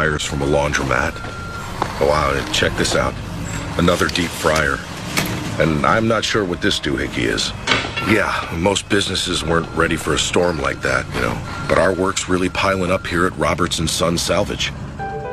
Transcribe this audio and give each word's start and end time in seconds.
fryers 0.00 0.24
from 0.24 0.40
a 0.40 0.46
laundromat. 0.46 1.12
Oh, 2.00 2.06
wow, 2.08 2.32
and 2.32 2.54
check 2.54 2.74
this 2.78 2.96
out. 2.96 3.12
Another 3.76 4.08
deep 4.08 4.30
fryer. 4.30 4.78
And 5.62 5.84
I'm 5.84 6.08
not 6.08 6.24
sure 6.24 6.42
what 6.42 6.62
this 6.62 6.80
doohickey 6.80 7.24
is. 7.24 7.52
Yeah, 8.10 8.32
most 8.56 8.88
businesses 8.88 9.44
weren't 9.44 9.68
ready 9.76 9.96
for 9.96 10.14
a 10.14 10.18
storm 10.18 10.56
like 10.56 10.80
that, 10.80 11.04
you 11.14 11.20
know. 11.20 11.36
But 11.68 11.76
our 11.76 11.92
work's 11.92 12.30
really 12.30 12.48
piling 12.48 12.90
up 12.90 13.06
here 13.06 13.26
at 13.26 13.36
Roberts 13.36 13.78
and 13.78 13.90
Son 13.90 14.16
Salvage. 14.16 14.68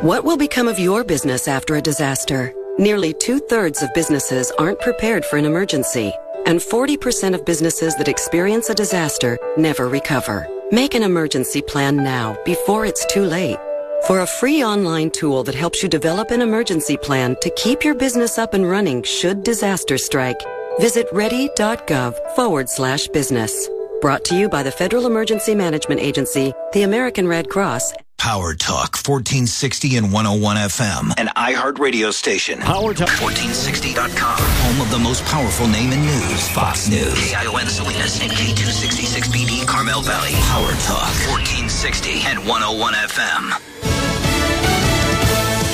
What 0.02 0.26
will 0.26 0.36
become 0.36 0.68
of 0.68 0.80
your 0.80 1.06
business 1.06 1.48
after 1.48 1.76
a 1.76 1.82
disaster? 1.82 2.54
Nearly 2.78 3.14
two 3.14 3.40
thirds 3.40 3.82
of 3.82 3.94
businesses 3.94 4.52
aren't 4.60 4.82
prepared 4.82 5.24
for 5.24 5.38
an 5.38 5.46
emergency, 5.46 6.12
and 6.46 6.60
40% 6.60 7.34
of 7.34 7.46
businesses 7.46 7.96
that 7.96 8.10
experience 8.10 8.70
a 8.70 8.76
disaster 8.76 9.40
never 9.56 9.88
recover. 9.88 10.46
Make 10.74 10.94
an 10.94 11.04
emergency 11.04 11.62
plan 11.62 11.96
now 11.96 12.36
before 12.44 12.86
it's 12.86 13.06
too 13.06 13.24
late. 13.24 13.60
For 14.06 14.22
a 14.22 14.28
free 14.28 14.64
online 14.64 15.10
tool 15.12 15.44
that 15.44 15.56
helps 15.56 15.84
you 15.84 15.90
develop 15.90 16.32
an 16.32 16.42
emergency 16.42 16.96
plan 16.98 17.36
to 17.42 17.50
keep 17.52 17.84
your 17.84 17.96
business 17.96 18.38
up 18.38 18.54
and 18.54 18.70
running 18.70 19.04
should 19.04 19.44
disaster 19.44 19.98
strike, 19.98 20.40
visit 20.80 21.08
ready.gov 21.12 22.14
forward 22.36 22.70
slash 22.70 23.08
business. 23.10 23.68
Brought 24.00 24.24
to 24.26 24.36
you 24.36 24.48
by 24.48 24.64
the 24.64 24.72
Federal 24.72 25.08
Emergency 25.08 25.56
Management 25.56 26.00
Agency, 26.00 26.54
the 26.72 26.84
American 26.84 27.28
Red 27.28 27.50
Cross, 27.50 27.94
Power 28.18 28.54
Talk 28.54 28.96
1460 28.96 29.98
and 29.98 30.12
101 30.14 30.58
FM, 30.58 31.14
an 31.18 31.28
iHeart 31.36 31.80
radio 31.80 32.12
station. 32.12 32.60
Power 32.60 32.94
Talk 32.94 33.10
1460.com, 33.10 34.38
home 34.40 34.82
of 34.82 34.92
the 34.92 35.00
most 35.00 35.24
powerful 35.26 35.68
name 35.68 35.92
in 35.92 36.02
news, 36.02 36.48
Fox 36.50 36.88
News. 36.90 37.14
KION 37.32 37.68
Salinas 37.68 38.22
and 38.22 38.32
K266BD 38.32 39.68
Carmel 39.68 40.02
Valley. 40.02 40.32
Power 40.48 40.72
Talk 40.86 41.12
1460 41.28 42.22
and 42.26 42.40
101 42.40 42.94
FM. 42.94 43.67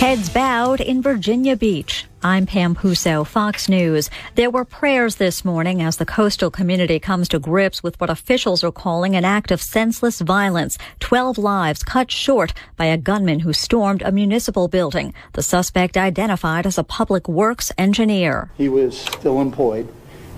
Heads 0.04 0.28
bowed 0.30 0.82
in 0.82 1.02
Virginia 1.02 1.56
Beach. 1.56 2.08
I'm 2.22 2.46
Pam 2.46 2.76
Puso, 2.76 3.26
Fox 3.26 3.70
News. 3.70 4.10
There 4.36 4.50
were 4.50 4.66
prayers 4.66 5.16
this 5.16 5.46
morning 5.46 5.82
as 5.82 5.96
the 5.96 6.06
coastal 6.06 6.52
community 6.52 7.00
comes 7.00 7.30
to 7.30 7.40
grips 7.40 7.82
with 7.82 7.98
what 8.02 8.10
officials 8.10 8.66
are 8.66 8.72
calling 8.74 9.16
an 9.16 9.24
act 9.24 9.50
of 9.50 9.62
senseless 9.62 10.20
violence. 10.20 10.78
Twelve 11.00 11.38
lives 11.38 11.84
cut 11.84 12.12
short 12.12 12.54
by 12.76 12.88
a 12.88 12.98
gunman 12.98 13.40
who 13.40 13.54
stormed 13.54 14.02
a 14.02 14.12
municipal 14.12 14.68
building. 14.68 15.14
The 15.32 15.42
suspect 15.42 15.96
identified 15.96 16.68
as 16.68 16.78
a 16.78 16.84
public 16.84 17.30
works 17.30 17.72
engineer. 17.78 18.52
He 18.58 18.68
was 18.68 19.00
still 19.00 19.40
employed. 19.40 19.88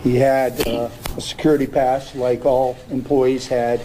He 0.03 0.17
had 0.17 0.67
uh, 0.67 0.91
a 1.17 1.21
security 1.21 1.65
pass 1.65 2.13
like 2.13 2.45
all 2.45 2.77
employees 2.91 3.47
had, 3.47 3.81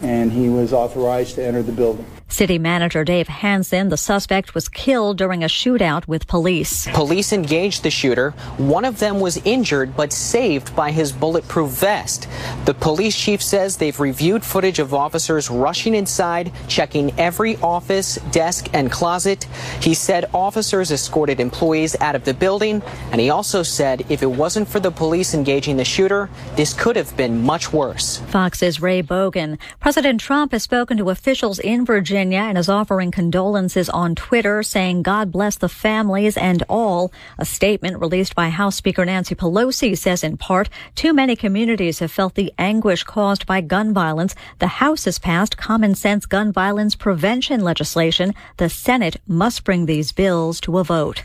and 0.00 0.30
he 0.30 0.48
was 0.48 0.72
authorized 0.72 1.34
to 1.34 1.44
enter 1.44 1.64
the 1.64 1.72
building. 1.72 2.06
City 2.34 2.58
manager 2.58 3.04
Dave 3.04 3.28
Hansen, 3.28 3.90
the 3.90 3.96
suspect 3.96 4.56
was 4.56 4.68
killed 4.68 5.18
during 5.18 5.44
a 5.44 5.46
shootout 5.46 6.08
with 6.08 6.26
police. 6.26 6.88
Police 6.92 7.32
engaged 7.32 7.84
the 7.84 7.92
shooter. 7.92 8.32
One 8.56 8.84
of 8.84 8.98
them 8.98 9.20
was 9.20 9.36
injured 9.44 9.96
but 9.96 10.12
saved 10.12 10.74
by 10.74 10.90
his 10.90 11.12
bulletproof 11.12 11.70
vest. 11.70 12.26
The 12.64 12.74
police 12.74 13.16
chief 13.16 13.40
says 13.40 13.76
they've 13.76 14.00
reviewed 14.00 14.44
footage 14.44 14.80
of 14.80 14.92
officers 14.92 15.48
rushing 15.48 15.94
inside, 15.94 16.50
checking 16.66 17.16
every 17.20 17.56
office, 17.58 18.16
desk, 18.32 18.68
and 18.72 18.90
closet. 18.90 19.44
He 19.80 19.94
said 19.94 20.28
officers 20.34 20.90
escorted 20.90 21.38
employees 21.38 21.94
out 22.00 22.16
of 22.16 22.24
the 22.24 22.34
building, 22.34 22.82
and 23.12 23.20
he 23.20 23.30
also 23.30 23.62
said 23.62 24.04
if 24.08 24.24
it 24.24 24.32
wasn't 24.42 24.66
for 24.66 24.80
the 24.80 24.90
police 24.90 25.34
engaging 25.34 25.76
the 25.76 25.84
shooter, 25.84 26.28
this 26.56 26.72
could 26.72 26.96
have 26.96 27.16
been 27.16 27.44
much 27.44 27.72
worse. 27.72 28.18
Fox's 28.26 28.82
Ray 28.82 29.04
Bogan. 29.04 29.56
President 29.78 30.20
Trump 30.20 30.50
has 30.50 30.64
spoken 30.64 30.96
to 30.96 31.10
officials 31.10 31.60
in 31.60 31.84
Virginia 31.84 32.23
and 32.32 32.56
is 32.56 32.68
offering 32.68 33.10
condolences 33.10 33.90
on 33.90 34.14
Twitter, 34.14 34.62
saying, 34.62 35.02
God 35.02 35.30
bless 35.32 35.56
the 35.56 35.68
families 35.68 36.36
and 36.36 36.62
all. 36.68 37.12
A 37.38 37.44
statement 37.44 38.00
released 38.00 38.34
by 38.34 38.48
House 38.48 38.76
Speaker 38.76 39.04
Nancy 39.04 39.34
Pelosi 39.34 39.98
says, 39.98 40.24
in 40.24 40.36
part, 40.36 40.68
too 40.94 41.12
many 41.12 41.36
communities 41.36 41.98
have 41.98 42.12
felt 42.12 42.34
the 42.34 42.52
anguish 42.58 43.02
caused 43.04 43.46
by 43.46 43.60
gun 43.60 43.92
violence. 43.92 44.34
The 44.60 44.68
House 44.68 45.04
has 45.04 45.18
passed 45.18 45.56
common 45.56 45.94
sense 45.94 46.24
gun 46.24 46.52
violence 46.52 46.94
prevention 46.94 47.60
legislation. 47.60 48.32
The 48.56 48.68
Senate 48.68 49.16
must 49.26 49.64
bring 49.64 49.86
these 49.86 50.12
bills 50.12 50.60
to 50.60 50.78
a 50.78 50.84
vote. 50.84 51.22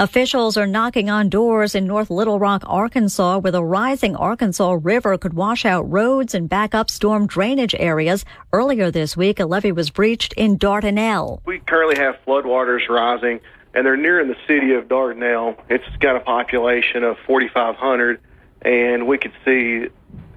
Officials 0.00 0.56
are 0.56 0.66
knocking 0.66 1.10
on 1.10 1.28
doors 1.28 1.74
in 1.74 1.86
North 1.86 2.08
Little 2.08 2.38
Rock, 2.38 2.62
Arkansas, 2.64 3.36
where 3.36 3.52
the 3.52 3.62
rising 3.62 4.16
Arkansas 4.16 4.78
River 4.80 5.18
could 5.18 5.34
wash 5.34 5.66
out 5.66 5.82
roads 5.90 6.34
and 6.34 6.48
back 6.48 6.74
up 6.74 6.90
storm 6.90 7.26
drainage 7.26 7.74
areas. 7.78 8.24
Earlier 8.50 8.90
this 8.90 9.14
week, 9.14 9.38
a 9.38 9.44
levee 9.44 9.72
was 9.72 9.90
breached 9.90 10.32
in 10.38 10.58
Dardanelle. 10.58 11.42
We 11.44 11.58
currently 11.58 12.02
have 12.02 12.16
floodwaters 12.26 12.88
rising, 12.88 13.40
and 13.74 13.84
they're 13.84 13.98
nearing 13.98 14.28
the 14.28 14.38
city 14.48 14.72
of 14.72 14.88
Dardanelle. 14.88 15.58
It's 15.68 15.84
got 15.98 16.16
a 16.16 16.20
population 16.20 17.04
of 17.04 17.18
4,500, 17.26 18.20
and 18.62 19.06
we 19.06 19.18
could 19.18 19.34
see 19.44 19.88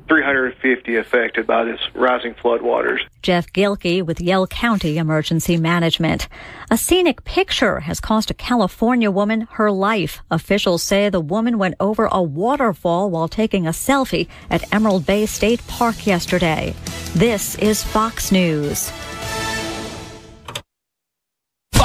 350 0.07 0.95
affected 0.97 1.47
by 1.47 1.63
this 1.63 1.79
rising 1.93 2.33
floodwaters. 2.33 2.99
Jeff 3.21 3.51
Gilkey 3.53 4.05
with 4.05 4.19
Yell 4.19 4.47
County 4.47 4.97
Emergency 4.97 5.57
Management. 5.57 6.27
A 6.69 6.77
scenic 6.77 7.23
picture 7.23 7.81
has 7.81 7.99
cost 7.99 8.29
a 8.29 8.33
California 8.33 9.09
woman 9.09 9.47
her 9.51 9.71
life. 9.71 10.21
Officials 10.29 10.83
say 10.83 11.09
the 11.09 11.21
woman 11.21 11.57
went 11.57 11.75
over 11.79 12.07
a 12.11 12.21
waterfall 12.21 13.09
while 13.09 13.27
taking 13.27 13.65
a 13.65 13.71
selfie 13.71 14.27
at 14.49 14.71
Emerald 14.73 15.05
Bay 15.05 15.25
State 15.25 15.65
Park 15.67 16.05
yesterday. 16.05 16.75
This 17.15 17.55
is 17.55 17.83
Fox 17.83 18.31
News. 18.31 18.91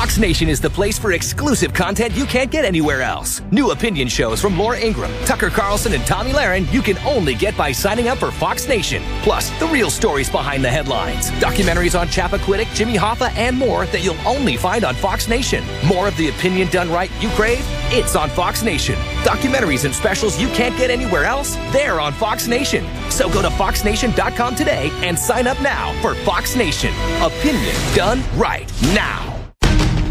Fox 0.08 0.16
Nation 0.19 0.48
is 0.48 0.58
the 0.58 0.70
place 0.70 0.98
for 0.98 1.12
exclusive 1.12 1.74
content 1.74 2.14
you 2.14 2.24
can't 2.24 2.50
get 2.50 2.64
anywhere 2.64 3.02
else. 3.02 3.42
New 3.52 3.72
opinion 3.72 4.08
shows 4.08 4.41
from 4.41 4.58
Laura 4.58 4.80
Ingraham, 4.80 5.12
Tucker 5.26 5.50
Carlson, 5.50 5.92
and 5.92 6.06
Tomi 6.06 6.30
Lahren 6.32 6.72
you 6.72 6.80
can 6.80 6.96
only 7.06 7.34
get 7.34 7.54
by 7.58 7.72
signing 7.72 8.08
up 8.08 8.16
for 8.16 8.30
Fox 8.30 8.66
Nation. 8.66 9.02
Plus, 9.20 9.50
the 9.60 9.66
real 9.66 9.91
stories 9.91 10.30
behind 10.30 10.64
the 10.64 10.70
headlines, 10.70 11.30
documentaries 11.32 11.94
on 11.94 12.08
Chappaquiddick, 12.08 12.74
Jimmy 12.74 12.96
Hoffa, 12.96 13.30
and 13.36 13.54
more 13.54 13.84
that 13.84 14.02
you'll 14.02 14.26
only 14.26 14.56
find 14.56 14.82
on 14.82 14.94
Fox 14.94 15.28
Nation. 15.28 15.62
More 15.86 16.08
of 16.08 16.16
the 16.16 16.30
opinion 16.30 16.69
done 16.69 16.90
right 16.90 17.10
you 17.20 17.28
crave? 17.32 17.62
It's 17.90 18.16
on 18.16 18.30
Fox 18.30 18.62
Nation. 18.62 18.94
Documentaries 19.25 19.84
and 19.84 19.94
specials 19.94 20.40
you 20.40 20.48
can't 20.48 20.76
get 20.78 20.90
anywhere 20.90 21.25
else? 21.26 21.56
They're 21.70 22.00
on 22.00 22.14
Fox 22.14 22.46
Nation. 22.46 22.86
So 23.10 23.28
go 23.28 23.42
to 23.42 23.50
foxnation.com 23.50 24.56
today 24.56 24.90
and 25.02 25.19
sign 25.19 25.46
up 25.46 25.60
now 25.60 25.92
for 26.00 26.14
Fox 26.14 26.56
Nation. 26.56 26.94
Opinion 27.20 27.76
done 27.94 28.22
right 28.38 28.72
now. 28.94 29.38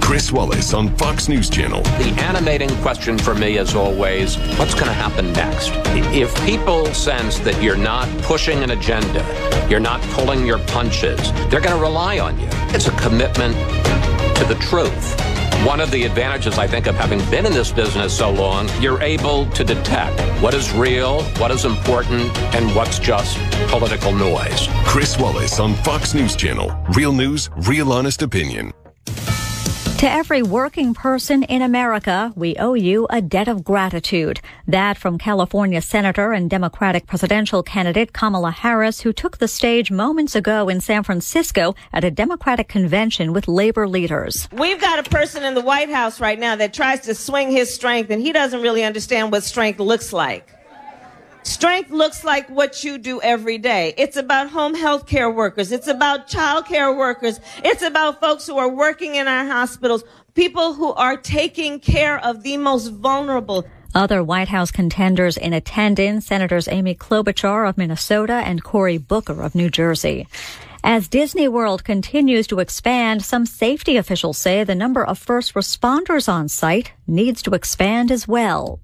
Chris 0.07 0.31
Wallace 0.31 0.73
on 0.73 0.95
Fox 0.95 1.27
News 1.27 1.49
Channel. 1.49 1.81
The 1.81 2.15
animating 2.19 2.69
question 2.77 3.17
for 3.17 3.35
me 3.35 3.57
is 3.57 3.75
always 3.75 4.37
what's 4.57 4.73
going 4.73 4.87
to 4.87 4.93
happen 4.93 5.33
next? 5.33 5.69
If 6.15 6.33
people 6.45 6.85
sense 6.93 7.39
that 7.39 7.61
you're 7.61 7.75
not 7.75 8.07
pushing 8.19 8.63
an 8.63 8.71
agenda, 8.71 9.67
you're 9.69 9.81
not 9.81 9.99
pulling 10.13 10.45
your 10.45 10.59
punches, 10.59 11.19
they're 11.49 11.59
going 11.59 11.75
to 11.75 11.81
rely 11.81 12.19
on 12.19 12.39
you. 12.39 12.47
It's 12.73 12.87
a 12.87 12.91
commitment 12.91 13.53
to 14.37 14.45
the 14.45 14.55
truth. 14.61 15.19
One 15.65 15.81
of 15.81 15.91
the 15.91 16.05
advantages, 16.05 16.57
I 16.57 16.67
think, 16.67 16.87
of 16.87 16.95
having 16.95 17.19
been 17.29 17.45
in 17.45 17.51
this 17.51 17.73
business 17.73 18.17
so 18.17 18.31
long, 18.31 18.69
you're 18.79 19.01
able 19.01 19.45
to 19.47 19.63
detect 19.65 20.21
what 20.41 20.53
is 20.53 20.71
real, 20.71 21.23
what 21.33 21.51
is 21.51 21.65
important, 21.65 22.33
and 22.55 22.73
what's 22.73 22.97
just 22.97 23.37
political 23.67 24.13
noise. 24.13 24.69
Chris 24.85 25.19
Wallace 25.19 25.59
on 25.59 25.73
Fox 25.83 26.13
News 26.13 26.37
Channel. 26.37 26.71
Real 26.93 27.11
news, 27.11 27.49
real 27.57 27.91
honest 27.91 28.21
opinion. 28.21 28.71
To 29.97 30.07
every 30.07 30.43
working 30.43 30.93
person 30.93 31.41
in 31.41 31.63
America, 31.63 32.31
we 32.35 32.55
owe 32.57 32.75
you 32.75 33.07
a 33.09 33.19
debt 33.19 33.47
of 33.47 33.63
gratitude. 33.63 34.39
That 34.67 34.95
from 34.95 35.17
California 35.17 35.81
Senator 35.81 36.33
and 36.33 36.51
Democratic 36.51 37.07
presidential 37.07 37.63
candidate 37.63 38.13
Kamala 38.13 38.51
Harris, 38.51 39.01
who 39.01 39.11
took 39.11 39.39
the 39.39 39.47
stage 39.47 39.89
moments 39.89 40.35
ago 40.35 40.69
in 40.69 40.81
San 40.81 41.01
Francisco 41.01 41.73
at 41.91 42.03
a 42.03 42.11
Democratic 42.11 42.67
convention 42.67 43.33
with 43.33 43.47
labor 43.47 43.87
leaders. 43.87 44.47
We've 44.51 44.79
got 44.79 44.99
a 44.99 45.09
person 45.09 45.43
in 45.43 45.55
the 45.55 45.61
White 45.61 45.89
House 45.89 46.19
right 46.19 46.37
now 46.37 46.55
that 46.57 46.75
tries 46.75 46.99
to 47.01 47.15
swing 47.15 47.49
his 47.49 47.73
strength, 47.73 48.11
and 48.11 48.21
he 48.21 48.31
doesn't 48.31 48.61
really 48.61 48.83
understand 48.83 49.31
what 49.31 49.43
strength 49.43 49.79
looks 49.79 50.13
like. 50.13 50.47
Strength 51.47 51.91
looks 51.91 52.25
like 52.25 52.49
what 52.49 52.83
you 52.83 52.97
do 52.97 53.21
every 53.21 53.57
day. 53.57 53.93
It's 53.97 54.17
about 54.17 54.49
home 54.49 54.75
health 54.75 55.07
care 55.07 55.31
workers. 55.31 55.71
It's 55.71 55.87
about 55.87 56.27
child 56.27 56.65
care 56.65 56.93
workers. 56.93 57.39
It's 57.63 57.81
about 57.81 58.19
folks 58.19 58.45
who 58.45 58.57
are 58.57 58.67
working 58.67 59.15
in 59.15 59.29
our 59.29 59.45
hospitals, 59.45 60.03
people 60.35 60.73
who 60.73 60.91
are 60.91 61.15
taking 61.15 61.79
care 61.79 62.19
of 62.19 62.43
the 62.43 62.57
most 62.57 62.89
vulnerable. 62.89 63.65
Other 63.95 64.21
White 64.21 64.49
House 64.49 64.71
contenders 64.71 65.37
in 65.37 65.53
attendance, 65.53 66.25
Senators 66.25 66.67
Amy 66.67 66.93
Klobuchar 66.93 67.67
of 67.67 67.77
Minnesota 67.77 68.43
and 68.45 68.61
Cory 68.61 68.97
Booker 68.97 69.41
of 69.41 69.55
New 69.55 69.69
Jersey. 69.69 70.27
As 70.83 71.07
Disney 71.07 71.47
World 71.47 71.85
continues 71.85 72.45
to 72.47 72.59
expand, 72.59 73.23
some 73.23 73.45
safety 73.45 73.95
officials 73.95 74.37
say 74.37 74.65
the 74.65 74.75
number 74.75 75.03
of 75.03 75.17
first 75.17 75.53
responders 75.53 76.27
on 76.27 76.49
site 76.49 76.91
needs 77.07 77.41
to 77.43 77.53
expand 77.53 78.11
as 78.11 78.27
well. 78.27 78.81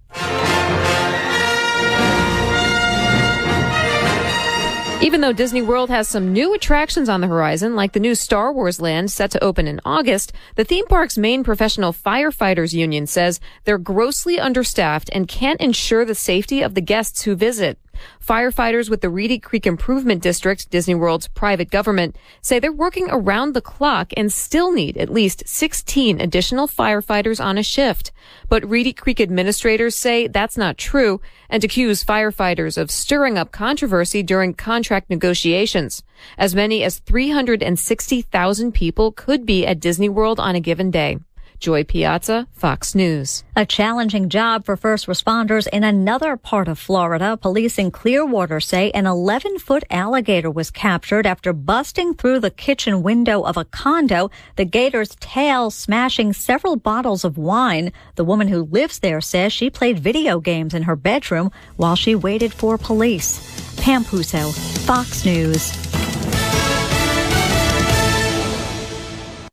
Even 5.04 5.20
though 5.20 5.34
Disney 5.34 5.62
World 5.62 5.90
has 5.90 6.08
some 6.08 6.32
new 6.32 6.54
attractions 6.54 7.10
on 7.10 7.20
the 7.20 7.28
horizon, 7.28 7.76
like 7.76 7.92
the 7.92 8.00
new 8.00 8.16
Star 8.16 8.54
Wars 8.54 8.80
land 8.80 9.12
set 9.12 9.32
to 9.32 9.44
open 9.44 9.68
in 9.68 9.82
August, 9.84 10.32
the 10.56 10.64
theme 10.64 10.86
park's 10.86 11.18
main 11.18 11.44
professional 11.44 11.92
firefighters 11.92 12.74
union 12.74 13.06
says 13.06 13.42
they're 13.66 13.78
grossly 13.78 14.40
understaffed 14.40 15.10
and 15.12 15.28
can't 15.28 15.60
ensure 15.60 16.06
the 16.06 16.16
safety 16.16 16.62
of 16.62 16.74
the 16.74 16.80
guests 16.80 17.24
who 17.24 17.36
visit. 17.36 17.78
Firefighters 18.26 18.90
with 18.90 19.02
the 19.02 19.10
Reedy 19.10 19.40
Creek 19.40 19.68
Improvement 19.68 20.22
District, 20.22 20.70
Disney 20.70 20.96
World's 20.96 21.28
private 21.28 21.70
government, 21.70 22.16
say 22.42 22.60
they're 22.60 22.72
working 22.72 23.08
around 23.10 23.54
the 23.54 23.62
clock 23.62 24.14
and 24.16 24.32
still 24.32 24.72
need 24.72 24.98
at 24.98 25.10
least 25.10 25.44
16 25.46 26.22
additional 26.22 26.68
firefighters 26.68 27.44
on 27.44 27.58
a 27.58 27.64
shift. 27.64 28.12
But 28.48 28.70
Reedy 28.70 28.94
Creek 28.94 29.20
administrators 29.20 29.96
say 29.96 30.28
that's 30.28 30.58
not 30.58 30.78
true 30.78 31.22
and 31.50 31.64
accuse 31.64 32.04
firefighters 32.04 32.78
of 32.78 32.92
stirring 32.92 33.38
up 33.38 33.52
controversy 33.52 34.24
during 34.24 34.54
contract 34.54 35.10
negotiations. 35.10 36.04
As 36.38 36.56
many 36.56 36.84
as 36.84 37.00
360,000 37.00 38.72
people 38.72 39.12
could 39.12 39.46
be 39.46 39.66
at 39.66 39.80
Disney 39.80 40.10
World 40.10 40.40
on 40.40 40.56
a 40.56 40.60
given 40.60 40.92
day. 40.92 41.18
Joy 41.64 41.86
Piazza, 41.86 42.46
Fox 42.52 42.94
News. 42.94 43.46
A 43.56 43.66
challenging 43.66 44.28
job 44.28 44.66
for 44.66 44.76
first 44.76 45.08
responders 45.08 45.66
in 45.66 45.86
another 45.86 46.36
part 46.36 46.68
of 46.68 46.78
Florida. 46.78 47.38
Police 47.38 47.80
in 47.80 47.90
Clearwater 47.90 48.60
say 48.60 48.92
an 48.92 49.06
11 49.06 49.60
foot 49.60 49.86
alligator 49.90 50.52
was 50.52 50.70
captured 50.70 51.26
after 51.26 51.54
busting 51.54 52.16
through 52.16 52.42
the 52.42 52.52
kitchen 52.52 53.02
window 53.02 53.44
of 53.44 53.56
a 53.56 53.64
condo, 53.64 54.30
the 54.58 54.66
gator's 54.66 55.16
tail 55.22 55.72
smashing 55.72 56.34
several 56.34 56.76
bottles 56.76 57.24
of 57.24 57.38
wine. 57.38 57.94
The 58.16 58.26
woman 58.26 58.50
who 58.50 58.64
lives 58.64 59.00
there 59.00 59.22
says 59.22 59.54
she 59.54 59.70
played 59.70 60.00
video 60.00 60.42
games 60.42 60.74
in 60.74 60.84
her 60.84 60.98
bedroom 60.98 61.50
while 61.78 61.96
she 61.96 62.14
waited 62.14 62.54
for 62.54 62.78
police. 62.78 63.40
Pam 63.78 64.04
Puso, 64.04 64.52
Fox 64.86 65.24
News. 65.24 65.72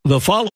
The 0.04 0.18
follow 0.18 0.48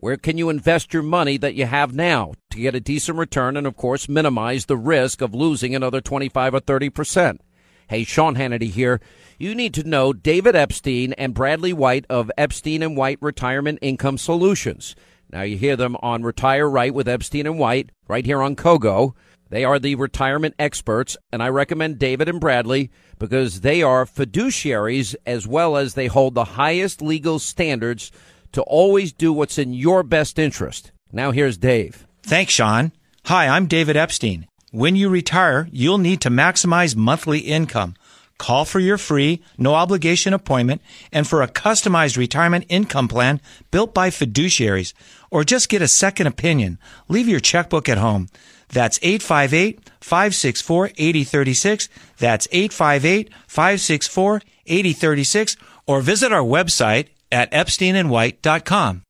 where 0.00 0.16
can 0.16 0.38
you 0.38 0.48
invest 0.48 0.94
your 0.94 1.02
money 1.02 1.36
that 1.36 1.54
you 1.54 1.66
have 1.66 1.94
now 1.94 2.32
to 2.50 2.58
get 2.58 2.74
a 2.74 2.80
decent 2.80 3.18
return 3.18 3.54
and, 3.54 3.66
of 3.66 3.76
course, 3.76 4.08
minimize 4.08 4.64
the 4.64 4.76
risk 4.76 5.20
of 5.20 5.34
losing 5.34 5.74
another 5.74 6.00
25 6.00 6.54
or 6.54 6.60
30 6.60 6.88
percent? 6.90 7.40
Hey, 7.86 8.04
Sean 8.04 8.34
Hannity 8.34 8.70
here. 8.70 9.00
You 9.38 9.54
need 9.54 9.74
to 9.74 9.84
know 9.84 10.14
David 10.14 10.56
Epstein 10.56 11.12
and 11.14 11.34
Bradley 11.34 11.74
White 11.74 12.06
of 12.08 12.30
Epstein 12.38 12.82
and 12.82 12.96
White 12.96 13.18
Retirement 13.20 13.78
Income 13.82 14.18
Solutions. 14.18 14.96
Now 15.30 15.42
you 15.42 15.58
hear 15.58 15.76
them 15.76 15.96
on 16.00 16.22
Retire 16.22 16.68
Right 16.68 16.94
with 16.94 17.08
Epstein 17.08 17.46
and 17.46 17.58
White 17.58 17.90
right 18.08 18.24
here 18.24 18.40
on 18.40 18.56
Kogo. 18.56 19.14
They 19.50 19.64
are 19.64 19.78
the 19.78 19.96
retirement 19.96 20.54
experts, 20.58 21.16
and 21.32 21.42
I 21.42 21.48
recommend 21.48 21.98
David 21.98 22.28
and 22.28 22.40
Bradley 22.40 22.90
because 23.18 23.60
they 23.60 23.82
are 23.82 24.06
fiduciaries 24.06 25.14
as 25.26 25.46
well 25.46 25.76
as 25.76 25.94
they 25.94 26.06
hold 26.06 26.34
the 26.34 26.44
highest 26.44 27.02
legal 27.02 27.38
standards 27.38 28.12
to 28.52 28.62
always 28.62 29.12
do 29.12 29.32
what's 29.32 29.58
in 29.58 29.72
your 29.72 30.02
best 30.02 30.38
interest. 30.38 30.92
Now 31.12 31.30
here's 31.30 31.56
Dave. 31.56 32.06
Thanks, 32.22 32.52
Sean. 32.52 32.92
Hi, 33.24 33.48
I'm 33.48 33.66
David 33.66 33.96
Epstein. 33.96 34.46
When 34.72 34.96
you 34.96 35.08
retire, 35.08 35.68
you'll 35.72 35.98
need 35.98 36.20
to 36.22 36.30
maximize 36.30 36.94
monthly 36.94 37.40
income. 37.40 37.96
Call 38.38 38.64
for 38.64 38.80
your 38.80 38.96
free, 38.96 39.42
no 39.58 39.74
obligation 39.74 40.32
appointment 40.32 40.80
and 41.12 41.28
for 41.28 41.42
a 41.42 41.48
customized 41.48 42.16
retirement 42.16 42.64
income 42.68 43.06
plan 43.06 43.40
built 43.70 43.92
by 43.92 44.08
fiduciaries. 44.08 44.94
Or 45.30 45.44
just 45.44 45.68
get 45.68 45.82
a 45.82 45.88
second 45.88 46.26
opinion. 46.26 46.78
Leave 47.08 47.28
your 47.28 47.40
checkbook 47.40 47.88
at 47.88 47.98
home. 47.98 48.28
That's 48.68 48.98
858 49.02 49.90
564 50.00 50.90
8036. 50.96 51.88
That's 52.18 52.48
858 52.50 53.30
564 53.46 54.42
8036. 54.66 55.56
Or 55.86 56.00
visit 56.00 56.32
our 56.32 56.42
website 56.42 57.08
at 57.32 57.50
epsteinandwhite.com. 57.52 59.02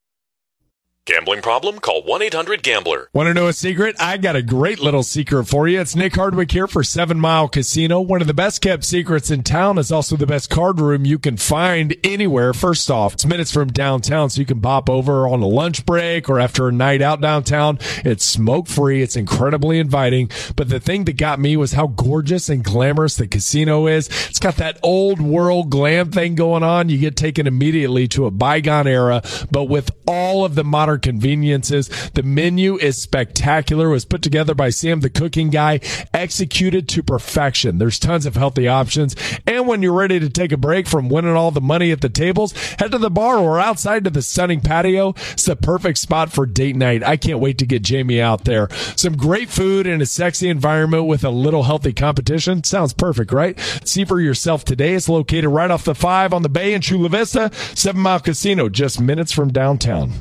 Gambling 1.11 1.43
problem? 1.43 1.81
Call 1.81 2.05
1 2.05 2.23
800 2.23 2.62
Gambler. 2.62 3.09
Want 3.12 3.27
to 3.27 3.35
know 3.35 3.49
a 3.49 3.53
secret? 3.53 3.97
I 3.99 4.17
got 4.17 4.37
a 4.37 4.43
great 4.43 4.79
little 4.79 5.03
secret 5.03 5.47
for 5.47 5.67
you. 5.67 5.81
It's 5.81 5.97
Nick 5.97 6.15
Hardwick 6.15 6.53
here 6.53 6.69
for 6.69 6.85
Seven 6.85 7.19
Mile 7.19 7.49
Casino. 7.49 8.01
One 8.01 8.21
of 8.21 8.29
the 8.29 8.33
best 8.33 8.61
kept 8.61 8.85
secrets 8.85 9.29
in 9.29 9.43
town 9.43 9.77
is 9.77 9.91
also 9.91 10.15
the 10.15 10.25
best 10.25 10.51
card 10.51 10.79
room 10.79 11.05
you 11.05 11.19
can 11.19 11.37
find 11.37 11.97
anywhere. 12.05 12.53
First 12.55 12.93
off, 12.93 13.15
it's 13.15 13.27
minutes 13.27 13.51
from 13.51 13.73
downtown, 13.73 14.31
so 14.31 14.39
you 14.39 14.47
can 14.47 14.61
pop 14.61 14.89
over 14.89 15.27
on 15.27 15.43
a 15.43 15.49
lunch 15.49 15.85
break 15.85 16.31
or 16.31 16.39
after 16.39 16.69
a 16.69 16.73
night 16.73 17.03
out 17.03 17.21
downtown. 17.21 17.81
It's 18.05 18.25
smoke 18.25 18.69
free. 18.69 19.03
It's 19.03 19.17
incredibly 19.17 19.81
inviting. 19.81 20.31
But 20.55 20.69
the 20.69 20.79
thing 20.79 21.07
that 21.07 21.17
got 21.17 21.41
me 21.41 21.57
was 21.57 21.73
how 21.73 21.89
gorgeous 21.89 22.49
and 22.49 22.62
glamorous 22.62 23.17
the 23.17 23.27
casino 23.27 23.89
is. 23.89 24.07
It's 24.29 24.39
got 24.39 24.59
that 24.59 24.79
old 24.85 25.21
world 25.21 25.71
glam 25.71 26.12
thing 26.12 26.37
going 26.37 26.62
on. 26.62 26.89
You 26.89 26.99
get 26.99 27.17
taken 27.17 27.49
immediately 27.49 28.07
to 28.09 28.27
a 28.27 28.31
bygone 28.31 28.87
era, 28.87 29.25
but 29.51 29.65
with 29.65 29.91
all 30.07 30.45
of 30.45 30.55
the 30.55 30.62
modern 30.62 31.00
conveniences. 31.00 31.88
The 32.11 32.23
menu 32.23 32.76
is 32.79 33.00
spectacular. 33.00 33.88
It 33.88 33.93
was 33.93 34.05
put 34.05 34.23
together 34.23 34.55
by 34.55 34.70
Sam, 34.70 35.00
the 35.00 35.11
cooking 35.11 35.50
guy, 35.50 35.81
executed 36.14 36.88
to 36.91 37.02
perfection. 37.02 37.79
There's 37.79 37.99
tons 37.99 38.26
of 38.26 38.37
healthy 38.37 38.69
options. 38.69 39.17
And 39.47 39.67
when 39.67 39.82
you're 39.82 39.93
ready 39.93 40.20
to 40.20 40.31
take 40.31 40.52
a 40.52 40.56
break 40.56 40.87
from 40.87 41.08
winning 41.08 41.35
all 41.35 41.50
the 41.50 41.61
money 41.61 41.91
at 41.91 42.00
the 42.00 42.08
tables, 42.08 42.52
head 42.79 42.93
to 42.93 42.99
the 42.99 43.11
bar 43.11 43.38
or 43.38 43.58
outside 43.58 44.05
to 44.05 44.11
the 44.11 44.23
stunning 44.23 44.61
patio. 44.61 45.11
It's 45.32 45.44
the 45.44 45.56
perfect 45.56 45.99
spot 45.99 46.32
for 46.32 46.47
date 46.47 46.76
night. 46.76 47.02
I 47.02 47.17
can't 47.17 47.41
wait 47.41 47.58
to 47.58 47.67
get 47.67 47.82
Jamie 47.82 48.20
out 48.20 48.44
there. 48.44 48.69
Some 48.97 49.17
great 49.17 49.50
food 49.50 49.87
in 49.87 50.00
a 50.00 50.06
sexy 50.06 50.49
environment 50.49 51.06
with 51.06 51.25
a 51.25 51.31
little 51.31 51.64
healthy 51.64 51.93
competition. 51.93 52.64
Sounds 52.64 52.93
perfect, 52.93 53.32
right? 53.32 53.58
See 53.85 54.05
for 54.05 54.20
yourself 54.20 54.64
today. 54.64 54.94
It's 54.94 55.08
located 55.08 55.50
right 55.50 55.70
off 55.70 55.85
the 55.85 55.94
five 55.94 56.32
on 56.32 56.43
the 56.43 56.49
bay 56.49 56.75
in 56.75 56.81
Chula 56.81 57.08
Vista, 57.08 57.50
Seven 57.75 58.00
Mile 58.00 58.20
Casino, 58.20 58.69
just 58.69 59.00
minutes 59.00 59.32
from 59.32 59.52
downtown. 59.52 60.12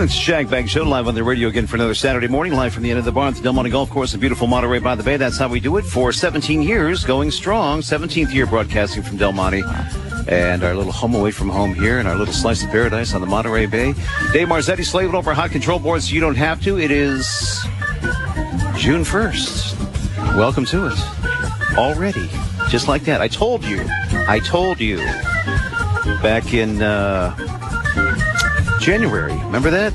And 0.00 0.08
it's 0.08 0.18
Shag 0.18 0.48
Bag 0.48 0.66
Show 0.66 0.84
live 0.84 1.08
on 1.08 1.14
the 1.14 1.22
radio 1.22 1.48
again 1.48 1.66
for 1.66 1.76
another 1.76 1.92
Saturday 1.92 2.26
morning, 2.26 2.54
live 2.54 2.72
from 2.72 2.84
the 2.84 2.88
end 2.88 2.98
of 2.98 3.04
the 3.04 3.12
bar 3.12 3.28
at 3.28 3.34
the 3.34 3.42
Del 3.42 3.52
Monte 3.52 3.70
Golf 3.70 3.90
Course 3.90 4.14
in 4.14 4.20
beautiful 4.20 4.46
Monterey 4.46 4.78
by 4.78 4.94
the 4.94 5.02
Bay. 5.02 5.18
That's 5.18 5.36
how 5.36 5.46
we 5.46 5.60
do 5.60 5.76
it 5.76 5.84
for 5.84 6.10
17 6.10 6.62
years, 6.62 7.04
going 7.04 7.30
strong. 7.30 7.82
17th 7.82 8.32
year 8.32 8.46
broadcasting 8.46 9.02
from 9.02 9.18
Del 9.18 9.32
Monte. 9.32 9.62
And 10.26 10.64
our 10.64 10.74
little 10.74 10.90
home 10.90 11.14
away 11.14 11.32
from 11.32 11.50
home 11.50 11.74
here 11.74 11.98
and 11.98 12.08
our 12.08 12.16
little 12.16 12.32
slice 12.32 12.64
of 12.64 12.70
paradise 12.70 13.12
on 13.12 13.20
the 13.20 13.26
Monterey 13.26 13.66
Bay. 13.66 13.92
Dave 14.32 14.48
Marzetti 14.48 14.86
slaving 14.86 15.14
over 15.14 15.34
hot 15.34 15.50
control 15.50 15.78
boards 15.78 16.08
so 16.08 16.14
you 16.14 16.20
don't 16.22 16.34
have 16.34 16.62
to. 16.62 16.78
It 16.78 16.90
is 16.90 17.26
June 18.78 19.02
1st. 19.02 20.34
Welcome 20.34 20.64
to 20.64 20.86
it. 20.86 21.76
Already. 21.76 22.26
Just 22.70 22.88
like 22.88 23.02
that. 23.02 23.20
I 23.20 23.28
told 23.28 23.64
you. 23.64 23.84
I 24.26 24.40
told 24.42 24.80
you. 24.80 24.96
Back 26.22 26.54
in, 26.54 26.80
uh, 26.80 27.59
January. 28.80 29.34
Remember 29.44 29.70
that? 29.70 29.92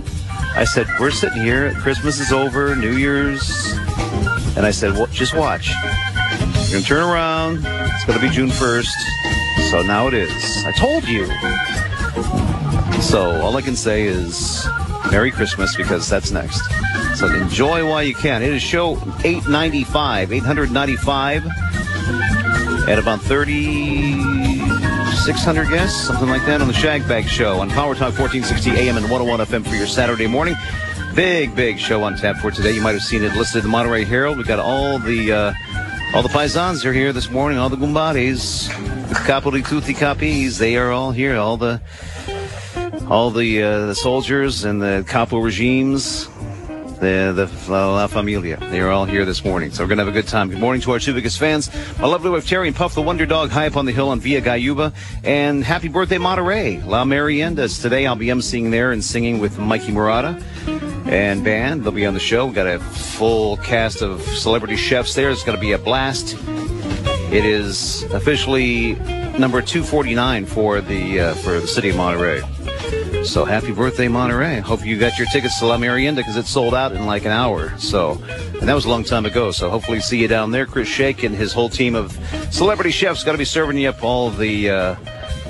I 0.56 0.63
said, 0.63 0.88
we're 1.00 1.12
sitting 1.12 1.42
here, 1.42 1.74
Christmas 1.74 2.20
is 2.20 2.32
over, 2.32 2.75
New 2.75 2.96
Year's. 2.96 3.74
And 4.56 4.65
I 4.65 4.72
said, 4.72 4.94
well, 4.94 5.08
just 5.08 5.36
watch. 5.36 5.70
You're 5.70 6.72
going 6.72 6.82
to 6.82 6.84
turn 6.84 7.04
around. 7.04 7.65
It's 7.65 8.06
going 8.06 8.20
to 8.20 8.25
be 8.25 8.32
June 8.34 8.50
1st. 8.50 9.72
So 9.72 9.82
now 9.82 10.08
it 10.08 10.13
is. 10.13 10.32
I 10.65 10.72
told 10.72 11.08
you. 11.08 11.25
So 13.01 13.42
all 13.42 13.58
I 13.58 13.62
can 13.62 13.75
say 13.75 14.04
is 14.04 14.65
Merry 15.12 15.32
Christmas 15.32 15.75
because 15.75 16.08
that's 16.08 16.32
next. 16.32 16.62
So 17.18 17.27
enjoy 17.27 17.88
while 17.89 18.04
you 18.04 18.15
can. 18.15 18.44
It 18.44 18.54
is 18.54 18.62
show 18.62 18.94
895, 19.24 20.32
895 20.32 21.48
at 22.88 23.00
about 23.00 23.22
30. 23.22 24.25
600 25.25 25.70
guests, 25.70 26.05
something 26.05 26.29
like 26.29 26.46
that, 26.46 26.62
on 26.62 26.67
the 26.67 26.74
Shag 26.74 27.08
Bag 27.08 27.25
Show 27.27 27.60
on 27.60 27.67
Power 27.72 27.96
Talk 27.96 28.13
1460 28.20 28.70
AM 28.79 28.96
and 28.96 29.10
101 29.10 29.39
FM 29.39 29.67
for 29.67 29.75
your 29.75 29.88
Saturday 29.88 30.27
morning. 30.27 30.53
Big, 31.15 31.55
big 31.55 31.79
show 31.79 32.03
on 32.03 32.15
tap 32.15 32.38
for 32.38 32.51
today. 32.51 32.74
You 32.74 32.82
might 32.82 32.91
have 32.91 33.01
seen 33.01 33.24
it 33.24 33.34
listed 33.34 33.58
in 33.58 33.63
the 33.63 33.70
Monterey 33.70 34.03
Herald. 34.03 34.38
We've 34.38 34.46
got 34.46 34.60
all 34.60 35.00
the 35.00 35.32
uh, 35.32 35.53
all 36.13 36.22
the 36.22 36.29
paisans 36.29 36.86
are 36.86 36.94
here 36.94 37.12
this 37.12 37.32
morning. 37.32 37.58
All 37.58 37.70
the 37.70 37.75
gumbares, 37.75 38.67
the 39.10 39.15
capoli 39.15 39.67
tutti 39.67 39.96
capis, 39.96 40.60
they 40.60 40.77
are 40.77 40.91
all 40.91 41.12
here. 41.12 41.38
All 41.38 41.58
the 41.58 41.82
all 43.10 43.32
the 43.32 43.63
uh, 43.63 43.86
the 43.88 43.96
soldiers 43.96 44.63
and 44.63 44.79
the 44.79 45.03
capo 45.08 45.39
regimes. 45.39 46.29
The, 47.00 47.34
the 47.36 47.72
La 47.72 48.08
Familia. 48.08 48.58
They 48.58 48.80
are 48.80 48.90
all 48.90 49.06
here 49.06 49.25
this 49.25 49.44
morning, 49.44 49.72
so 49.72 49.84
we're 49.84 49.88
going 49.88 49.98
to 49.98 50.06
have 50.06 50.14
a 50.14 50.22
good 50.22 50.28
time. 50.28 50.50
Good 50.50 50.60
morning 50.60 50.82
to 50.84 50.92
our 50.92 51.00
two 51.00 51.14
biggest 51.14 51.40
fans, 51.40 51.70
my 52.00 52.08
lovely 52.08 52.30
wife 52.30 52.48
Terry 52.48 52.68
and 52.68 52.75
Puff 52.75 52.96
the 52.96 53.02
Wonder 53.02 53.25
Dog 53.25 53.50
high 53.50 53.68
up 53.68 53.78
on 53.78 53.86
the 53.86 53.92
hill 53.92 54.10
on 54.10 54.20
Via 54.20 54.42
Gayuba. 54.42 54.94
And 55.24 55.64
happy 55.64 55.88
birthday, 55.88 56.18
Monterey. 56.18 56.82
La 56.84 57.04
Meriendas. 57.04 57.82
Today 57.82 58.06
I'll 58.06 58.16
be 58.16 58.28
emceeing 58.28 58.72
there 58.72 58.92
and 58.92 59.04
singing 59.04 59.40
with 59.40 59.58
Mikey 59.58 59.92
Murata 59.92 60.42
and 61.06 61.44
band. 61.44 61.84
They'll 61.84 61.92
be 61.92 62.06
on 62.06 62.14
the 62.14 62.20
show. 62.20 62.46
We've 62.46 62.56
got 62.56 62.68
a 62.68 62.80
full 62.80 63.58
cast 63.58 64.02
of 64.02 64.22
celebrity 64.22 64.75
chefs 64.75 65.14
there. 65.14 65.30
It's 65.30 65.44
going 65.44 65.58
to 65.58 65.62
be 65.62 65.74
a 65.74 65.78
blast. 65.78 66.36
It 67.32 67.46
is 67.46 68.04
officially 68.14 68.94
number 69.38 69.62
249 69.62 70.46
for 70.46 70.82
the 70.82 71.20
uh, 71.20 71.34
for 71.36 71.60
the 71.60 71.68
city 71.68 71.90
of 71.90 71.98
Monterey. 71.98 72.42
So 73.25 73.44
happy 73.44 73.72
birthday, 73.72 74.08
Monterey. 74.08 74.60
Hope 74.60 74.86
you 74.86 75.00
got 75.00 75.17
your 75.17 75.27
tickets 75.27 75.60
to 75.60 75.65
La 75.65 75.77
Merienda 75.77 76.22
because 76.22 76.38
it 76.38 76.46
sold 76.46 76.75
out 76.75 76.91
in 76.91 77.05
like 77.05 77.25
an 77.25 77.32
hour. 77.32 77.75
So, 77.79 78.22
and 78.60 78.70
that 78.70 78.74
was 78.75 78.86
a 78.86 78.89
long 78.89 79.03
time 79.03 79.25
ago. 79.25 79.51
So 79.51 79.70
hopefully 79.70 80.00
see 80.00 80.22
you 80.22 80.27
down 80.27 80.51
there. 80.51 80.65
Chris 80.65 80.88
Shake 80.88 81.24
and 81.24 81.36
his 81.36 81.51
whole 81.51 81.67
team 81.67 81.96
of 81.96 82.17
celebrity 82.51 82.91
chefs 82.91 83.24
got 83.24 83.32
to 83.32 83.38
be 83.38 83.46
serving 83.46 83.77
you 83.77 83.89
up 83.89 84.03
all 84.03 84.29
the, 84.29 84.70
uh, 84.70 84.96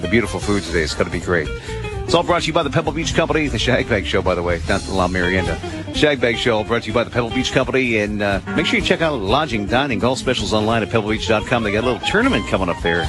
the 0.01 0.07
beautiful 0.07 0.39
food 0.39 0.63
today. 0.63 0.81
It's 0.81 0.95
going 0.95 1.05
to 1.05 1.11
be 1.11 1.19
great. 1.19 1.47
It's 1.49 2.13
all 2.13 2.23
brought 2.23 2.43
to 2.43 2.47
you 2.47 2.53
by 2.53 2.63
the 2.63 2.69
Pebble 2.69 2.93
Beach 2.93 3.13
Company, 3.13 3.49
the 3.49 3.57
Shagbag 3.57 4.05
Show, 4.05 4.21
by 4.21 4.35
the 4.35 4.43
way, 4.43 4.61
not 4.69 4.81
the 4.81 4.93
La 4.93 5.07
Merienda. 5.07 5.55
Shagbag 5.89 6.37
Show 6.37 6.63
brought 6.63 6.83
to 6.83 6.87
you 6.87 6.93
by 6.93 7.03
the 7.03 7.11
Pebble 7.11 7.29
Beach 7.29 7.51
Company. 7.51 7.97
And 7.97 8.21
uh, 8.21 8.39
make 8.55 8.65
sure 8.65 8.79
you 8.79 8.85
check 8.85 9.01
out 9.01 9.19
lodging, 9.19 9.67
dining, 9.67 9.99
golf 9.99 10.17
specials 10.17 10.53
online 10.53 10.81
at 10.81 10.89
pebblebeach.com. 10.89 11.63
They 11.63 11.73
got 11.73 11.83
a 11.83 11.87
little 11.87 12.07
tournament 12.07 12.47
coming 12.47 12.69
up 12.69 12.81
there 12.81 13.05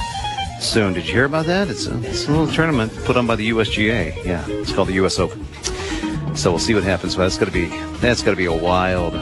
soon. 0.61 0.93
Did 0.93 1.07
you 1.07 1.13
hear 1.13 1.25
about 1.25 1.45
that? 1.45 1.69
It's 1.69 1.87
a, 1.87 1.97
it's 2.03 2.27
a 2.27 2.31
little 2.31 2.47
tournament 2.47 2.93
put 3.05 3.17
on 3.17 3.27
by 3.27 3.35
the 3.35 3.49
USGA. 3.49 4.25
Yeah, 4.25 4.45
it's 4.47 4.71
called 4.73 4.87
the 4.87 4.93
US 5.05 5.19
Open. 5.19 5.45
So 6.35 6.51
we'll 6.51 6.59
see 6.59 6.73
what 6.73 6.83
happens. 6.83 7.15
But 7.15 7.23
that's 7.23 7.37
to 7.37 7.49
be 7.51 7.65
that's 7.99 8.21
to 8.21 8.35
be 8.35 8.45
a 8.45 8.53
wild, 8.53 9.13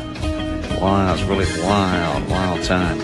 wild, 0.82 1.20
really 1.22 1.46
wild, 1.62 2.30
wild 2.30 2.64
time. 2.64 3.00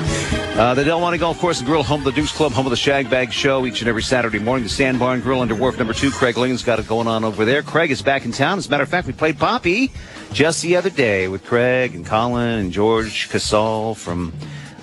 Uh, 0.57 0.73
the 0.73 0.83
Del 0.83 0.99
Monte 0.99 1.17
Golf 1.17 1.39
Course 1.39 1.59
and 1.59 1.67
Grill, 1.67 1.81
home 1.81 2.01
of 2.01 2.05
the 2.05 2.11
Dukes 2.11 2.33
Club, 2.33 2.51
home 2.51 2.65
of 2.65 2.71
the 2.71 2.75
Shag 2.75 3.09
Bag 3.09 3.31
Show, 3.31 3.65
each 3.65 3.81
and 3.81 3.87
every 3.87 4.03
Saturday 4.03 4.37
morning. 4.37 4.63
The 4.63 4.69
Sandbar 4.69 5.13
and 5.13 5.23
Grill 5.23 5.39
under 5.39 5.55
Wharf 5.55 5.77
Number 5.77 5.93
Two. 5.93 6.11
Craig 6.11 6.37
Lang's 6.37 6.61
got 6.61 6.79
it 6.79 6.87
going 6.87 7.07
on 7.07 7.23
over 7.23 7.45
there. 7.45 7.63
Craig 7.63 7.89
is 7.89 8.01
back 8.01 8.25
in 8.25 8.33
town. 8.33 8.57
As 8.57 8.67
a 8.67 8.69
matter 8.69 8.83
of 8.83 8.89
fact, 8.89 9.07
we 9.07 9.13
played 9.13 9.39
Poppy 9.39 9.91
just 10.33 10.61
the 10.61 10.75
other 10.75 10.89
day 10.89 11.29
with 11.29 11.45
Craig 11.45 11.95
and 11.95 12.05
Colin 12.05 12.59
and 12.59 12.71
George 12.71 13.29
Casal 13.29 13.95
from 13.95 14.33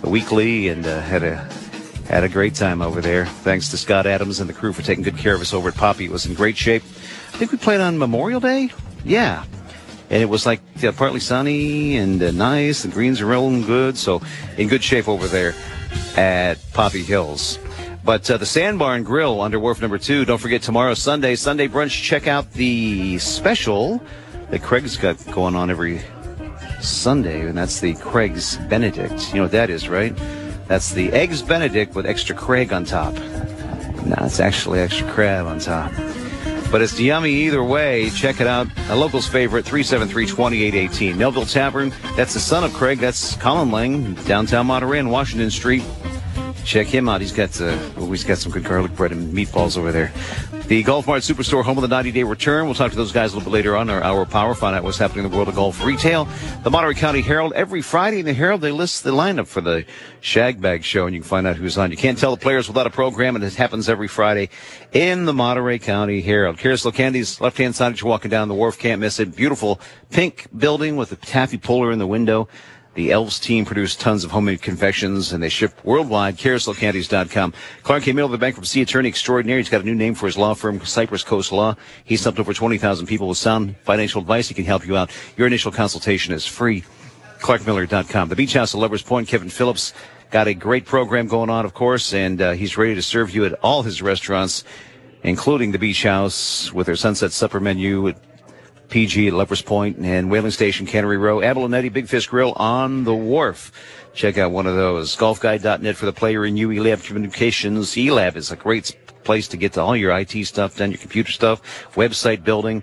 the 0.00 0.08
Weekly, 0.08 0.68
and 0.68 0.86
uh, 0.86 1.00
had 1.00 1.22
a 1.22 1.48
had 2.08 2.24
a 2.24 2.28
great 2.28 2.54
time 2.54 2.80
over 2.80 3.00
there. 3.02 3.26
Thanks 3.26 3.68
to 3.70 3.76
Scott 3.76 4.06
Adams 4.06 4.40
and 4.40 4.48
the 4.48 4.54
crew 4.54 4.72
for 4.72 4.82
taking 4.82 5.04
good 5.04 5.18
care 5.18 5.34
of 5.34 5.40
us 5.42 5.52
over 5.52 5.68
at 5.68 5.74
Poppy. 5.74 6.06
It 6.06 6.10
was 6.10 6.24
in 6.24 6.34
great 6.34 6.56
shape. 6.56 6.82
I 6.82 7.36
think 7.36 7.52
we 7.52 7.58
played 7.58 7.80
on 7.80 7.98
Memorial 7.98 8.40
Day. 8.40 8.70
Yeah. 9.04 9.44
And 10.08 10.22
it 10.22 10.26
was 10.26 10.46
like 10.46 10.60
partly 10.96 11.20
sunny 11.20 11.98
and 11.98 12.22
uh, 12.22 12.30
nice. 12.30 12.82
The 12.82 12.88
greens 12.88 13.20
are 13.20 13.26
rolling 13.26 13.62
good. 13.62 13.98
So 13.98 14.22
in 14.56 14.68
good 14.68 14.82
shape 14.82 15.06
over 15.06 15.26
there 15.26 15.54
at 16.16 16.58
Poppy 16.72 17.02
Hills. 17.02 17.58
But 18.04 18.30
uh, 18.30 18.38
the 18.38 18.62
and 18.64 19.04
Grill 19.04 19.42
under 19.42 19.60
Wharf 19.60 19.82
Number 19.82 19.98
Two. 19.98 20.24
Don't 20.24 20.38
forget 20.38 20.62
tomorrow, 20.62 20.94
Sunday, 20.94 21.36
Sunday 21.36 21.68
brunch. 21.68 22.02
Check 22.02 22.26
out 22.26 22.50
the 22.52 23.18
special 23.18 24.02
that 24.48 24.62
Craig's 24.62 24.96
got 24.96 25.22
going 25.30 25.54
on 25.54 25.70
every 25.70 26.00
Sunday, 26.80 27.46
and 27.46 27.58
that's 27.58 27.80
the 27.80 27.92
Craig's 27.96 28.56
Benedict. 28.56 29.28
You 29.28 29.36
know 29.36 29.42
what 29.42 29.52
that 29.52 29.68
is, 29.68 29.90
right? 29.90 30.18
That's 30.68 30.92
the 30.92 31.10
Eggs 31.12 31.42
Benedict 31.42 31.94
with 31.94 32.06
extra 32.06 32.36
Craig 32.36 32.72
on 32.72 32.84
top. 32.84 33.14
No, 33.14 34.16
it's 34.20 34.38
actually 34.38 34.80
extra 34.80 35.10
crab 35.10 35.46
on 35.46 35.58
top. 35.58 35.90
But 36.70 36.82
it's 36.82 37.00
yummy 37.00 37.30
either 37.30 37.64
way. 37.64 38.10
Check 38.10 38.42
it 38.42 38.46
out. 38.46 38.66
A 38.90 38.94
local's 38.94 39.26
favorite, 39.26 39.64
373-2818. 39.64 41.16
Melville 41.16 41.46
Tavern. 41.46 41.90
That's 42.14 42.34
the 42.34 42.40
son 42.40 42.64
of 42.64 42.74
Craig. 42.74 42.98
That's 42.98 43.36
Colin 43.36 43.70
Lang, 43.70 44.14
downtown 44.26 44.66
Monterey 44.66 44.98
on 44.98 45.08
Washington 45.08 45.50
Street. 45.50 45.82
Check 46.64 46.86
him 46.88 47.08
out. 47.08 47.22
He's 47.22 47.32
got 47.32 47.58
uh, 47.62 47.74
he's 48.10 48.24
got 48.24 48.36
some 48.36 48.52
good 48.52 48.64
garlic 48.64 48.94
bread 48.94 49.12
and 49.12 49.34
meatballs 49.34 49.78
over 49.78 49.90
there. 49.90 50.12
The 50.68 50.82
Golf 50.82 51.06
Mart 51.06 51.22
Superstore, 51.22 51.64
home 51.64 51.78
of 51.78 51.88
the 51.88 51.96
90-day 51.96 52.24
return. 52.24 52.66
We'll 52.66 52.74
talk 52.74 52.90
to 52.90 52.96
those 52.98 53.10
guys 53.10 53.32
a 53.32 53.36
little 53.36 53.50
bit 53.50 53.54
later 53.54 53.74
on 53.74 53.88
our 53.88 54.02
hour 54.02 54.20
of 54.20 54.28
power, 54.28 54.54
find 54.54 54.76
out 54.76 54.84
what's 54.84 54.98
happening 54.98 55.24
in 55.24 55.30
the 55.30 55.34
world 55.34 55.48
of 55.48 55.54
golf 55.54 55.82
retail. 55.82 56.28
The 56.62 56.70
Monterey 56.70 56.92
County 56.92 57.22
Herald, 57.22 57.54
every 57.54 57.80
Friday 57.80 58.20
in 58.20 58.26
the 58.26 58.34
Herald, 58.34 58.60
they 58.60 58.70
list 58.70 59.02
the 59.02 59.10
lineup 59.10 59.46
for 59.46 59.62
the 59.62 59.86
Shag 60.20 60.60
Bag 60.60 60.84
Show, 60.84 61.06
and 61.06 61.14
you 61.14 61.22
can 61.22 61.28
find 61.28 61.46
out 61.46 61.56
who's 61.56 61.78
on. 61.78 61.90
You 61.90 61.96
can't 61.96 62.18
tell 62.18 62.36
the 62.36 62.42
players 62.42 62.68
without 62.68 62.86
a 62.86 62.90
program, 62.90 63.34
and 63.34 63.42
it 63.42 63.54
happens 63.54 63.88
every 63.88 64.08
Friday 64.08 64.50
in 64.92 65.24
the 65.24 65.32
Monterey 65.32 65.78
County 65.78 66.20
Herald. 66.20 66.58
Carousel 66.58 66.92
Candies 66.92 67.40
left-hand 67.40 67.74
side 67.74 67.94
as 67.94 68.02
you're 68.02 68.10
walking 68.10 68.30
down 68.30 68.48
the 68.48 68.54
wharf, 68.54 68.78
can't 68.78 69.00
miss 69.00 69.18
it. 69.20 69.34
Beautiful 69.34 69.80
pink 70.10 70.48
building 70.54 70.96
with 70.96 71.12
a 71.12 71.16
taffy 71.16 71.56
puller 71.56 71.90
in 71.92 71.98
the 71.98 72.06
window. 72.06 72.46
The 72.94 73.12
Elves 73.12 73.38
team 73.38 73.64
produced 73.64 74.00
tons 74.00 74.24
of 74.24 74.32
homemade 74.32 74.60
confections 74.60 75.32
and 75.32 75.42
they 75.42 75.48
ship 75.48 75.78
worldwide. 75.84 76.36
CarouselCandies.com. 76.36 77.54
Clark 77.82 78.02
K. 78.02 78.12
Miller, 78.12 78.30
the 78.30 78.38
bankruptcy 78.38 78.82
attorney 78.82 79.08
extraordinary. 79.08 79.60
He's 79.60 79.68
got 79.68 79.82
a 79.82 79.84
new 79.84 79.94
name 79.94 80.14
for 80.14 80.26
his 80.26 80.36
law 80.36 80.54
firm, 80.54 80.84
Cypress 80.84 81.22
Coast 81.22 81.52
Law. 81.52 81.76
He's 82.04 82.24
helped 82.24 82.40
over 82.40 82.52
20,000 82.52 83.06
people 83.06 83.28
with 83.28 83.38
sound 83.38 83.76
financial 83.84 84.20
advice. 84.20 84.48
He 84.48 84.54
can 84.54 84.64
help 84.64 84.86
you 84.86 84.96
out. 84.96 85.10
Your 85.36 85.46
initial 85.46 85.70
consultation 85.70 86.34
is 86.34 86.44
free. 86.44 86.82
ClarkMiller.com. 87.40 88.28
The 88.28 88.36
Beach 88.36 88.54
House 88.54 88.74
at 88.74 88.80
Lovers 88.80 89.02
Point, 89.02 89.28
Kevin 89.28 89.48
Phillips 89.48 89.94
got 90.30 90.48
a 90.48 90.54
great 90.54 90.84
program 90.84 91.26
going 91.26 91.50
on, 91.50 91.64
of 91.64 91.74
course, 91.74 92.12
and 92.12 92.40
uh, 92.42 92.52
he's 92.52 92.76
ready 92.76 92.94
to 92.94 93.02
serve 93.02 93.34
you 93.34 93.44
at 93.44 93.52
all 93.62 93.82
his 93.82 94.02
restaurants, 94.02 94.64
including 95.22 95.72
the 95.72 95.78
Beach 95.78 96.02
House 96.02 96.72
with 96.72 96.86
their 96.86 96.96
Sunset 96.96 97.32
Supper 97.32 97.60
menu 97.60 98.08
at 98.08 98.16
PG 98.88 99.28
at 99.28 99.34
Lovers 99.34 99.62
Point 99.62 99.98
and 99.98 100.30
Whaling 100.30 100.50
Station, 100.50 100.86
Cannery 100.86 101.16
Row, 101.16 101.38
Abalonetti, 101.38 101.92
Big 101.92 102.08
Fish 102.08 102.26
Grill 102.26 102.52
on 102.56 103.04
the 103.04 103.14
wharf. 103.14 103.70
Check 104.14 104.38
out 104.38 104.50
one 104.50 104.66
of 104.66 104.74
those. 104.74 105.14
Golfguide.net 105.16 105.96
for 105.96 106.06
the 106.06 106.12
player 106.12 106.44
in 106.44 106.56
you. 106.56 106.68
eLab 106.70 107.04
Communications. 107.04 107.94
eLab 107.94 108.36
is 108.36 108.50
a 108.50 108.56
great 108.56 108.96
place 109.24 109.46
to 109.48 109.56
get 109.56 109.74
to 109.74 109.82
all 109.82 109.94
your 109.94 110.16
IT 110.16 110.44
stuff 110.46 110.76
done, 110.76 110.90
your 110.90 110.98
computer 110.98 111.30
stuff, 111.30 111.60
website 111.94 112.44
building, 112.44 112.82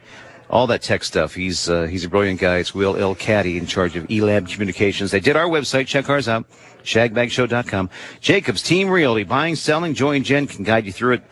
all 0.49 0.67
that 0.67 0.83
tech 0.83 1.03
stuff. 1.03 1.33
He's 1.33 1.69
uh, 1.69 1.83
he's 1.83 2.05
a 2.05 2.09
brilliant 2.09 2.39
guy. 2.39 2.57
It's 2.57 2.75
Will 2.75 2.95
L. 2.95 3.15
Caddy 3.15 3.57
in 3.57 3.65
charge 3.65 3.95
of 3.95 4.07
eLab 4.07 4.47
Communications. 4.47 5.11
They 5.11 5.19
did 5.19 5.35
our 5.35 5.47
website. 5.47 5.87
Check 5.87 6.09
ours 6.09 6.27
out. 6.27 6.45
Shagbagshow.com. 6.83 7.89
Jacobs 8.21 8.61
Team 8.61 8.89
Realty. 8.89 9.23
Buying, 9.23 9.55
selling. 9.55 9.95
Joy 9.95 10.17
and 10.17 10.25
Jen 10.25 10.45
can 10.45 10.63
guide 10.63 10.85
you 10.85 10.91
through 10.91 11.15
it. 11.15 11.23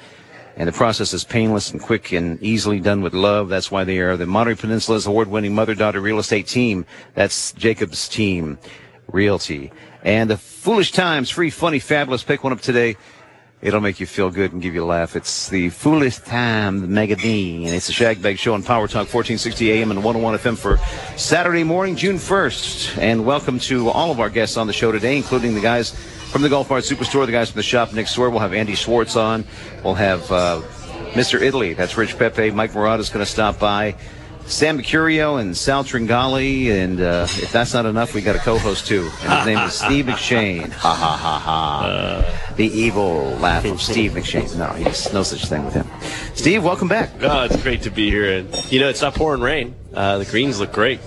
And 0.55 0.67
the 0.67 0.73
process 0.73 1.13
is 1.13 1.23
painless 1.23 1.71
and 1.71 1.81
quick 1.81 2.11
and 2.11 2.41
easily 2.43 2.79
done 2.79 3.01
with 3.01 3.13
love. 3.13 3.49
That's 3.49 3.71
why 3.71 3.83
they 3.83 3.99
are 3.99 4.15
the 4.15 4.27
Monterey 4.27 4.55
Peninsula's 4.55 5.07
award-winning 5.07 5.55
mother-daughter 5.55 5.99
real 5.99 6.19
estate 6.19 6.47
team. 6.47 6.85
That's 7.15 7.53
Jacob's 7.53 8.07
team, 8.07 8.59
Realty. 9.11 9.71
And 10.03 10.29
the 10.29 10.37
Foolish 10.37 10.91
Times, 10.91 11.29
free, 11.29 11.49
funny, 11.49 11.79
fabulous. 11.79 12.23
Pick 12.23 12.43
one 12.43 12.53
up 12.53 12.61
today. 12.61 12.97
It'll 13.63 13.79
make 13.79 14.01
you 14.01 14.05
feel 14.05 14.29
good 14.29 14.51
and 14.51 14.61
give 14.61 14.75
you 14.75 14.83
a 14.83 14.85
laugh. 14.85 15.15
It's 15.15 15.47
the 15.47 15.69
Foolish 15.69 16.17
Time, 16.17 16.81
the 16.81 16.87
Magazine. 16.87 17.65
And 17.65 17.73
it's 17.73 17.87
the 17.87 17.93
Shag 17.93 18.21
Bag 18.21 18.37
Show 18.37 18.53
on 18.53 18.61
Power 18.61 18.87
Talk 18.87 19.07
1460 19.11 19.71
AM 19.71 19.89
and 19.89 20.03
101 20.03 20.37
FM 20.37 20.57
for 20.57 20.77
Saturday 21.17 21.63
morning, 21.63 21.95
June 21.95 22.17
1st. 22.17 22.97
And 22.97 23.25
welcome 23.25 23.59
to 23.59 23.89
all 23.89 24.11
of 24.11 24.19
our 24.19 24.29
guests 24.29 24.57
on 24.57 24.67
the 24.67 24.73
show 24.73 24.91
today, 24.91 25.15
including 25.15 25.55
the 25.55 25.61
guys 25.61 25.95
from 26.33 26.41
the 26.41 26.49
Golf 26.49 26.67
Mart 26.67 26.83
Superstore, 26.83 27.27
the 27.27 27.31
guys 27.31 27.51
from 27.51 27.59
the 27.59 27.63
shop 27.63 27.93
next 27.93 28.15
door. 28.15 28.31
We'll 28.31 28.39
have 28.39 28.55
Andy 28.55 28.73
Schwartz 28.73 29.15
on. 29.15 29.45
We'll 29.83 29.93
have 29.93 30.31
uh, 30.31 30.61
Mr. 31.11 31.39
Italy. 31.39 31.75
That's 31.75 31.95
Rich 31.95 32.17
Pepe. 32.17 32.49
Mike 32.49 32.73
Murata 32.73 33.01
is 33.01 33.09
going 33.09 33.23
to 33.23 33.31
stop 33.31 33.59
by. 33.59 33.95
Sam 34.47 34.79
Mercurio 34.79 35.39
and 35.39 35.55
Sal 35.55 35.83
Tringali. 35.83 36.71
And 36.71 36.99
uh, 36.99 37.27
if 37.29 37.51
that's 37.51 37.75
not 37.75 37.85
enough, 37.85 38.15
we 38.15 38.21
got 38.21 38.35
a 38.35 38.39
co-host 38.39 38.87
too. 38.87 39.11
And 39.21 39.31
his 39.31 39.45
name 39.45 39.59
is 39.59 39.73
Steve 39.73 40.05
McShane. 40.05 40.71
Ha 40.71 40.95
ha 40.95 41.15
ha 41.15 41.37
ha. 41.37 41.85
Uh. 41.85 42.55
the 42.55 42.65
evil 42.65 43.37
laugh 43.37 43.65
of 43.65 43.79
Steve 43.79 44.13
McShane. 44.13 44.57
No, 44.57 44.69
he's 44.69 45.13
no 45.13 45.21
such 45.21 45.45
thing 45.45 45.63
with 45.63 45.75
him. 45.75 45.87
Steve, 46.33 46.63
welcome 46.63 46.87
back. 46.87 47.11
Oh, 47.21 47.43
it's 47.43 47.61
great 47.61 47.83
to 47.83 47.91
be 47.91 48.09
here. 48.09 48.39
And, 48.39 48.71
you 48.71 48.79
know, 48.79 48.89
it's 48.89 49.03
not 49.03 49.13
pouring 49.13 49.41
rain. 49.41 49.75
Uh, 49.93 50.17
the 50.17 50.25
greens 50.25 50.59
look 50.59 50.73
great. 50.73 50.99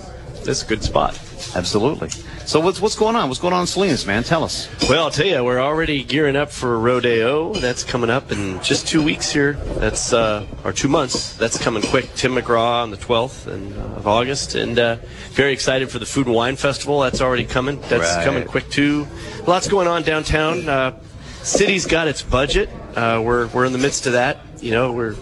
This 0.45 0.59
is 0.59 0.63
a 0.63 0.67
good 0.67 0.83
spot. 0.83 1.19
Absolutely. 1.53 2.11
So 2.47 2.61
what's 2.61 2.79
what's 2.79 2.95
going 2.95 3.17
on? 3.17 3.27
What's 3.27 3.41
going 3.41 3.53
on 3.53 3.61
in 3.61 3.67
Salinas, 3.67 4.05
man? 4.05 4.23
Tell 4.23 4.41
us. 4.41 4.69
Well, 4.87 5.03
I'll 5.03 5.11
tell 5.11 5.25
you, 5.25 5.43
we're 5.43 5.59
already 5.59 6.01
gearing 6.01 6.37
up 6.37 6.49
for 6.49 6.79
Rodeo. 6.79 7.53
That's 7.55 7.83
coming 7.83 8.09
up 8.09 8.31
in 8.31 8.63
just 8.63 8.87
two 8.87 9.03
weeks 9.03 9.29
here. 9.29 9.53
That's 9.79 10.13
uh, 10.13 10.45
or 10.63 10.71
two 10.71 10.87
months. 10.87 11.35
That's 11.35 11.57
coming 11.57 11.83
quick. 11.83 12.09
Tim 12.15 12.35
McGraw 12.35 12.83
on 12.83 12.91
the 12.91 12.95
12th 12.95 13.47
and, 13.47 13.75
uh, 13.77 13.97
of 13.97 14.07
August, 14.07 14.55
and 14.55 14.79
uh, 14.79 14.95
very 15.31 15.51
excited 15.51 15.91
for 15.91 15.99
the 15.99 16.05
Food 16.05 16.27
and 16.27 16.35
Wine 16.35 16.55
Festival. 16.55 17.01
That's 17.01 17.19
already 17.19 17.43
coming. 17.43 17.81
That's 17.89 18.15
Right. 18.15 18.23
coming 18.23 18.45
quick 18.45 18.69
too. 18.69 19.05
Lots 19.45 19.67
going 19.67 19.89
on 19.89 20.03
downtown. 20.03 20.69
Uh, 20.69 20.97
city's 21.43 21.85
got 21.85 22.07
its 22.07 22.21
budget. 22.21 22.69
Uh, 22.95 23.21
we're 23.25 23.47
we're 23.47 23.65
in 23.65 23.73
the 23.73 23.77
midst 23.77 24.07
of 24.07 24.13
that. 24.13 24.37
You 24.61 24.71
know, 24.71 24.93
we're 24.93 25.15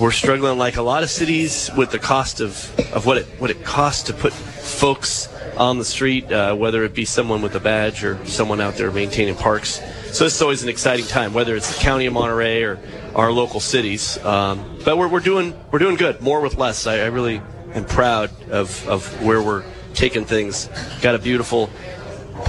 we're 0.00 0.12
struggling 0.12 0.58
like 0.58 0.76
a 0.76 0.82
lot 0.82 1.02
of 1.02 1.10
cities 1.10 1.70
with 1.76 1.90
the 1.90 1.98
cost 1.98 2.40
of, 2.40 2.52
of 2.92 3.04
what 3.04 3.18
it 3.18 3.26
what 3.38 3.50
it 3.50 3.64
costs 3.64 4.04
to 4.04 4.12
put 4.12 4.32
folks 4.32 5.28
on 5.56 5.78
the 5.78 5.84
street, 5.84 6.30
uh, 6.30 6.54
whether 6.54 6.84
it 6.84 6.94
be 6.94 7.04
someone 7.04 7.42
with 7.42 7.54
a 7.56 7.60
badge 7.60 8.04
or 8.04 8.24
someone 8.24 8.60
out 8.60 8.74
there 8.74 8.92
maintaining 8.92 9.34
parks. 9.34 9.80
So 10.12 10.24
this 10.24 10.36
is 10.36 10.42
always 10.42 10.62
an 10.62 10.68
exciting 10.68 11.06
time, 11.06 11.34
whether 11.34 11.56
it's 11.56 11.74
the 11.76 11.82
county 11.82 12.06
of 12.06 12.12
Monterey 12.12 12.62
or 12.62 12.78
our 13.14 13.32
local 13.32 13.58
cities. 13.58 14.22
Um, 14.24 14.78
but 14.84 14.96
we're, 14.96 15.08
we're 15.08 15.20
doing 15.20 15.58
we're 15.72 15.80
doing 15.80 15.96
good, 15.96 16.20
more 16.20 16.40
with 16.40 16.56
less. 16.56 16.86
I, 16.86 16.98
I 16.98 17.06
really 17.06 17.42
am 17.74 17.84
proud 17.84 18.30
of, 18.50 18.88
of 18.88 19.22
where 19.22 19.42
we're 19.42 19.64
taking 19.94 20.24
things. 20.24 20.68
Got 21.02 21.16
a 21.16 21.18
beautiful 21.18 21.70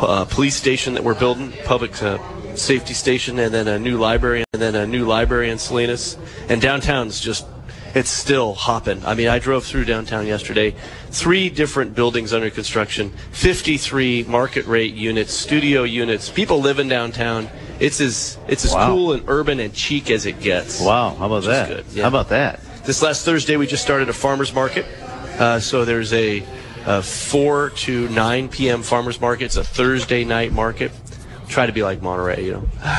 uh, 0.01 0.25
police 0.25 0.55
station 0.55 0.93
that 0.93 1.03
we're 1.03 1.17
building, 1.17 1.51
public 1.65 2.01
uh, 2.03 2.19
safety 2.59 2.93
station, 2.93 3.39
and 3.39 3.53
then 3.53 3.67
a 3.67 3.79
new 3.79 3.97
library, 3.97 4.43
and 4.53 4.61
then 4.61 4.75
a 4.75 4.85
new 4.85 5.05
library 5.05 5.49
in 5.49 5.57
Salinas. 5.57 6.17
And 6.49 6.61
downtown's 6.61 7.19
just 7.19 7.45
it's 7.95 8.09
still 8.11 8.53
hopping. 8.53 9.03
I 9.03 9.15
mean, 9.15 9.27
I 9.27 9.39
drove 9.39 9.65
through 9.65 9.85
downtown 9.85 10.27
yesterday. 10.27 10.75
Three 11.09 11.49
different 11.49 11.95
buildings 11.95 12.33
under 12.33 12.49
construction, 12.51 13.09
53 13.31 14.25
market 14.25 14.65
rate 14.67 14.93
units, 14.93 15.33
studio 15.33 15.83
units, 15.83 16.29
people 16.29 16.59
living 16.61 16.87
downtown. 16.87 17.49
It's 17.79 17.99
as 17.99 18.37
it's 18.47 18.65
as 18.65 18.73
Wow. 18.73 18.87
cool 18.89 19.13
and 19.13 19.23
urban 19.27 19.59
and 19.59 19.75
chic 19.75 20.11
as 20.11 20.25
it 20.25 20.39
gets. 20.39 20.81
Wow, 20.81 21.15
how 21.15 21.25
about 21.25 21.43
that? 21.45 21.67
good, 21.69 22.01
How 22.01 22.07
about 22.09 22.29
that? 22.29 22.59
This 22.85 23.01
last 23.01 23.25
Thursday, 23.25 23.57
we 23.57 23.67
just 23.67 23.83
started 23.83 24.09
a 24.09 24.13
farmers 24.13 24.53
market. 24.53 24.85
Uh, 25.39 25.59
so 25.59 25.85
there's 25.85 26.11
a, 26.13 26.43
a 26.85 27.01
4 27.01 27.69
to 27.71 28.09
9 28.09 28.49
p.m. 28.49 28.83
farmers 28.83 29.19
market. 29.21 29.45
It's 29.45 29.57
a 29.57 29.63
Thursday 29.63 30.25
night 30.25 30.51
market. 30.51 30.91
Try 31.49 31.65
to 31.65 31.71
be 31.73 31.83
like 31.83 32.01
Monterey, 32.01 32.45
you 32.45 32.51
know. 32.53 32.69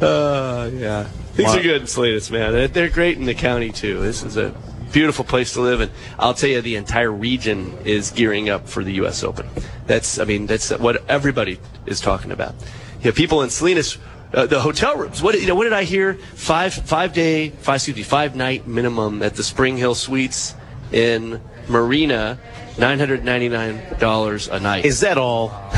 uh, 0.00 0.70
yeah. 0.72 1.04
Things 1.34 1.48
Wow. 1.50 1.56
are 1.58 1.62
good 1.62 1.80
in 1.82 1.86
Salinas, 1.86 2.30
man. 2.30 2.52
They're- 2.52 2.68
They're 2.68 2.88
great 2.88 3.18
in 3.18 3.24
the 3.26 3.34
county, 3.34 3.70
too. 3.70 4.00
This 4.00 4.22
is 4.22 4.36
a 4.36 4.54
beautiful 4.92 5.24
place 5.24 5.52
to 5.54 5.60
live. 5.60 5.80
And 5.80 5.90
I'll 6.18 6.34
tell 6.34 6.48
you, 6.50 6.60
the 6.62 6.76
entire 6.76 7.10
region 7.12 7.76
is 7.84 8.10
gearing 8.10 8.48
up 8.48 8.68
for 8.68 8.82
the 8.84 8.92
U.S. 8.94 9.22
Open. 9.24 9.46
That's, 9.86 10.18
I 10.18 10.24
mean, 10.24 10.46
that's 10.46 10.70
what 10.70 11.04
everybody 11.08 11.58
is 11.86 12.00
talking 12.00 12.30
about. 12.32 12.54
You 13.00 13.10
know, 13.10 13.12
people 13.12 13.42
in 13.42 13.50
Salinas, 13.50 13.98
uh, 14.32 14.46
the 14.46 14.60
hotel 14.60 14.96
rooms. 14.96 15.22
What 15.22 15.38
you 15.40 15.46
know? 15.46 15.54
What 15.54 15.64
did 15.64 15.72
I 15.74 15.84
hear? 15.84 16.14
Five 16.14 16.72
five 16.74 17.12
day, 17.12 17.50
five 17.50 17.76
excuse 17.76 17.96
me, 17.96 18.02
five 18.02 18.34
night 18.34 18.66
minimum 18.66 19.22
at 19.22 19.34
the 19.36 19.42
Spring 19.44 19.76
Hill 19.76 19.94
Suites 19.94 20.54
in 20.90 21.40
Marina, 21.68 22.38
nine 22.78 22.98
hundred 22.98 23.24
ninety 23.24 23.48
nine 23.48 23.80
dollars 23.98 24.48
a 24.48 24.60
night. 24.60 24.84
Is 24.84 25.00
that 25.00 25.18
all? 25.18 25.48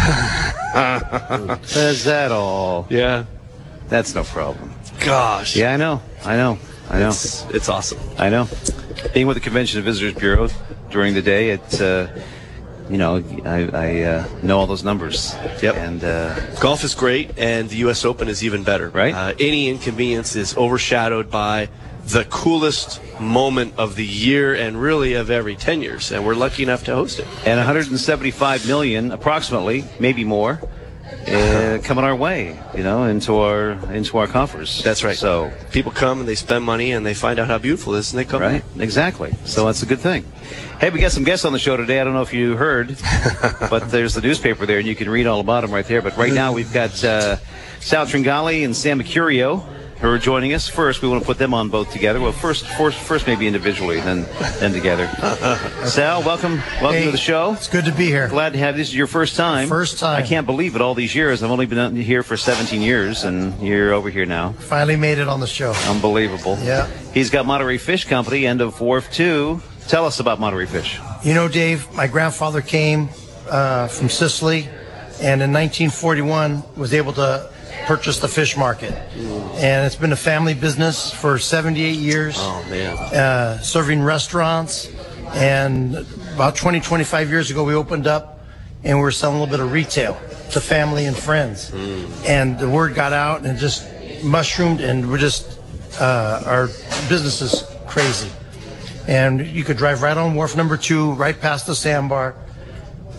Is 0.76 2.04
that 2.04 2.32
all? 2.32 2.86
Yeah. 2.90 3.24
That's 3.88 4.14
no 4.14 4.24
problem. 4.24 4.72
Gosh. 5.00 5.56
Yeah, 5.56 5.72
I 5.72 5.76
know. 5.76 6.02
I 6.24 6.36
know. 6.36 6.58
I 6.90 6.98
know. 6.98 7.08
It's, 7.08 7.44
it's 7.50 7.68
awesome. 7.68 7.98
I 8.18 8.30
know. 8.30 8.48
Being 9.14 9.26
with 9.26 9.36
the 9.36 9.40
Convention 9.40 9.78
and 9.78 9.84
Visitors 9.84 10.14
Bureau 10.14 10.48
during 10.90 11.14
the 11.14 11.22
day, 11.22 11.50
it, 11.50 11.80
uh, 11.80 12.08
you 12.88 12.98
know, 12.98 13.22
I, 13.44 13.68
I 13.72 14.02
uh, 14.02 14.28
know 14.42 14.58
all 14.58 14.66
those 14.66 14.84
numbers. 14.84 15.34
Yep. 15.62 15.76
And 15.76 16.04
uh, 16.04 16.38
Golf 16.56 16.84
is 16.84 16.94
great, 16.94 17.38
and 17.38 17.68
the 17.68 17.76
U.S. 17.78 18.04
Open 18.04 18.28
is 18.28 18.44
even 18.44 18.62
better. 18.62 18.88
Right. 18.90 19.14
Uh, 19.14 19.34
any 19.38 19.68
inconvenience 19.68 20.36
is 20.36 20.56
overshadowed 20.56 21.30
by 21.30 21.68
the 22.06 22.24
coolest 22.24 23.00
moment 23.20 23.74
of 23.78 23.96
the 23.96 24.06
year 24.06 24.54
and 24.54 24.80
really 24.80 25.14
of 25.14 25.30
every 25.30 25.56
10 25.56 25.82
years, 25.82 26.12
and 26.12 26.24
we're 26.24 26.34
lucky 26.34 26.62
enough 26.62 26.84
to 26.84 26.94
host 26.94 27.18
it. 27.18 27.26
and 27.44 27.58
175 27.58 28.66
million, 28.66 29.10
approximately, 29.10 29.84
maybe 29.98 30.24
more, 30.24 30.60
uh, 31.28 31.78
coming 31.82 32.04
our 32.04 32.14
way. 32.14 32.58
You 32.76 32.82
know, 32.84 33.04
into 33.04 33.36
our 33.38 33.72
into 33.92 34.18
our 34.18 34.26
coffers. 34.26 34.82
That's 34.82 35.02
right. 35.02 35.16
So 35.16 35.52
People 35.72 35.92
come 35.92 36.20
and 36.20 36.28
they 36.28 36.34
spend 36.36 36.64
money 36.64 36.92
and 36.92 37.04
they 37.04 37.14
find 37.14 37.38
out 37.38 37.48
how 37.48 37.58
beautiful 37.58 37.94
it 37.94 38.00
is, 38.00 38.12
and 38.12 38.18
they 38.20 38.24
come. 38.24 38.40
Right, 38.40 38.62
exactly. 38.78 39.34
So 39.44 39.66
that's 39.66 39.82
a 39.82 39.86
good 39.86 40.00
thing. 40.00 40.24
Hey, 40.80 40.90
we 40.90 41.00
got 41.00 41.10
some 41.12 41.24
guests 41.24 41.44
on 41.44 41.52
the 41.52 41.58
show 41.58 41.76
today. 41.76 42.00
I 42.00 42.04
don't 42.04 42.12
know 42.12 42.22
if 42.22 42.32
you 42.32 42.56
heard, 42.56 42.96
but 43.70 43.90
there's 43.90 44.14
the 44.14 44.20
newspaper 44.20 44.66
there, 44.66 44.78
and 44.78 44.86
you 44.86 44.94
can 44.94 45.08
read 45.08 45.26
all 45.26 45.40
about 45.40 45.62
them 45.62 45.72
right 45.72 45.86
there. 45.86 46.02
But 46.02 46.16
right 46.16 46.32
now, 46.32 46.52
we've 46.52 46.72
got 46.72 47.02
uh, 47.02 47.36
Sal 47.80 48.06
Tringali 48.06 48.64
and 48.64 48.76
Sam 48.76 49.00
Mercurio 49.00 49.64
who 50.00 50.08
are 50.08 50.18
joining 50.18 50.52
us. 50.52 50.68
First, 50.68 51.00
we 51.02 51.08
want 51.08 51.22
to 51.22 51.26
put 51.26 51.38
them 51.38 51.54
on 51.54 51.68
both 51.68 51.90
together. 51.90 52.20
Well, 52.20 52.32
first, 52.32 52.66
first, 52.66 52.98
first 52.98 53.26
maybe 53.26 53.46
individually, 53.46 54.00
then 54.00 54.26
then 54.58 54.72
together. 54.72 55.08
Sal, 55.86 56.22
welcome, 56.22 56.56
welcome 56.80 56.92
Hey, 56.92 57.04
to 57.06 57.10
the 57.10 57.16
show. 57.16 57.54
It's 57.54 57.68
good 57.68 57.84
to 57.86 57.92
be 57.92 58.06
here. 58.06 58.28
Glad 58.28 58.52
to 58.52 58.58
have 58.58 58.76
you. 58.76 58.82
this 58.82 58.88
is 58.88 58.94
your 58.94 59.06
first 59.06 59.36
time. 59.36 59.68
First 59.68 59.98
time. 59.98 60.22
I 60.22 60.26
can't 60.26 60.46
believe 60.46 60.74
it. 60.76 60.82
All 60.82 60.94
these 60.94 61.14
years, 61.14 61.42
I've 61.42 61.50
only 61.50 61.66
been 61.66 61.96
here 61.96 62.22
for 62.22 62.36
17 62.36 62.82
years, 62.82 63.24
and 63.24 63.58
you're 63.60 63.92
over 63.94 64.10
here 64.10 64.26
now. 64.26 64.52
Finally 64.52 64.96
made 64.96 65.18
it 65.18 65.28
on 65.28 65.40
the 65.40 65.46
show. 65.46 65.72
Unbelievable. 65.88 66.58
Yeah. 66.62 66.86
He's 67.14 67.30
got 67.30 67.46
Monterey 67.46 67.78
Fish 67.78 68.04
Company, 68.04 68.46
end 68.46 68.60
of 68.60 68.80
Wharf 68.80 69.10
2. 69.12 69.60
Tell 69.88 70.04
us 70.04 70.20
about 70.20 70.40
Monterey 70.40 70.66
Fish. 70.66 70.98
You 71.24 71.32
know, 71.32 71.48
Dave, 71.48 71.90
my 71.94 72.06
grandfather 72.06 72.60
came 72.60 73.08
uh, 73.48 73.88
from 73.88 74.08
Sicily, 74.08 74.68
and 75.22 75.40
in 75.40 75.52
1941 75.52 76.62
was 76.76 76.92
able 76.92 77.12
to 77.14 77.50
purchase 77.86 78.18
the 78.18 78.28
fish 78.28 78.56
market, 78.56 78.92
and 79.56 79.86
it's 79.86 79.94
been 79.96 80.12
a 80.12 80.16
family 80.16 80.54
business 80.54 81.10
for 81.12 81.38
78 81.38 81.94
years. 81.96 82.34
Oh 82.38 82.64
man. 82.68 82.96
uh, 83.14 83.58
serving 83.60 84.02
restaurants. 84.02 84.90
And 85.34 85.96
about 86.34 86.54
20, 86.56 86.80
25 86.80 87.30
years 87.30 87.50
ago, 87.50 87.64
we 87.64 87.74
opened 87.74 88.06
up 88.06 88.40
and 88.84 88.96
we 88.98 89.02
were 89.02 89.10
selling 89.10 89.36
a 89.36 89.40
little 89.40 89.50
bit 89.56 89.60
of 89.64 89.72
retail 89.72 90.14
to 90.52 90.60
family 90.60 91.06
and 91.06 91.16
friends. 91.16 91.72
And 92.26 92.58
the 92.58 92.68
word 92.68 92.94
got 92.94 93.12
out 93.12 93.40
and 93.44 93.56
it 93.56 93.60
just 93.60 93.84
mushroomed, 94.22 94.80
and 94.80 95.10
we're 95.10 95.18
just, 95.18 95.58
uh, 96.00 96.42
our 96.46 96.66
business 97.08 97.42
is 97.42 97.64
crazy. 97.88 98.30
And 99.08 99.44
you 99.46 99.64
could 99.64 99.76
drive 99.76 100.02
right 100.02 100.16
on 100.16 100.34
wharf 100.34 100.56
number 100.56 100.76
two, 100.76 101.12
right 101.14 101.38
past 101.38 101.66
the 101.66 101.74
sandbar, 101.74 102.34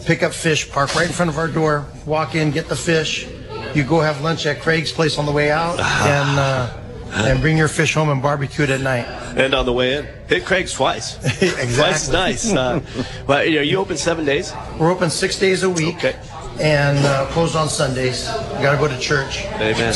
pick 0.06 0.23
up 0.23 0.34
fish, 0.34 0.69
park 0.71 0.95
right 0.95 1.08
in 1.08 1.13
front 1.13 1.30
of 1.30 1.38
our 1.38 1.47
door, 1.47 1.86
walk 2.06 2.36
in, 2.36 2.51
get 2.51 2.67
the 2.67 2.75
fish. 2.75 3.27
You 3.75 3.84
go 3.84 3.99
have 3.99 4.21
lunch 4.21 4.45
at 4.45 4.62
Craig's 4.62 4.91
place 4.91 5.17
on 5.17 5.25
the 5.25 5.32
way 5.32 5.51
out, 5.51 5.80
and 5.80 6.39
uh, 6.39 6.77
and 7.12 7.41
bring 7.41 7.58
your 7.58 7.67
fish 7.67 7.93
home 7.93 8.10
and 8.10 8.21
barbecue 8.21 8.63
it 8.63 8.69
at 8.69 8.82
night. 8.82 9.06
And 9.38 9.53
on 9.53 9.65
the 9.65 9.73
way 9.73 9.97
in, 9.97 10.08
hit 10.27 10.45
Craig's 10.45 10.73
twice. 10.73 11.17
exactly. 11.41 11.75
Twice 11.75 12.03
is 12.03 12.10
nice. 12.12 12.53
Uh, 12.53 12.82
but 13.27 13.49
you 13.49 13.58
know, 13.58 13.62
you 13.62 13.77
open 13.77 13.97
seven 13.97 14.25
days. 14.25 14.53
We're 14.80 14.91
open 14.91 15.10
six 15.10 15.38
days 15.38 15.63
a 15.63 15.69
week. 15.69 15.97
Okay. 15.97 16.19
And 16.60 16.97
uh, 17.06 17.27
closed 17.27 17.56
on 17.56 17.69
Sundays. 17.69 18.25
Got 18.25 18.71
to 18.71 18.77
go 18.77 18.88
to 18.88 18.99
church. 18.99 19.45
Amen. 19.45 19.93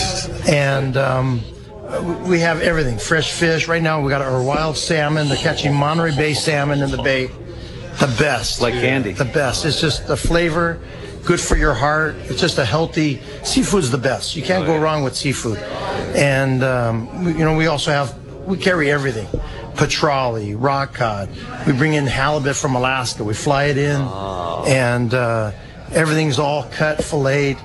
And 0.48 0.96
um, 0.96 1.42
we 2.28 2.40
have 2.40 2.62
everything 2.62 2.98
fresh 3.00 3.32
fish. 3.32 3.68
Right 3.68 3.82
now, 3.82 4.02
we 4.02 4.10
got 4.10 4.22
our 4.22 4.44
wild 4.44 4.78
salmon. 4.78 5.28
They're 5.28 5.38
catching 5.38 5.74
Monterey 5.74 6.16
Bay 6.16 6.34
salmon 6.34 6.82
in 6.82 6.92
the 6.92 7.02
bay. 7.02 7.28
The 8.00 8.16
best. 8.18 8.62
Like 8.62 8.74
candy. 8.74 9.14
The 9.14 9.26
best. 9.26 9.66
It's 9.66 9.82
just 9.82 10.08
the 10.08 10.18
flavor, 10.18 10.80
good 11.26 11.40
for 11.40 11.56
your 11.56 11.74
heart. 11.74 12.16
It's 12.30 12.40
just 12.42 12.58
a 12.58 12.66
healthy. 12.66 13.22
Seafood's 13.44 13.92
the 13.92 13.98
best. 13.98 14.36
You 14.36 14.44
can't 14.44 14.66
go 14.66 14.78
wrong 14.80 15.04
with 15.04 15.16
seafood. 15.16 15.58
And, 16.16 16.64
um, 16.64 17.24
we, 17.26 17.32
you 17.34 17.40
know, 17.46 17.56
we 17.56 17.68
also 17.68 17.92
have, 17.92 18.14
we 18.46 18.58
carry 18.58 18.92
everything 18.92 19.28
petrale, 19.76 20.56
rock 20.60 20.94
cod. 20.94 21.30
We 21.66 21.74
bring 21.74 21.94
in 21.94 22.06
halibut 22.06 22.56
from 22.56 22.76
Alaska. 22.76 23.24
We 23.24 23.34
fly 23.34 23.66
it 23.66 23.78
in. 23.78 24.02
And, 24.02 25.14
uh, 25.14 25.52
everything's 25.94 26.40
all 26.40 26.64
cut, 26.72 27.04
filleted, 27.04 27.58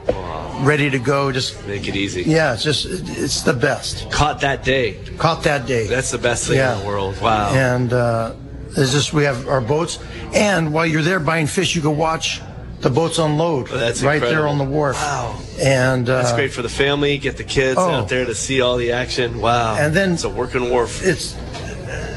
ready 0.60 0.88
to 0.90 0.98
go. 0.98 1.32
Just 1.32 1.66
Make 1.66 1.88
it 1.88 1.96
easy. 1.96 2.22
yeah, 2.22 2.54
it's 2.54 2.62
just 2.62 2.86
it's 2.86 3.42
the 3.42 3.52
best. 3.52 4.10
Caught 4.10 4.40
that 4.40 4.64
day. 4.64 4.96
Caught 5.18 5.42
that 5.44 5.66
day. 5.66 5.86
That's 5.86 6.10
the 6.10 6.18
best 6.18 6.46
thing 6.48 6.56
Yeah. 6.56 6.74
in 6.76 6.80
the 6.80 6.86
world. 6.86 7.20
Wow. 7.20 7.52
And 7.52 7.92
uh, 7.92 8.34
it's 8.76 8.92
just 8.92 9.12
we 9.12 9.24
have 9.24 9.48
our 9.48 9.60
boats, 9.60 9.98
and 10.34 10.72
while 10.72 10.86
you're 10.86 11.02
there 11.02 11.20
buying 11.20 11.46
fish, 11.46 11.74
you 11.76 11.82
can 11.82 11.96
watch 11.96 12.40
the 12.80 12.90
boats 12.90 13.18
unload 13.18 13.68
That's 13.68 14.02
right 14.02 14.20
there 14.20 14.46
on 14.46 14.58
the 14.58 14.64
wharf. 14.64 14.96
Wow. 14.96 15.40
And 15.60 16.08
uh, 16.08 16.22
That's 16.22 16.32
great 16.34 16.52
for 16.52 16.62
the 16.62 16.68
family. 16.68 17.18
Get 17.18 17.36
the 17.36 17.44
kids 17.44 17.78
Oh. 17.78 17.90
out 17.90 18.08
there 18.08 18.24
to 18.24 18.34
see 18.34 18.60
all 18.60 18.76
the 18.76 18.92
action. 18.92 19.40
Wow. 19.40 19.76
And 19.76 19.94
then 19.94 20.12
it's 20.12 20.24
a 20.24 20.28
working 20.28 20.70
wharf. 20.70 21.04
It's 21.04 21.34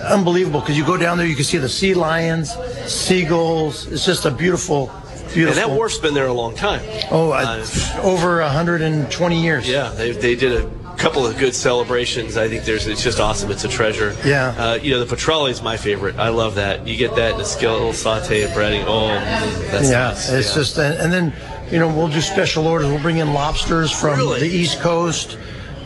unbelievable 0.03 0.59
because 0.61 0.77
you 0.77 0.85
go 0.85 0.97
down 0.97 1.17
there, 1.17 1.27
you 1.27 1.35
can 1.35 1.45
see 1.45 1.57
the 1.57 1.69
sea 1.69 1.93
lions, 1.93 2.51
seagulls. 2.85 3.87
It's 3.87 4.05
just 4.05 4.25
a 4.25 4.31
beautiful, 4.31 4.91
Beautiful. 5.33 5.61
And 5.61 5.69
that 5.71 5.77
wharf's 5.77 5.99
been 5.99 6.15
there 6.15 6.25
a 6.25 6.33
long 6.33 6.55
time. 6.55 6.81
Oh, 7.11 7.31
uh, 7.31 7.63
over 8.01 8.41
120 8.41 9.43
years. 9.43 9.69
Yeah, 9.69 9.89
they, 9.89 10.11
they 10.11 10.35
did 10.35 10.53
a 10.53 10.67
couple 10.99 11.25
of 11.25 11.37
good 11.37 11.55
celebrations. 11.55 12.35
I 12.37 12.47
think 12.49 12.65
there's 12.65 12.85
it's 12.87 13.01
just 13.03 13.19
awesome. 13.19 13.49
It's 13.51 13.63
a 13.63 13.67
treasure. 13.69 14.15
Yeah. 14.25 14.53
Uh, 14.57 14.73
you 14.75 14.91
know, 14.91 14.99
the 14.99 15.05
petrale 15.15 15.45
is 15.47 15.61
my 15.61 15.77
favorite. 15.77 16.17
I 16.17 16.29
love 16.29 16.55
that. 16.55 16.85
You 16.87 16.97
get 16.97 17.15
that 17.15 17.35
in 17.35 17.41
a 17.41 17.45
skillet, 17.45 17.95
saute 17.95 18.43
and 18.43 18.51
breading. 18.53 18.83
Oh, 18.85 19.07
that's 19.71 19.89
yeah, 19.89 20.09
nice. 20.09 20.29
it's 20.29 20.49
Yeah. 20.49 20.55
just, 20.55 20.77
and, 20.77 20.93
and 20.99 21.11
then, 21.13 21.33
you 21.71 21.79
know, 21.79 21.87
we'll 21.87 22.09
do 22.09 22.19
special 22.21 22.67
orders. 22.67 22.87
We'll 22.87 23.01
bring 23.01 23.17
in 23.17 23.33
lobsters 23.33 23.91
from 23.91 24.17
Really? 24.17 24.41
the 24.41 24.47
East 24.55 24.79
Coast. 24.81 25.37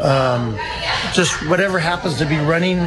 Um, 0.02 0.58
just 1.14 1.34
whatever 1.48 1.78
happens 1.80 2.18
to 2.18 2.26
be 2.26 2.38
running 2.38 2.78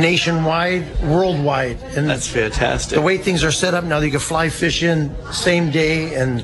nationwide, 0.00 1.00
worldwide. 1.02 1.78
And 1.96 2.08
That's 2.08 2.26
fantastic. 2.28 2.94
the 2.96 3.02
way 3.02 3.18
things 3.18 3.44
are 3.44 3.52
set 3.52 3.74
up 3.74 3.84
now, 3.84 3.98
you 3.98 4.10
can 4.10 4.20
fly 4.20 4.48
fish 4.48 4.82
in 4.82 5.14
same 5.32 5.70
day, 5.70 6.14
and 6.14 6.40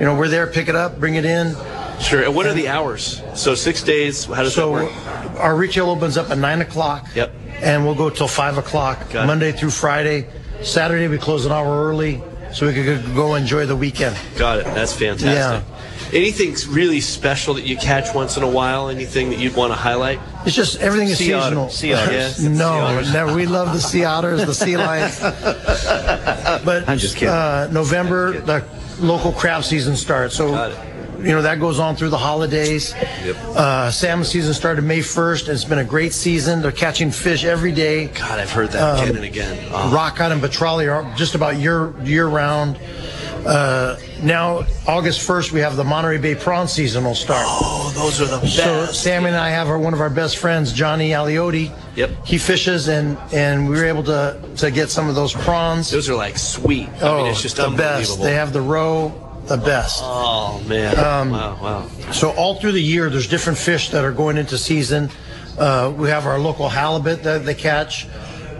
you 0.00 0.06
know 0.06 0.16
we're 0.16 0.28
there, 0.28 0.46
pick 0.46 0.68
it 0.68 0.74
up, 0.76 0.98
bring 0.98 1.14
it 1.14 1.24
in. 1.24 1.54
Sure. 2.00 2.22
And 2.24 2.34
what 2.34 2.46
are 2.46 2.54
the 2.54 2.68
hours? 2.68 3.22
So 3.34 3.54
six 3.54 3.82
days. 3.82 4.24
How 4.24 4.42
does 4.42 4.54
so 4.54 4.74
that 4.76 4.84
work? 4.84 5.40
our 5.40 5.56
retail 5.56 5.90
opens 5.90 6.16
up 6.16 6.30
at 6.30 6.38
nine 6.38 6.60
o'clock. 6.60 7.06
Yep. 7.14 7.32
And 7.60 7.84
we'll 7.84 7.94
go 7.96 8.08
till 8.10 8.28
five 8.28 8.56
o'clock 8.56 9.10
Got 9.10 9.24
it. 9.24 9.26
Monday 9.26 9.52
through 9.52 9.70
Friday. 9.70 10.26
Saturday 10.62 11.08
we 11.08 11.18
close 11.18 11.44
an 11.46 11.52
hour 11.52 11.86
early 11.88 12.22
so 12.52 12.66
we 12.66 12.72
could 12.74 13.04
go 13.14 13.34
enjoy 13.34 13.66
the 13.66 13.76
weekend. 13.76 14.16
Got 14.36 14.58
it. 14.60 14.64
That's 14.66 14.92
fantastic. 14.92 15.28
Yeah. 15.28 15.62
Anything 16.12 16.54
really 16.72 17.00
special 17.00 17.54
that 17.54 17.64
you 17.66 17.76
catch 17.76 18.14
once 18.14 18.36
in 18.38 18.42
a 18.42 18.48
while? 18.48 18.88
Anything 18.88 19.28
that 19.30 19.38
you'd 19.38 19.54
want 19.54 19.72
to 19.72 19.76
highlight? 19.76 20.18
It's 20.46 20.56
just 20.56 20.80
everything 20.80 21.08
is 21.08 21.18
Sea 21.18 21.34
otter. 21.34 21.44
seasonal. 21.44 21.68
Sea 21.68 21.92
otters. 21.92 22.42
no, 22.48 23.02
Sea 23.02 23.12
never. 23.12 23.34
We 23.34 23.44
love 23.44 23.74
the 23.74 23.80
sea 23.80 24.04
otters, 24.04 24.46
the 24.46 24.54
sea 24.54 24.76
lions. 24.76 25.20
But 26.64 26.88
I'm 26.88 26.98
just 26.98 27.16
kidding. 27.16 27.28
Uh, 27.34 27.68
November, 27.70 28.40
the 28.40 28.64
local 29.00 29.32
crab 29.32 29.64
season 29.64 29.96
starts. 29.96 30.34
So, 30.34 30.54
you 31.18 31.30
know, 31.30 31.42
that 31.42 31.58
goes 31.58 31.78
on 31.78 31.96
through 31.96 32.10
the 32.10 32.18
holidays. 32.18 32.94
Uh, 32.94 33.90
salmon 33.90 34.24
season 34.24 34.54
started 34.54 34.82
May 34.82 35.00
1st. 35.00 35.42
And 35.42 35.50
it's 35.50 35.64
been 35.64 35.78
a 35.78 35.84
great 35.84 36.12
season. 36.12 36.62
They're 36.62 36.72
catching 36.72 37.10
fish 37.10 37.44
every 37.44 37.72
day. 37.72 38.06
God, 38.06 38.38
I've 38.38 38.52
heard 38.52 38.70
that 38.70 39.02
again 39.02 39.16
and 39.16 39.24
again. 39.24 39.68
Oh. 39.72 39.92
Rockcod 39.94 40.32
and 40.32 40.40
Petrale 40.40 40.88
are 40.90 41.14
just 41.16 41.34
about 41.34 41.56
year 41.56 41.92
year 42.02 42.26
round. 42.26 42.78
Uh, 43.46 43.96
now, 44.22 44.66
August 44.86 45.26
1st, 45.26 45.52
we 45.52 45.60
have 45.60 45.76
the 45.76 45.84
Monterey 45.84 46.18
Bay 46.18 46.34
prawn 46.34 46.68
season 46.68 47.04
will 47.04 47.14
start. 47.14 47.44
Oh, 47.46 47.92
those 47.94 48.20
are 48.20 48.26
the 48.26 48.40
best. 48.40 48.56
So 48.56 48.86
Sammy 48.86 49.28
and 49.28 49.36
I 49.36 49.48
have 49.50 49.68
our, 49.68 49.78
one 49.78 49.94
of 49.94 50.00
our 50.00 50.10
best 50.10 50.38
friends, 50.38 50.72
Johnny 50.72 51.10
Aliotti. 51.10 51.74
Yep. 51.96 52.26
He 52.26 52.38
fishes, 52.38 52.88
and 52.88 53.16
and 53.32 53.68
we 53.68 53.76
were 53.76 53.84
able 53.84 54.02
to 54.04 54.40
to 54.56 54.70
get 54.70 54.90
some 54.90 55.08
of 55.08 55.14
those 55.14 55.32
prawns. 55.32 55.90
Those 55.90 56.08
are 56.08 56.14
like 56.14 56.36
sweet. 56.36 56.88
I 56.88 57.00
oh, 57.02 57.16
mean, 57.18 57.26
it's 57.28 57.42
just 57.42 57.56
the 57.56 57.66
unbelievable. 57.66 58.16
best. 58.16 58.22
They 58.22 58.34
have 58.34 58.52
the 58.52 58.60
roe, 58.60 59.27
the 59.48 59.56
best. 59.56 60.00
Oh 60.04 60.62
man! 60.66 60.98
Um, 60.98 61.30
wow, 61.30 61.58
wow. 61.62 62.12
So 62.12 62.30
all 62.32 62.56
through 62.60 62.72
the 62.72 62.82
year, 62.82 63.10
there's 63.10 63.28
different 63.28 63.58
fish 63.58 63.90
that 63.90 64.04
are 64.04 64.12
going 64.12 64.36
into 64.36 64.58
season. 64.58 65.10
Uh, 65.58 65.92
we 65.96 66.08
have 66.08 66.26
our 66.26 66.38
local 66.38 66.68
halibut 66.68 67.22
that 67.24 67.44
they 67.44 67.54
catch. 67.54 68.06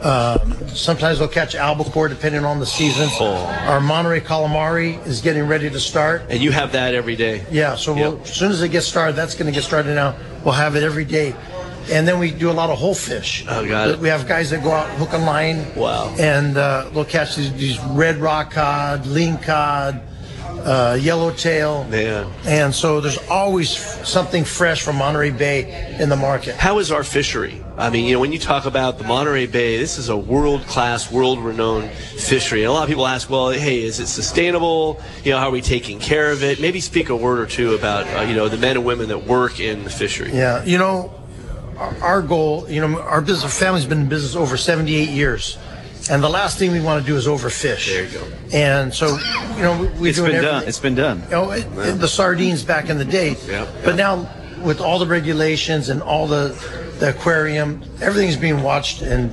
Um, 0.03 0.55
sometimes 0.69 1.19
they'll 1.19 1.29
catch 1.29 1.55
albacore 1.55 2.09
depending 2.09 2.45
on 2.45 2.61
the 2.61 2.67
season. 2.67 3.09
Oh. 3.21 3.35
Our 3.67 3.81
Monterey 3.81 4.21
calamari 4.21 5.05
is 5.07 5.21
getting 5.21 5.47
ready 5.49 5.69
to 5.71 5.81
start. 5.81 6.23
And 6.29 6.41
you 6.41 6.53
have 6.53 6.73
that 6.73 6.95
every 6.95 7.17
day. 7.17 7.45
Yeah, 7.51 7.75
so 7.75 7.95
we'll, 7.95 8.21
as 8.21 8.33
soon 8.33 8.53
as 8.53 8.63
it 8.63 8.69
gets 8.69 8.87
started, 8.87 9.17
that's 9.17 9.35
going 9.35 9.47
to 9.47 9.53
get 9.53 9.65
started 9.65 9.95
now. 9.95 10.17
We'll 10.45 10.55
have 10.55 10.77
it 10.77 10.85
every 10.85 11.05
day. 11.05 11.35
And 11.91 12.07
then 12.07 12.19
we 12.19 12.31
do 12.31 12.51
a 12.51 12.53
lot 12.53 12.71
of 12.71 12.79
whole 12.79 12.95
fish. 12.95 13.45
Oh, 13.49 13.67
got 13.67 13.91
it. 13.91 13.99
We 13.99 14.09
have 14.09 14.29
guys 14.29 14.51
that 14.51 14.63
go 14.63 14.71
out 14.71 14.89
hook 14.99 15.15
and 15.15 15.25
line. 15.25 15.75
Wow. 15.75 16.15
And 16.19 16.57
uh, 16.57 16.91
they'll 16.93 17.05
catch 17.05 17.35
these, 17.35 17.53
these 17.55 17.81
red 17.87 18.19
rock 18.19 18.53
cod, 18.53 19.07
ling 19.07 19.39
cod, 19.39 20.01
uh, 20.49 20.99
yellowtail. 21.01 21.85
Man. 21.85 22.31
And 22.45 22.75
so 22.75 23.01
there's 23.01 23.19
always 23.29 23.71
something 24.07 24.45
fresh 24.45 24.83
from 24.83 24.97
Monterey 24.97 25.31
Bay 25.31 25.97
in 25.99 26.09
the 26.09 26.17
market. 26.17 26.57
How 26.57 26.79
is 26.79 26.91
our 26.91 27.05
fishery? 27.05 27.63
I 27.77 27.91
mean, 27.91 28.07
you 28.07 28.15
know, 28.15 28.21
when 28.21 28.33
you 28.33 28.39
talk 28.39 28.67
about 28.67 28.99
the 28.99 29.05
Monterey 29.05 29.47
Bay, 29.47 29.77
this 29.77 29.99
is 29.99 30.09
a 30.09 30.17
world-class, 30.17 31.13
world-renowned 31.13 31.91
fishery. 31.91 32.63
And 32.63 32.71
a 32.71 32.73
lot 32.73 32.83
of 32.83 32.89
people 32.89 33.07
ask, 33.07 33.31
well, 33.31 33.51
hey, 33.51 33.83
is 33.83 34.01
it 34.01 34.09
sustainable? 34.09 35.01
You 35.23 35.33
know, 35.33 35.39
how 35.39 35.49
are 35.49 35.53
we 35.53 35.61
taking 35.61 36.01
care 36.01 36.33
of 36.33 36.43
it? 36.43 36.61
Maybe 36.61 36.81
speak 36.81 37.09
a 37.09 37.17
word 37.17 37.39
or 37.39 37.47
two 37.47 37.75
about, 37.75 38.07
uh, 38.17 38.23
you 38.23 38.35
know, 38.35 38.49
the 38.49 38.57
men 38.57 38.77
and 38.77 38.85
women 38.85 39.09
that 39.09 39.25
work 39.25 39.61
in 39.61 39.85
the 39.85 39.91
fishery. 39.91 40.33
Yeah, 40.33 40.65
you 40.65 40.77
know, 40.77 41.15
our, 41.77 41.97
our 42.03 42.23
goal, 42.23 42.69
you 42.69 42.81
know, 42.81 43.01
our 43.01 43.21
business, 43.21 43.45
our 43.45 43.51
family's 43.51 43.87
been 43.87 44.01
in 44.03 44.09
business 44.09 44.35
over 44.35 44.57
78 44.57 45.09
years. 45.09 45.57
And 46.11 46.23
the 46.23 46.29
last 46.29 46.59
thing 46.59 46.73
we 46.73 46.81
want 46.81 47.05
to 47.05 47.07
do 47.11 47.17
is 47.17 47.27
overfish. 47.27 47.87
There 47.87 48.05
you 48.05 48.11
go. 48.19 48.27
And 48.53 48.93
so, 48.95 49.19
you 49.57 49.63
know, 49.63 49.79
we, 49.79 49.87
we 50.01 50.09
It's 50.11 50.19
do 50.19 50.25
been 50.25 50.37
everything. 50.37 50.43
done. 50.61 50.65
It's 50.69 50.79
been 50.79 50.95
done. 50.95 51.23
You 51.25 51.31
know, 51.31 51.51
it, 51.51 51.67
it- 51.77 52.01
the 52.01 52.09
sardines 52.09 52.63
back 52.65 52.89
in 52.89 52.99
the 52.99 53.05
day. 53.05 53.37
Yeah, 53.47 53.67
But 53.85 53.97
now, 53.97 54.29
with 54.63 54.81
all 54.81 54.99
the 54.99 55.07
regulations 55.07 55.89
and 55.89 56.03
all 56.03 56.27
the, 56.27 56.49
the 56.99 57.11
aquarium, 57.11 57.83
everything's 58.01 58.37
being 58.37 58.63
watched 58.63 59.03
and 59.03 59.31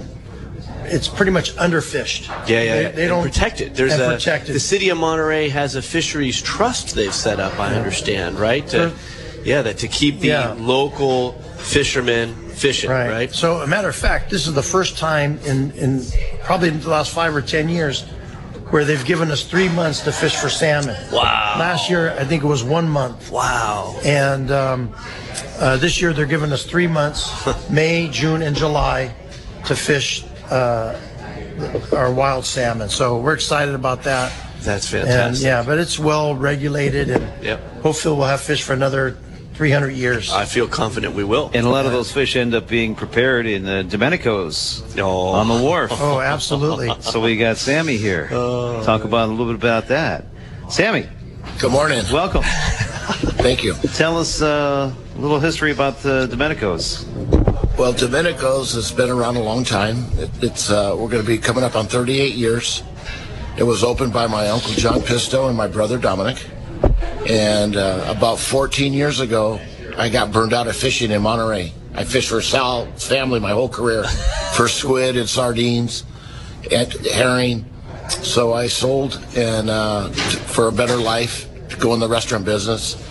it's 0.84 1.08
pretty 1.08 1.32
much 1.32 1.56
underfished. 1.56 2.28
Yeah, 2.48 2.62
yeah, 2.62 2.74
They, 2.76 2.82
yeah. 2.84 2.90
they 2.92 3.08
don't 3.08 3.24
protect 3.24 3.62
it. 3.62 3.74
There's 3.74 3.94
a 3.98 4.10
protected. 4.10 4.54
the 4.54 4.60
city 4.60 4.90
of 4.90 4.98
Monterey 5.00 5.50
has 5.50 5.76
a 5.76 5.82
fisheries 5.82 6.40
trust 6.42 6.94
they've 6.94 7.14
set 7.14 7.40
up. 7.40 7.58
I 7.60 7.74
understand, 7.74 8.38
right? 8.40 8.68
To, 8.68 8.94
yeah, 9.44 9.64
that 9.64 9.80
to 9.80 9.88
keep 9.88 10.20
the 10.20 10.28
Yeah. 10.28 10.56
local 10.60 11.32
fishermen 11.58 12.36
fishing, 12.56 12.90
right? 12.90 13.32
So, 13.32 13.58
a 13.62 13.68
matter 13.68 13.90
of 13.90 13.96
fact, 13.96 14.30
this 14.32 14.48
is 14.48 14.54
the 14.54 14.64
first 14.64 14.98
time 14.98 15.38
in, 15.46 15.72
in 15.72 16.02
probably 16.44 16.70
the 16.72 16.90
last 16.90 17.14
five 17.14 17.36
or 17.36 17.42
ten 17.42 17.70
years 17.70 18.04
where 18.72 18.84
they've 18.84 19.06
given 19.06 19.30
us 19.30 19.44
three 19.44 19.70
months 19.70 20.02
to 20.02 20.12
fish 20.12 20.36
for 20.36 20.50
salmon. 20.50 20.96
Wow. 21.12 21.56
Last 21.60 21.90
year, 21.90 22.12
I 22.18 22.24
think 22.24 22.44
it 22.44 22.48
was 22.48 22.64
one 22.64 22.90
month. 22.90 23.30
Wow. 23.32 23.96
And 24.04 24.50
um, 24.52 24.96
uh, 25.60 25.78
this 25.78 26.02
year, 26.02 26.14
they're 26.14 26.26
giving 26.26 26.52
us 26.52 26.66
three 26.66 26.88
months 26.88 27.30
May, 27.70 28.10
June, 28.10 28.42
and 28.42 28.56
July 28.56 29.14
to 29.68 29.76
fish 29.76 30.26
uh, 30.50 31.00
our 31.94 32.12
wild 32.12 32.46
salmon. 32.46 32.90
So, 32.90 33.20
we're 33.20 33.34
excited 33.36 33.76
about 33.76 34.04
that. 34.04 34.34
That's 34.62 34.92
And 34.94 35.04
fantastic. 35.08 35.46
yeah, 35.46 35.62
but 35.64 35.78
it's 35.78 36.00
well 36.00 36.36
regulated, 36.36 37.12
and 37.12 37.44
Yep. 37.44 37.82
hopefully, 37.84 38.18
we'll 38.18 38.26
have 38.28 38.42
fish 38.42 38.64
for 38.64 38.74
another 38.74 39.16
300 39.56 39.92
years. 39.92 40.32
I 40.34 40.44
feel 40.44 40.68
confident 40.68 41.16
we 41.16 41.24
will. 41.24 41.50
And 41.54 41.66
a 41.66 41.70
lot 41.70 41.86
of 41.86 41.94
those 41.94 42.12
fish 42.12 42.36
end 42.36 42.54
up 42.54 42.68
being 42.68 42.94
prepared 42.94 43.46
in 43.46 43.64
the 43.64 43.84
Domenico's 43.88 44.84
oh. 45.00 45.30
on 45.30 45.48
the 45.48 45.64
wharf. 45.64 45.92
Oh, 45.94 46.20
absolutely. 46.20 46.92
so 47.00 47.22
we 47.22 47.38
got 47.38 47.56
Sammy 47.56 47.96
here. 47.96 48.28
Talk 48.28 49.06
about 49.06 49.30
a 49.30 49.32
little 49.32 49.48
bit 49.48 49.56
about 49.56 49.88
that. 49.88 50.26
Sammy. 50.70 51.08
Good 51.60 51.72
morning. 51.72 52.04
Welcome. 52.12 52.44
Thank 53.46 53.64
you. 53.64 53.76
Tell 53.94 54.18
us 54.18 54.42
uh, 54.42 54.94
a 55.16 55.20
little 55.20 55.40
history 55.40 55.72
about 55.72 56.00
the 56.00 56.28
Domenico's. 56.28 57.06
Well, 57.78 57.94
Domenico's 57.94 58.74
has 58.74 58.92
been 58.92 59.10
around 59.10 59.38
a 59.38 59.44
long 59.44 59.64
time. 59.64 60.06
It, 60.18 60.30
it's 60.44 60.70
uh, 60.70 60.96
we're 60.98 61.08
going 61.08 61.24
to 61.24 61.28
be 61.28 61.38
coming 61.38 61.64
up 61.64 61.78
on 61.78 61.86
38 61.86 62.34
years. 62.36 62.84
It 63.58 63.64
was 63.64 63.86
opened 63.86 64.12
by 64.12 64.28
my 64.28 64.50
uncle 64.50 64.72
John 64.74 65.00
Pisto 65.00 65.48
and 65.48 65.56
my 65.56 65.68
brother 65.68 65.98
Dominic. 65.98 66.46
And 67.28 67.76
uh, 67.76 68.06
about 68.08 68.38
14 68.40 68.94
years 68.94 69.20
ago, 69.20 69.60
I 69.98 70.10
got 70.10 70.32
burned 70.32 70.54
out 70.54 70.68
of 70.68 70.76
fishing 70.76 71.12
in 71.12 71.22
Monterey. 71.22 71.74
I 71.96 72.04
fished 72.04 72.30
for 72.30 72.42
Sal's 72.42 73.08
family 73.08 73.40
my 73.40 73.52
whole 73.52 73.70
career, 73.70 74.04
for 74.54 74.68
squid 74.68 75.18
and 75.18 75.28
sardines, 75.28 76.04
and 76.72 76.92
herring. 77.08 77.66
So 78.10 78.54
I 78.54 78.68
sold 78.68 79.20
and 79.36 79.70
uh, 79.70 80.10
for 80.10 80.68
a 80.68 80.72
better 80.72 80.98
life 80.98 81.50
to 81.70 81.78
go 81.78 81.94
in 81.96 82.00
the 82.00 82.08
restaurant 82.08 82.46
business, 82.46 83.02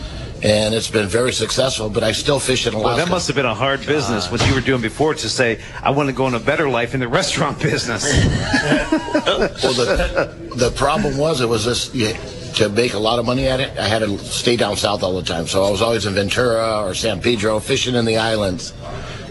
and 0.45 0.75
it's 0.75 0.91
been 0.91 1.09
very 1.09 1.33
successful. 1.33 1.89
But 1.89 2.05
I 2.05 2.13
still 2.13 2.39
fish 2.39 2.69
in 2.69 2.75
Alaska. 2.75 2.87
Well, 2.87 2.97
that 2.99 3.11
must 3.11 3.27
have 3.27 3.35
been 3.35 3.47
a 3.47 3.55
hard 3.55 3.85
business, 3.85 4.31
what 4.31 4.47
you 4.47 4.55
were 4.55 4.61
doing 4.61 4.83
before, 4.83 5.15
to 5.15 5.29
say, 5.29 5.61
I 5.83 5.91
want 5.91 6.09
to 6.09 6.15
go 6.15 6.29
in 6.29 6.35
a 6.35 6.41
better 6.41 6.69
life 6.69 6.95
in 6.95 7.01
the 7.01 7.09
restaurant 7.09 7.59
business. 7.63 8.05
well, 8.13 9.75
the, 9.75 10.51
the 10.55 10.71
problem 10.77 11.17
was 11.19 11.41
it 11.41 11.49
was 11.49 11.65
this 11.65 11.93
you, 11.93 12.15
to 12.55 12.69
make 12.69 12.95
a 12.95 12.99
lot 12.99 13.19
of 13.19 13.27
money 13.27 13.47
at 13.47 13.61
it. 13.61 13.77
I 13.79 13.89
had 13.89 14.01
to 14.01 14.19
stay 14.19 14.57
down 14.57 14.77
south 14.77 15.03
all 15.03 15.15
the 15.15 15.23
time, 15.23 15.47
so 15.47 15.65
I 15.65 15.71
was 15.71 15.83
always 15.83 16.07
in 16.07 16.15
Ventura 16.15 16.83
or 16.83 16.95
San 16.95 17.21
Pedro 17.21 17.59
fishing 17.61 17.95
in 17.95 18.05
the 18.05 18.17
islands. 18.17 18.73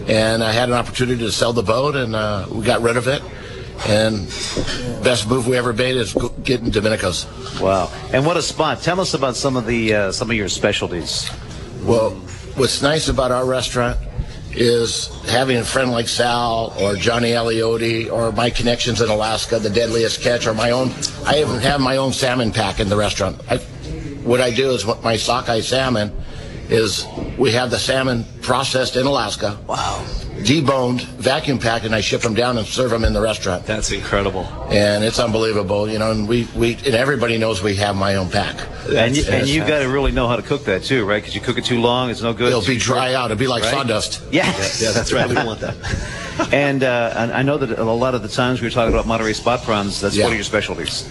And 0.08 0.44
I 0.44 0.52
had 0.52 0.70
an 0.70 0.76
opportunity 0.76 1.20
to 1.20 1.32
sell 1.32 1.54
the 1.54 1.64
boat, 1.64 1.96
and 1.96 2.16
uh, 2.16 2.46
we 2.52 2.64
got 2.64 2.82
rid 2.82 2.98
of 2.98 3.08
it. 3.08 3.22
And 3.88 4.28
best 5.04 5.28
move 5.28 5.48
we 5.48 5.58
ever 5.58 5.74
made 5.74 5.96
is 5.96 6.14
getting 6.44 6.72
Domenico's. 6.72 7.26
Wow! 7.60 7.92
And 8.14 8.26
what 8.26 8.38
a 8.38 8.42
spot! 8.42 8.82
Tell 8.82 9.00
us 9.00 9.14
about 9.14 9.36
some 9.36 9.58
of 9.58 9.66
the 9.66 9.94
uh, 9.94 10.12
some 10.12 10.30
of 10.30 10.38
your 10.38 10.48
specialties. 10.48 11.30
Well, 11.84 12.12
what's 12.56 12.82
nice 12.82 13.10
about 13.10 13.32
our 13.32 13.46
restaurant 13.46 13.98
is 14.56 15.08
having 15.26 15.58
a 15.58 15.64
friend 15.64 15.92
like 15.92 16.08
Sal 16.08 16.74
or 16.80 16.96
Johnny 16.96 17.32
Aliotti 17.32 18.12
or 18.12 18.32
my 18.32 18.50
connections 18.50 19.02
in 19.02 19.10
Alaska, 19.10 19.60
the 19.60 19.70
deadliest 19.70 20.22
catch, 20.22 20.48
or 20.48 20.54
my 20.54 20.72
own. 20.72 20.92
I 21.26 21.40
even 21.42 21.60
have 21.60 21.82
my 21.82 21.98
own 21.98 22.14
salmon 22.14 22.52
pack 22.52 22.80
in 22.80 22.90
the 22.90 22.98
restaurant. 22.98 23.40
I, 23.50 23.58
what 24.24 24.42
I 24.42 24.52
do 24.52 24.72
is 24.72 24.86
what 24.86 25.04
my 25.04 25.18
sockeye 25.18 25.62
salmon 25.62 26.12
is 26.70 27.06
we 27.38 27.52
have 27.52 27.72
the 27.72 27.80
salmon 27.80 28.26
processed 28.42 28.96
in 28.96 29.06
Alaska. 29.06 29.60
Wow. 29.68 30.06
Deboned, 30.44 31.02
vacuum 31.18 31.58
packed, 31.58 31.86
and 31.86 31.96
I 31.96 32.02
ship 32.02 32.22
them 32.22 32.34
down 32.34 32.58
and 32.58 32.68
serve 32.68 32.92
them 32.92 33.04
in 33.06 33.14
the 33.14 33.22
restaurant. 33.22 33.66
That's 33.66 33.92
incredible. 33.92 34.44
And 34.70 35.04
it's 35.04 35.18
unbelievable, 35.20 35.90
you 35.90 35.98
know. 36.00 36.12
And 36.12 36.28
we, 36.28 36.48
we 36.56 36.74
and 36.76 36.96
everybody 36.96 37.38
knows 37.38 37.64
we 37.64 37.76
have 37.78 37.96
my 37.96 38.16
own 38.16 38.30
pack. 38.30 38.56
and 38.88 39.16
you, 39.16 39.24
and 39.24 39.34
That's- 39.34 39.50
you 39.50 39.62
got 39.62 39.80
to 39.80 39.90
really 39.90 40.12
know 40.12 40.28
how 40.28 40.36
to 40.36 40.42
cook 40.42 40.66
that 40.66 40.84
too, 40.84 41.06
right? 41.06 41.22
Because 41.22 41.34
you 41.36 41.42
cook 41.42 41.58
it 41.58 41.66
too 41.66 41.80
long, 41.80 42.10
it's 42.10 42.22
no 42.22 42.34
good. 42.34 42.50
It'll 42.50 42.66
be 42.66 42.78
dry 42.78 43.14
out. 43.14 43.32
It'll 43.32 43.40
be 43.40 43.48
like 43.48 43.64
Right? 43.64 43.72
sawdust. 43.72 44.22
Yes. 44.32 44.82
Yeah, 44.82 44.92
that's 44.92 45.14
right. 45.14 45.28
We 45.30 45.36
don't 45.36 45.46
want 45.46 45.62
that. 45.62 45.76
and, 46.54 46.84
uh, 46.84 47.14
and 47.16 47.32
I 47.32 47.42
know 47.44 47.58
that 47.58 47.80
a 47.80 47.84
lot 47.84 48.14
of 48.16 48.22
the 48.22 48.28
times 48.28 48.60
we 48.62 48.68
were 48.68 48.72
talking 48.72 48.94
about 48.94 49.08
Monterey 49.08 49.34
spot 49.34 49.62
prawns. 49.64 50.02
That's 50.02 50.16
Yeah. 50.16 50.26
one 50.26 50.34
of 50.34 50.38
your 50.38 50.44
specialties. 50.44 51.08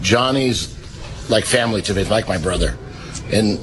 Johnny's 0.00 0.74
like 1.28 1.44
family 1.44 1.82
to 1.82 1.94
me, 1.94 2.04
like 2.04 2.26
my 2.28 2.38
brother, 2.38 2.78
and 3.32 3.58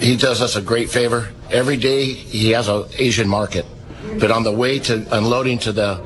he 0.00 0.16
does 0.16 0.42
us 0.42 0.56
a 0.56 0.60
great 0.62 0.90
favor. 0.90 1.30
Every 1.50 1.76
day 1.76 2.04
he 2.12 2.50
has 2.50 2.68
an 2.68 2.84
Asian 2.98 3.28
market, 3.28 3.64
but 4.20 4.30
on 4.30 4.42
the 4.42 4.52
way 4.52 4.78
to 4.80 5.06
unloading 5.16 5.58
to 5.60 5.72
the 5.72 5.96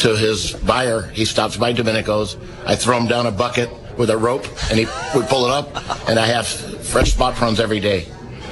to 0.00 0.16
his 0.16 0.52
buyer, 0.52 1.02
he 1.02 1.24
stops 1.24 1.56
by 1.56 1.72
Domenico's. 1.72 2.36
I 2.66 2.76
throw 2.76 2.96
him 2.98 3.06
down 3.06 3.26
a 3.26 3.30
bucket 3.30 3.70
with 3.98 4.10
a 4.10 4.16
rope, 4.16 4.46
and 4.70 4.78
he 4.78 4.86
we 5.14 5.24
pull 5.26 5.44
it 5.46 5.50
up, 5.50 5.68
and 6.08 6.18
I 6.18 6.26
have 6.26 6.46
fresh 6.46 7.12
spot 7.12 7.34
prawns 7.34 7.60
every 7.60 7.80
day. 7.80 8.06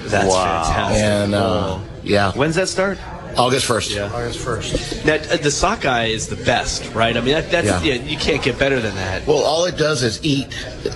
That's 0.04 0.34
fantastic. 0.34 1.02
And 1.02 1.34
uh, 1.34 1.80
yeah, 2.02 2.32
When's 2.32 2.54
that 2.56 2.68
start? 2.68 2.98
August 3.36 3.68
1st. 3.68 3.94
Yeah. 3.94 4.12
August 4.12 4.44
1st. 4.44 5.04
Now, 5.04 5.14
uh, 5.14 5.36
the 5.36 5.50
sockeye 5.50 6.06
is 6.06 6.26
the 6.26 6.42
best, 6.44 6.92
right? 6.92 7.16
I 7.16 7.20
mean, 7.20 7.34
that, 7.34 7.50
that's 7.50 7.66
Yeah. 7.84 7.94
yeah. 7.94 8.02
you 8.02 8.16
can't 8.16 8.42
get 8.42 8.58
better 8.58 8.80
than 8.80 8.94
that. 8.96 9.26
Well, 9.26 9.44
all 9.44 9.64
it 9.66 9.76
does 9.76 10.02
is 10.02 10.18
eat. 10.24 10.48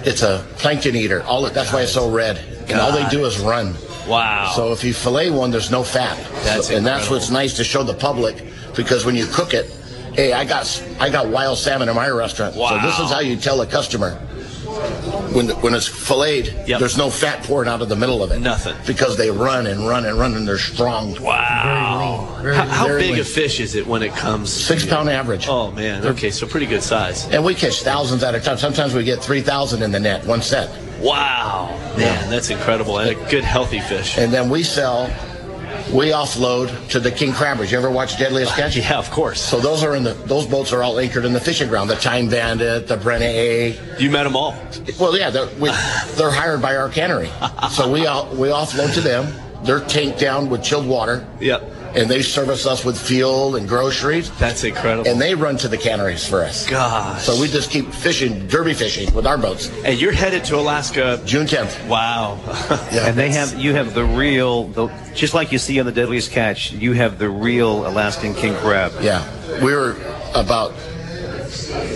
It's 0.04 0.22
a 0.22 0.44
plankton 0.56 0.96
eater. 0.96 1.22
All 1.22 1.46
it, 1.46 1.54
that's 1.54 1.72
why 1.72 1.82
it's 1.82 1.92
so 1.92 2.10
red. 2.10 2.38
And 2.68 2.80
all 2.80 2.90
they 2.90 3.06
do 3.10 3.24
is 3.26 3.38
run. 3.38 3.74
Wow. 4.08 4.52
So 4.54 4.72
if 4.72 4.82
you 4.84 4.92
fillet 4.94 5.30
one, 5.30 5.50
there's 5.50 5.70
no 5.70 5.82
fat. 5.82 6.16
That's 6.44 6.68
So- 6.68 6.76
and 6.76 6.86
that's 6.86 7.08
what's 7.10 7.30
nice 7.30 7.54
to 7.54 7.64
show 7.64 7.82
the 7.82 7.94
public 7.94 8.42
because 8.74 9.04
when 9.04 9.14
you 9.16 9.26
cook 9.26 9.54
it, 9.54 9.70
hey, 10.14 10.32
I 10.32 10.44
got 10.44 10.82
I 11.00 11.08
got 11.10 11.28
wild 11.28 11.58
salmon 11.58 11.88
in 11.88 11.94
my 11.94 12.08
restaurant. 12.08 12.56
Wow. 12.56 12.70
So 12.80 12.86
this 12.86 12.98
is 12.98 13.10
how 13.10 13.20
you 13.20 13.36
tell 13.36 13.60
a 13.60 13.66
customer 13.66 14.18
when 15.34 15.48
when 15.60 15.74
it's 15.74 15.86
filleted, 15.86 16.54
there's 16.66 16.96
no 16.98 17.10
fat 17.10 17.42
pouring 17.44 17.68
out 17.68 17.82
of 17.82 17.88
the 17.88 17.96
middle 17.96 18.22
of 18.22 18.30
it. 18.32 18.38
Nothing. 18.40 18.74
Because 18.86 19.16
they 19.16 19.30
run 19.30 19.66
and 19.66 19.86
run 19.86 20.04
and 20.06 20.18
run 20.18 20.34
and 20.34 20.46
they're 20.48 20.58
strong. 20.58 21.16
Wow. 21.22 22.38
Very 22.42 22.56
how 22.56 22.64
how 22.66 22.86
very 22.86 23.02
big 23.02 23.10
lean. 23.12 23.20
a 23.20 23.24
fish 23.24 23.60
is 23.60 23.74
it 23.74 23.86
when 23.86 24.02
it 24.02 24.14
comes? 24.14 24.52
Six 24.52 24.84
to- 24.84 24.88
pound 24.90 25.08
average. 25.10 25.46
Oh 25.48 25.70
man. 25.72 26.04
Okay, 26.06 26.30
so 26.30 26.46
pretty 26.46 26.66
good 26.66 26.82
size. 26.82 27.26
And 27.28 27.44
we 27.44 27.54
catch 27.54 27.82
thousands 27.82 28.22
at 28.22 28.34
a 28.34 28.40
time. 28.40 28.58
Sometimes 28.58 28.94
we 28.94 29.04
get 29.04 29.22
3,000 29.22 29.82
in 29.82 29.92
the 29.92 30.00
net, 30.00 30.24
one 30.26 30.42
set. 30.42 30.70
Wow. 31.02 31.76
Man, 31.96 32.30
that's 32.30 32.50
incredible. 32.50 32.98
And 32.98 33.10
a 33.10 33.30
good 33.30 33.44
healthy 33.44 33.80
fish. 33.80 34.16
And 34.18 34.32
then 34.32 34.48
we 34.48 34.62
sell, 34.62 35.06
we 35.92 36.06
offload 36.10 36.88
to 36.90 37.00
the 37.00 37.10
king 37.10 37.32
crabbers. 37.32 37.70
You 37.72 37.78
ever 37.78 37.90
watch 37.90 38.18
Deadliest 38.18 38.54
Catch? 38.54 38.76
Yeah, 38.76 38.98
of 38.98 39.10
course. 39.10 39.40
So 39.40 39.58
those 39.58 39.82
are 39.82 39.94
in 39.96 40.04
the, 40.04 40.14
those 40.14 40.46
boats 40.46 40.72
are 40.72 40.82
all 40.82 40.98
anchored 40.98 41.24
in 41.24 41.32
the 41.32 41.40
fishing 41.40 41.68
ground. 41.68 41.90
The 41.90 41.96
Time 41.96 42.28
Bandit, 42.28 42.86
the 42.86 42.96
Brenna 42.96 43.22
A. 43.22 43.78
You 43.98 44.10
met 44.10 44.22
them 44.24 44.36
all. 44.36 44.54
Well, 44.98 45.16
yeah, 45.18 45.30
they're, 45.30 45.46
we, 45.58 45.70
they're 46.14 46.30
hired 46.30 46.62
by 46.62 46.76
our 46.76 46.88
cannery. 46.88 47.30
So 47.72 47.90
we, 47.90 48.06
out- 48.06 48.30
we 48.36 48.48
offload 48.48 48.94
to 48.94 49.00
them. 49.00 49.32
They're 49.64 49.80
tanked 49.80 50.18
down 50.18 50.50
with 50.50 50.62
chilled 50.62 50.86
water. 50.86 51.26
Yep. 51.40 51.62
And 51.94 52.10
they 52.10 52.22
service 52.22 52.64
us 52.66 52.84
with 52.84 52.98
fuel 52.98 53.56
and 53.56 53.68
groceries. 53.68 54.30
That's 54.38 54.64
incredible. 54.64 55.08
And 55.08 55.20
they 55.20 55.34
run 55.34 55.56
to 55.58 55.68
the 55.68 55.76
canneries 55.76 56.26
for 56.26 56.42
us. 56.42 56.66
Gosh. 56.68 57.22
So 57.22 57.38
we 57.38 57.48
just 57.48 57.70
keep 57.70 57.92
fishing, 57.92 58.46
derby 58.48 58.72
fishing 58.72 59.12
with 59.14 59.26
our 59.26 59.36
boats. 59.36 59.70
And 59.84 60.00
you're 60.00 60.12
headed 60.12 60.44
to 60.46 60.56
Alaska 60.56 61.20
June 61.26 61.46
10th. 61.46 61.86
Wow. 61.88 62.38
yeah, 62.92 63.08
and 63.08 63.16
they 63.18 63.30
have 63.30 63.58
you 63.58 63.74
have 63.74 63.92
the 63.94 64.04
real, 64.04 64.68
the, 64.68 64.88
just 65.14 65.34
like 65.34 65.52
you 65.52 65.58
see 65.58 65.78
on 65.80 65.86
the 65.86 65.92
Deadliest 65.92 66.30
Catch. 66.30 66.72
You 66.72 66.92
have 66.94 67.18
the 67.18 67.28
real 67.28 67.86
Alaskan 67.86 68.34
king 68.34 68.54
crab. 68.56 68.92
Yeah, 69.02 69.22
we 69.62 69.74
were 69.74 69.96
about 70.34 70.72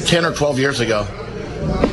ten 0.06 0.24
or 0.24 0.35
twelve 0.35 0.59
years 0.59 0.80
ago. 0.80 1.06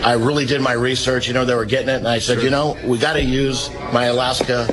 I 0.03 0.13
really 0.13 0.45
did 0.45 0.61
my 0.61 0.73
research. 0.73 1.27
You 1.27 1.33
know, 1.33 1.45
they 1.45 1.55
were 1.55 1.65
getting 1.65 1.89
it, 1.89 1.95
and 1.97 2.07
I 2.07 2.19
said, 2.19 2.41
you 2.43 2.49
know, 2.49 2.77
we 2.85 2.97
got 2.97 3.13
to 3.13 3.23
use 3.23 3.69
my 3.93 4.05
Alaska 4.05 4.67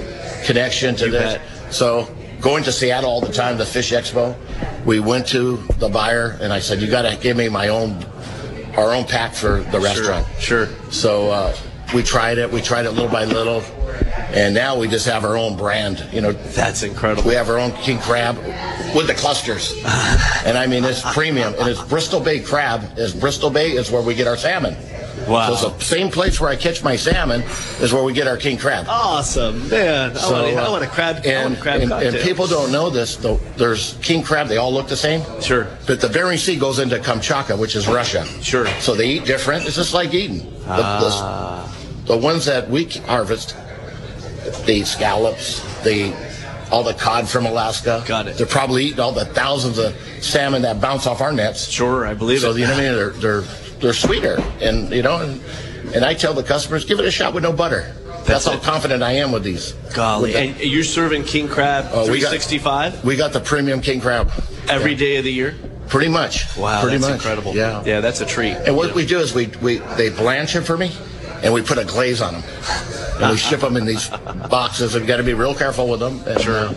connection 0.44 0.96
to 0.96 1.06
You 1.06 1.10
this. 1.12 1.34
bet. 1.38 1.72
So, 1.72 2.08
going 2.40 2.64
to 2.64 2.72
Seattle 2.72 3.10
all 3.10 3.20
the 3.20 3.32
time, 3.32 3.58
the 3.58 3.66
Fish 3.66 3.92
Expo, 3.92 4.36
we 4.84 5.00
went 5.00 5.26
to 5.28 5.56
the 5.78 5.88
buyer, 5.88 6.38
and 6.40 6.52
I 6.52 6.60
said, 6.60 6.80
you 6.80 6.88
got 6.88 7.02
to 7.02 7.16
give 7.20 7.36
me 7.36 7.48
my 7.48 7.68
own, 7.68 8.04
our 8.76 8.94
own 8.94 9.04
pack 9.04 9.34
for 9.34 9.62
the 9.62 9.80
restaurant. 9.80 10.26
Sure. 10.38 10.66
sure. 10.66 10.90
So 10.90 11.30
uh, 11.30 11.56
we 11.94 12.02
tried 12.02 12.38
it. 12.38 12.50
We 12.50 12.60
tried 12.60 12.86
it 12.86 12.92
little 12.92 13.10
by 13.10 13.24
little, 13.24 13.62
and 14.32 14.54
now 14.54 14.78
we 14.78 14.88
just 14.88 15.06
have 15.06 15.24
our 15.24 15.36
own 15.36 15.56
brand. 15.56 16.06
You 16.12 16.20
know, 16.20 16.32
that's 16.32 16.82
incredible. 16.82 17.28
We 17.28 17.34
have 17.34 17.48
our 17.48 17.58
own 17.58 17.72
king 17.72 17.98
crab 17.98 18.36
with 18.94 19.06
the 19.06 19.14
clusters, 19.14 19.72
and 20.44 20.56
I 20.56 20.66
mean 20.66 20.84
it's 20.84 21.02
premium. 21.12 21.54
And 21.58 21.68
it's 21.68 21.82
Bristol 21.82 22.20
Bay 22.20 22.40
crab. 22.40 22.98
Is 22.98 23.14
Bristol 23.14 23.50
Bay 23.50 23.72
is 23.72 23.90
where 23.90 24.02
we 24.02 24.14
get 24.14 24.26
our 24.26 24.36
salmon. 24.36 24.76
Wow. 25.28 25.54
So 25.54 25.68
it's 25.68 25.78
the 25.78 25.84
same 25.84 26.10
place 26.10 26.40
where 26.40 26.50
I 26.50 26.56
catch 26.56 26.82
my 26.82 26.96
salmon 26.96 27.42
is 27.80 27.92
where 27.92 28.02
we 28.02 28.12
get 28.12 28.26
our 28.26 28.36
king 28.36 28.56
crab. 28.58 28.86
Awesome, 28.88 29.68
man. 29.68 30.10
I, 30.12 30.14
So, 30.14 30.32
want, 30.42 30.56
uh, 30.56 30.60
I 30.64 30.68
want 30.70 30.84
a 30.84 30.88
crab. 30.88 31.16
I 31.24 31.28
And, 31.28 31.44
want 31.50 31.58
a 31.58 31.62
crab 31.62 31.80
and, 31.82 31.92
and 31.92 32.16
people 32.18 32.46
don't 32.46 32.72
know 32.72 32.90
this. 32.90 33.16
Though 33.16 33.36
there's 33.56 33.94
king 34.02 34.22
crab. 34.22 34.48
They 34.48 34.56
all 34.56 34.72
look 34.72 34.88
the 34.88 34.96
same. 34.96 35.22
Sure. 35.40 35.66
But 35.86 36.00
the 36.00 36.08
Bering 36.08 36.38
Sea 36.38 36.56
goes 36.56 36.78
into 36.78 36.96
Kamchatka, 36.98 37.58
which 37.58 37.76
is 37.76 37.86
Russia. 37.86 38.24
Sure. 38.42 38.66
So 38.80 38.94
they 38.94 39.08
eat 39.08 39.24
different. 39.24 39.66
It's 39.66 39.76
just 39.76 39.94
like 39.94 40.12
eating. 40.14 40.38
The, 40.38 40.66
Ah. 40.68 41.74
the, 42.06 42.14
the 42.14 42.18
ones 42.18 42.44
that 42.46 42.68
we 42.70 42.84
harvest, 42.86 43.56
they 44.66 44.76
eat 44.76 44.86
scallops. 44.86 45.60
They 45.82 46.08
eat 46.10 46.14
all 46.70 46.82
the 46.84 46.94
cod 46.94 47.28
from 47.28 47.46
Alaska. 47.46 48.02
Got 48.06 48.28
it. 48.28 48.36
They're 48.36 48.46
probably 48.46 48.84
eating 48.84 49.00
all 49.00 49.12
the 49.12 49.24
thousands 49.24 49.78
of 49.78 49.94
salmon 50.20 50.62
that 50.62 50.80
bounce 50.80 51.06
off 51.06 51.20
our 51.20 51.32
nets. 51.32 51.68
Sure, 51.68 52.06
I 52.06 52.14
believe 52.14 52.40
so, 52.40 52.52
it. 52.52 52.58
you 52.58 52.64
know 52.66 52.70
what 52.74 52.80
I 52.80 52.82
mean? 52.88 52.94
They're 52.94 53.10
they're 53.10 53.44
they're 53.80 53.92
sweeter, 53.92 54.38
and 54.60 54.90
you 54.90 55.02
know, 55.02 55.18
and, 55.20 55.40
and 55.94 56.04
I 56.04 56.14
tell 56.14 56.34
the 56.34 56.42
customers, 56.42 56.84
give 56.84 56.98
it 57.00 57.06
a 57.06 57.10
shot 57.10 57.34
with 57.34 57.42
no 57.42 57.52
butter. 57.52 57.94
That's, 58.26 58.44
how 58.44 58.58
confident 58.58 59.02
I 59.02 59.12
am 59.12 59.32
with 59.32 59.42
these. 59.42 59.72
Golly, 59.94 60.32
With 60.32 60.36
and 60.36 60.60
you're 60.60 60.84
serving 60.84 61.24
king 61.24 61.48
crab 61.48 61.86
Oh, 61.92 62.02
we 62.10 62.20
got- 62.20 62.28
365 62.30 63.04
we 63.04 63.16
got 63.16 63.32
the 63.32 63.40
premium 63.40 63.80
king 63.80 64.00
crab. 64.00 64.30
every 64.68 64.94
day 64.94 65.16
of 65.16 65.24
the 65.24 65.32
year. 65.32 65.56
Pretty 65.88 66.08
much. 66.10 66.44
Wow, 66.56 66.82
Pretty 66.82 66.98
that's 66.98 67.08
much. 67.10 67.16
incredible. 67.20 67.56
Yeah. 67.56 67.82
yeah, 67.84 68.00
that's 68.00 68.20
a 68.20 68.26
treat. 68.26 68.52
And 68.52 68.76
what 68.76 68.94
we 68.94 69.04
do 69.06 69.18
is 69.18 69.34
we, 69.34 69.46
we 69.60 69.78
they 69.96 70.10
blanch 70.10 70.52
them 70.52 70.62
for 70.62 70.76
me, 70.78 70.92
and 71.42 71.52
we 71.52 71.62
put 71.62 71.78
a 71.78 71.84
glaze 71.84 72.20
on 72.20 72.34
them, 72.34 72.42
and 73.20 73.30
we 73.32 73.36
ship 73.48 73.60
them 73.60 73.76
in 73.76 73.86
these 73.86 74.08
boxes. 74.48 74.94
And 74.94 75.06
got 75.08 75.16
to 75.16 75.24
be 75.24 75.34
real 75.34 75.54
careful 75.54 75.88
with 75.88 75.98
them. 75.98 76.20
And, 76.26 76.40
Sure. 76.40 76.66
uh, 76.68 76.74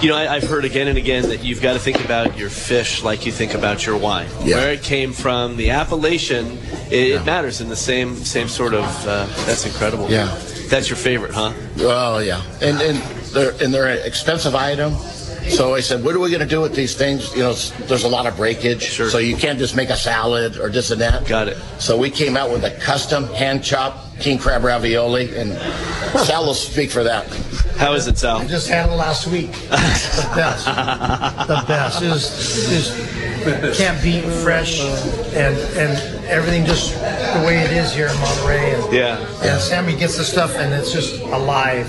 You 0.00 0.08
know, 0.08 0.16
I, 0.16 0.36
I've 0.36 0.44
heard 0.44 0.64
again 0.64 0.88
and 0.88 0.96
again 0.96 1.24
that 1.28 1.44
you've 1.44 1.60
got 1.60 1.74
to 1.74 1.78
think 1.78 2.02
about 2.02 2.38
your 2.38 2.48
fish 2.48 3.02
like 3.02 3.26
you 3.26 3.32
think 3.32 3.52
about 3.52 3.84
your 3.84 3.98
wine. 3.98 4.28
Yeah. 4.42 4.56
Where 4.56 4.72
it 4.72 4.82
came 4.82 5.12
from, 5.12 5.58
the 5.58 5.70
appellation, 5.70 6.56
it, 6.90 7.20
it 7.20 7.26
matters 7.26 7.60
in 7.60 7.68
the 7.68 7.76
same 7.76 8.16
same 8.16 8.48
sort 8.48 8.72
of. 8.72 8.84
Uh, 9.06 9.26
that's 9.44 9.66
incredible. 9.66 10.10
Yeah. 10.10 10.34
That's 10.68 10.88
your 10.88 10.96
favorite, 10.96 11.32
huh? 11.34 11.52
well, 11.78 12.22
yeah, 12.22 12.42
and 12.62 12.80
and 12.80 12.96
they're 13.34 13.50
and 13.62 13.74
they're 13.74 13.88
an 13.88 14.06
expensive 14.06 14.54
item. 14.54 14.94
So 15.48 15.74
I 15.74 15.80
said, 15.80 16.04
what 16.04 16.14
are 16.14 16.20
we 16.20 16.28
going 16.30 16.40
to 16.42 16.46
do 16.46 16.60
with 16.60 16.74
these 16.76 16.94
things? 16.94 17.34
You 17.34 17.42
know, 17.42 17.54
there's 17.88 18.04
a 18.04 18.08
lot 18.08 18.26
of 18.26 18.36
breakage, 18.36 18.82
Sure. 18.82 19.08
so 19.08 19.18
you 19.18 19.34
can't 19.36 19.58
just 19.58 19.74
make 19.74 19.88
a 19.90 19.96
salad 19.96 20.58
or 20.58 20.68
this 20.68 20.90
and 20.92 21.00
that. 21.00 21.26
Got 21.26 21.48
it. 21.48 21.56
So 21.78 21.96
we 21.96 22.08
came 22.10 22.36
out 22.36 22.50
with 22.52 22.62
a 22.62 22.70
custom 22.78 23.24
hand 23.34 23.64
chopped 23.64 24.20
king 24.20 24.38
crab 24.38 24.62
ravioli, 24.62 25.34
and 25.36 25.52
Sal 26.20 26.44
will 26.46 26.54
speak 26.54 26.90
for 26.90 27.02
that. 27.04 27.26
How 27.80 27.94
is 27.94 28.06
it, 28.06 28.18
Sal? 28.18 28.38
I 28.40 28.46
just 28.46 28.68
had 28.68 28.88
it 28.90 28.92
last 28.94 29.26
week. 29.26 29.50
The 29.70 30.32
best. 30.36 30.66
the 30.66 31.64
best. 31.66 32.02
It 32.02 32.08
was, 32.10 32.68
it 32.68 33.62
was 33.62 33.78
can't 33.78 34.00
beat 34.02 34.22
fresh 34.44 34.80
and 34.80 35.56
and 35.76 36.26
everything 36.28 36.64
just 36.66 36.92
the 36.94 37.42
way 37.46 37.58
it 37.58 37.70
is 37.72 37.92
here 37.94 38.06
in 38.08 38.16
Monterey. 38.20 38.74
And, 38.74 38.92
Yeah. 38.92 39.18
and 39.42 39.60
Sammy 39.60 39.96
gets 39.96 40.16
the 40.18 40.24
stuff 40.24 40.56
and 40.56 40.72
it's 40.74 40.92
just 40.92 41.20
alive. 41.22 41.88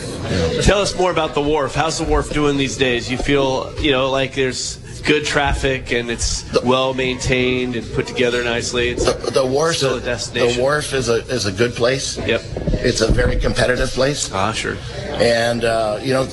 Tell 0.63 0.79
us 0.81 0.97
more 0.97 1.11
about 1.11 1.33
the 1.33 1.41
wharf. 1.41 1.75
How's 1.75 1.97
the 1.97 2.05
wharf 2.05 2.29
doing 2.31 2.57
these 2.57 2.77
days? 2.77 3.11
You 3.11 3.17
feel, 3.17 3.73
you 3.81 3.91
know, 3.91 4.09
like 4.09 4.33
there's 4.33 4.79
good 5.01 5.25
traffic 5.25 5.91
and 5.91 6.09
it's 6.09 6.45
well 6.63 6.93
maintained 6.93 7.75
and 7.75 7.85
put 7.93 8.07
together 8.07 8.43
nicely. 8.43 8.89
It's 8.89 9.05
The, 9.05 9.31
the 9.31 9.45
wharf, 9.45 9.77
still 9.77 9.97
a 9.97 9.99
the 9.99 10.55
wharf 10.59 10.93
is 10.93 11.09
a 11.09 11.15
is 11.27 11.45
a 11.45 11.51
good 11.51 11.73
place. 11.73 12.17
Yep. 12.17 12.41
It's 12.83 13.01
a 13.01 13.11
very 13.11 13.37
competitive 13.37 13.89
place. 13.89 14.31
Ah, 14.33 14.51
sure. 14.53 14.77
and 15.09 15.63
uh, 15.63 15.99
you 16.01 16.13
know 16.13 16.27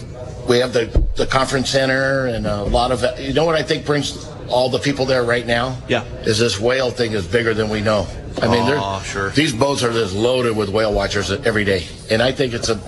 we 0.49 0.59
have 0.59 0.73
the 0.73 0.87
the 1.17 1.27
conference 1.27 1.71
center 1.71 2.27
and 2.27 2.47
a 2.47 2.63
lot 2.65 2.91
of 2.93 3.03
you 3.21 3.33
know 3.33 3.45
what 3.45 3.55
I 3.55 3.63
think 3.63 3.85
brings 3.85 4.27
all 4.49 4.71
the 4.71 4.79
people 4.79 5.05
there 5.05 5.25
right 5.25 5.47
now. 5.47 5.77
Yeah. 5.89 6.05
is 6.25 6.39
this 6.39 6.59
whale 6.59 6.91
thing 6.91 7.13
is 7.13 7.27
bigger 7.27 7.53
than 7.55 7.69
we 7.69 7.81
know. 7.81 8.07
I 8.41 8.47
mean, 8.47 8.63
Oh, 8.63 9.03
sure. 9.05 9.31
these 9.31 9.53
boats 9.53 9.83
are 9.83 9.93
just 9.93 10.15
loaded 10.15 10.57
with 10.57 10.69
whale 10.69 10.93
watchers 10.95 11.31
every 11.31 11.65
day, 11.65 11.87
and 12.09 12.23
I 12.23 12.31
think 12.31 12.55
it's 12.55 12.69
a 12.69 12.81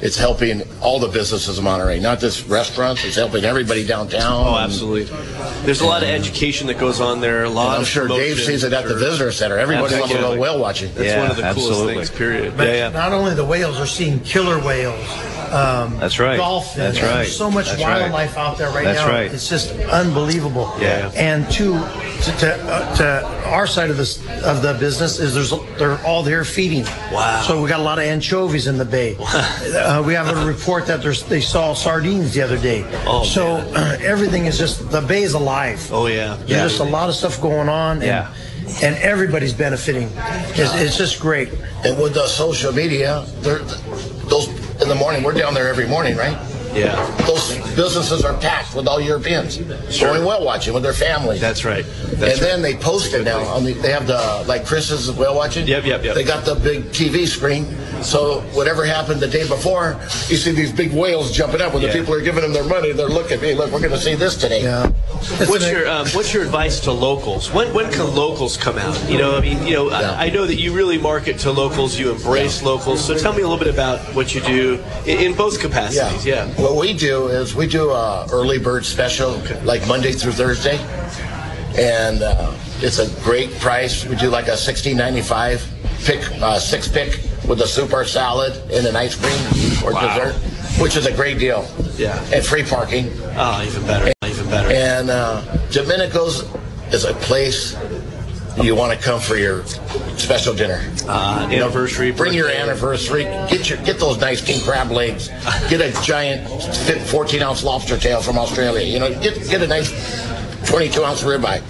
it's 0.00 0.16
helping 0.16 0.62
all 0.80 0.98
the 0.98 1.08
businesses 1.08 1.58
in 1.58 1.64
Monterey, 1.64 2.00
not 2.00 2.20
just 2.20 2.48
restaurants. 2.48 3.04
It's 3.04 3.16
helping 3.16 3.44
everybody 3.44 3.86
downtown. 3.86 4.46
Oh, 4.46 4.56
absolutely. 4.56 5.04
There's 5.64 5.80
a 5.80 5.86
lot 5.86 6.02
of 6.02 6.08
education 6.08 6.66
that 6.68 6.78
goes 6.78 7.00
on 7.00 7.20
there. 7.20 7.44
A 7.44 7.50
lot 7.50 7.66
and 7.66 7.74
I'm 7.76 7.80
of 7.82 7.88
sure 7.88 8.08
Dave 8.08 8.38
sees 8.38 8.64
it 8.64 8.72
at 8.72 8.86
the 8.86 8.94
visitor 8.94 9.32
center. 9.32 9.58
Everybody 9.58 9.96
wants 9.98 10.12
to 10.12 10.18
go 10.20 10.38
whale 10.38 10.58
watching. 10.58 10.92
That's 10.94 11.08
Yeah, 11.08 11.22
one 11.22 11.30
of 11.30 11.36
the 11.36 11.52
coolest 11.52 11.84
things. 11.84 12.10
Period. 12.10 12.56
But 12.56 12.68
yeah, 12.68 12.74
yeah. 12.74 12.88
not 12.90 13.12
only 13.12 13.34
the 13.34 13.44
whales, 13.44 13.76
they're 13.76 13.86
seeing 13.86 14.20
killer 14.20 14.58
whales. 14.64 15.04
Um, 15.52 15.96
That's 15.98 16.18
right. 16.18 16.36
Dolphins. 16.36 16.76
That's 16.76 17.00
right. 17.02 17.14
There's 17.14 17.36
so 17.36 17.50
much 17.50 17.66
That's 17.66 17.82
right. 17.82 18.00
wildlife 18.00 18.36
out 18.36 18.58
there 18.58 18.70
right 18.70 18.84
That's 18.84 19.00
now. 19.00 19.08
right. 19.08 19.32
It's 19.32 19.48
just 19.48 19.72
unbelievable. 19.90 20.72
Yeah. 20.80 21.10
And 21.16 21.48
to 21.52 21.72
to, 21.72 22.32
to, 22.40 22.54
uh, 22.72 22.96
to 22.96 23.26
our 23.48 23.66
side 23.66 23.90
of 23.90 23.96
this 23.96 24.18
of 24.44 24.62
the 24.62 24.76
business 24.78 25.18
is 25.18 25.34
there's 25.34 25.52
they're 25.78 25.98
all 26.06 26.22
there 26.22 26.44
feeding. 26.44 26.84
Wow. 27.12 27.42
So 27.46 27.62
we 27.62 27.68
got 27.68 27.80
a 27.80 27.82
lot 27.82 27.98
of 27.98 28.04
anchovies 28.04 28.66
in 28.66 28.78
the 28.78 28.84
bay. 28.84 29.16
uh, 29.18 30.02
we 30.06 30.14
have 30.14 30.28
a 30.36 30.46
report 30.46 30.86
that 30.86 31.02
there's 31.02 31.22
they 31.24 31.40
saw 31.40 31.74
sardines 31.74 32.34
the 32.34 32.42
other 32.42 32.58
day. 32.58 32.84
Oh, 33.06 33.24
so 33.24 33.56
uh, 33.74 33.96
everything 34.00 34.46
is 34.46 34.58
just 34.58 34.90
the 34.90 35.00
bay 35.00 35.22
is 35.22 35.34
alive. 35.34 35.88
Oh 35.92 36.06
yeah. 36.06 36.36
There's 36.46 36.72
just 36.72 36.80
a 36.80 36.84
lot 36.84 37.08
of 37.08 37.14
stuff 37.14 37.40
going 37.40 37.68
on. 37.68 37.96
And, 37.98 38.04
Yeah. 38.06 38.34
And 38.82 38.96
everybody's 38.96 39.54
benefiting. 39.54 40.10
It's, 40.14 40.74
it's 40.74 40.98
just 40.98 41.18
great. 41.20 41.48
And 41.86 41.96
with 42.00 42.12
the 42.12 42.26
social 42.26 42.70
media, 42.70 43.24
they're, 43.40 43.60
those 43.60 44.17
in 44.90 44.96
the 44.96 45.00
morning, 45.00 45.22
we're 45.22 45.34
down 45.34 45.52
there 45.52 45.68
every 45.68 45.86
morning, 45.86 46.16
right? 46.16 46.38
Yeah. 46.72 47.04
Those 47.26 47.58
businesses 47.76 48.24
are 48.24 48.32
packed 48.38 48.74
with 48.74 48.88
all 48.88 48.98
Europeans 49.00 49.58
going 50.00 50.24
whale 50.24 50.42
watching 50.42 50.72
with 50.72 50.82
their 50.82 50.94
families. 50.94 51.42
That's 51.42 51.62
right. 51.64 51.84
and 51.84 52.16
That's 52.16 52.40
then 52.40 52.62
they 52.62 52.74
post 52.74 53.12
it 53.12 53.24
now. 53.24 53.40
On 53.40 53.64
the, 53.64 53.74
they 53.74 53.90
have 53.92 54.06
the 54.06 54.44
like 54.46 54.64
Chris's 54.64 55.10
whale 55.12 55.34
watching. 55.34 55.66
Yep, 55.66 55.84
yep, 55.84 56.04
yep. 56.04 56.14
They 56.14 56.24
got 56.24 56.46
the 56.46 56.54
big 56.54 56.84
TV 56.84 57.26
screen, 57.26 57.66
So 58.02 58.40
whatever 58.52 58.84
happened 58.84 59.20
the 59.20 59.28
day 59.28 59.46
before, 59.48 59.98
you 60.28 60.36
see 60.36 60.52
these 60.52 60.72
big 60.72 60.92
whales 60.92 61.32
jumping 61.32 61.60
up 61.60 61.72
when 61.74 61.82
Yeah. 61.82 61.92
the 61.92 61.98
people 61.98 62.14
are 62.14 62.20
giving 62.22 62.42
them 62.42 62.52
their 62.52 62.64
money. 62.64 62.92
They're 62.92 63.08
looking, 63.08 63.40
hey, 63.40 63.54
look, 63.54 63.70
we're 63.72 63.80
going 63.80 63.92
to 63.92 63.98
see 63.98 64.14
this 64.14 64.36
today. 64.36 64.62
Yeah. 64.62 64.88
What's 65.48 65.68
your 65.70 65.88
um, 65.88 66.06
What's 66.08 66.32
your 66.32 66.42
advice 66.44 66.80
to 66.80 66.92
locals? 66.92 67.52
When 67.52 67.72
when 67.74 67.90
can 67.92 68.14
locals 68.14 68.56
come 68.56 68.78
out? 68.78 68.96
You 69.10 69.18
know, 69.18 69.36
I 69.36 69.40
mean, 69.40 69.66
you 69.66 69.74
know, 69.74 69.90
I, 69.90 70.26
I 70.26 70.30
know 70.30 70.46
that 70.46 70.56
you 70.56 70.72
really 70.74 70.96
market 70.98 71.38
to 71.40 71.50
locals. 71.52 71.98
You 71.98 72.12
embrace 72.12 72.62
locals. 72.62 73.04
So 73.04 73.16
tell 73.18 73.32
me 73.32 73.42
a 73.42 73.48
little 73.48 73.58
bit 73.62 73.72
about 73.72 73.98
what 74.14 74.34
you 74.34 74.40
do 74.42 74.82
in, 75.06 75.18
in 75.18 75.34
both 75.34 75.60
capacities. 75.60 76.24
Yeah. 76.24 76.46
What 76.60 76.76
we 76.76 76.92
do 76.92 77.26
is 77.28 77.54
we 77.54 77.66
do 77.66 77.90
a 77.90 78.26
early 78.32 78.58
bird 78.58 78.84
special, 78.86 79.42
like 79.64 79.86
Monday 79.88 80.12
through 80.12 80.32
Thursday, 80.32 80.78
and 81.76 82.22
uh, 82.22 82.54
it's 82.80 82.98
a 82.98 83.08
great 83.22 83.50
price. 83.58 84.06
We 84.06 84.16
do 84.16 84.28
like 84.30 84.46
a 84.48 84.56
sixteen 84.56 84.96
ninety 84.96 85.22
five 85.22 85.60
pick, 86.04 86.20
uh, 86.42 86.58
six 86.58 86.88
pick 86.88 87.20
with 87.48 87.60
a 87.60 87.66
soup 87.66 87.92
or 87.92 88.04
salad 88.04 88.52
and 88.72 88.86
an 88.86 88.96
ice 88.96 89.14
cream 89.14 89.84
or 89.84 89.92
Wow. 89.92 90.14
dessert, 90.16 90.34
which 90.80 90.96
is 90.96 91.06
a 91.06 91.12
great 91.12 91.38
deal. 91.38 91.66
Yeah. 91.96 92.18
And 92.32 92.44
free 92.44 92.62
parking. 92.64 93.10
Ah, 93.36 93.62
even 93.64 93.82
better. 93.86 94.12
Even 94.26 94.48
better. 94.50 94.70
And 94.70 95.10
uh, 95.10 95.42
Domenico's 95.70 96.44
is 96.92 97.04
a 97.04 97.14
place 97.14 97.76
you 98.62 98.74
want 98.74 98.92
to 98.96 99.04
come 99.04 99.20
for 99.20 99.36
your 99.36 99.64
special 100.16 100.52
dinner. 100.52 100.82
Uh, 101.06 101.46
You 101.50 101.58
know, 101.58 101.66
anniversary, 101.66 102.10
bring 102.10 102.34
your 102.34 102.48
anniversary. 102.50 103.22
Get 103.48 103.68
your 103.70 103.78
get 103.84 103.98
those 104.00 104.18
nice 104.18 104.40
king 104.40 104.60
crab 104.62 104.90
legs. 104.90 105.28
Get 105.70 105.80
a 105.80 105.92
giant 106.02 106.48
14 107.06 107.40
ounce 107.42 107.62
lobster 107.62 107.96
tail 107.96 108.20
from 108.20 108.36
Australia. 108.36 108.84
You 108.84 108.98
know, 108.98 109.10
get 109.20 109.48
get 109.48 109.62
a 109.62 109.66
nice 109.66 109.90
22 110.68 111.04
ounce 111.04 111.22
ribeye. 111.22 111.62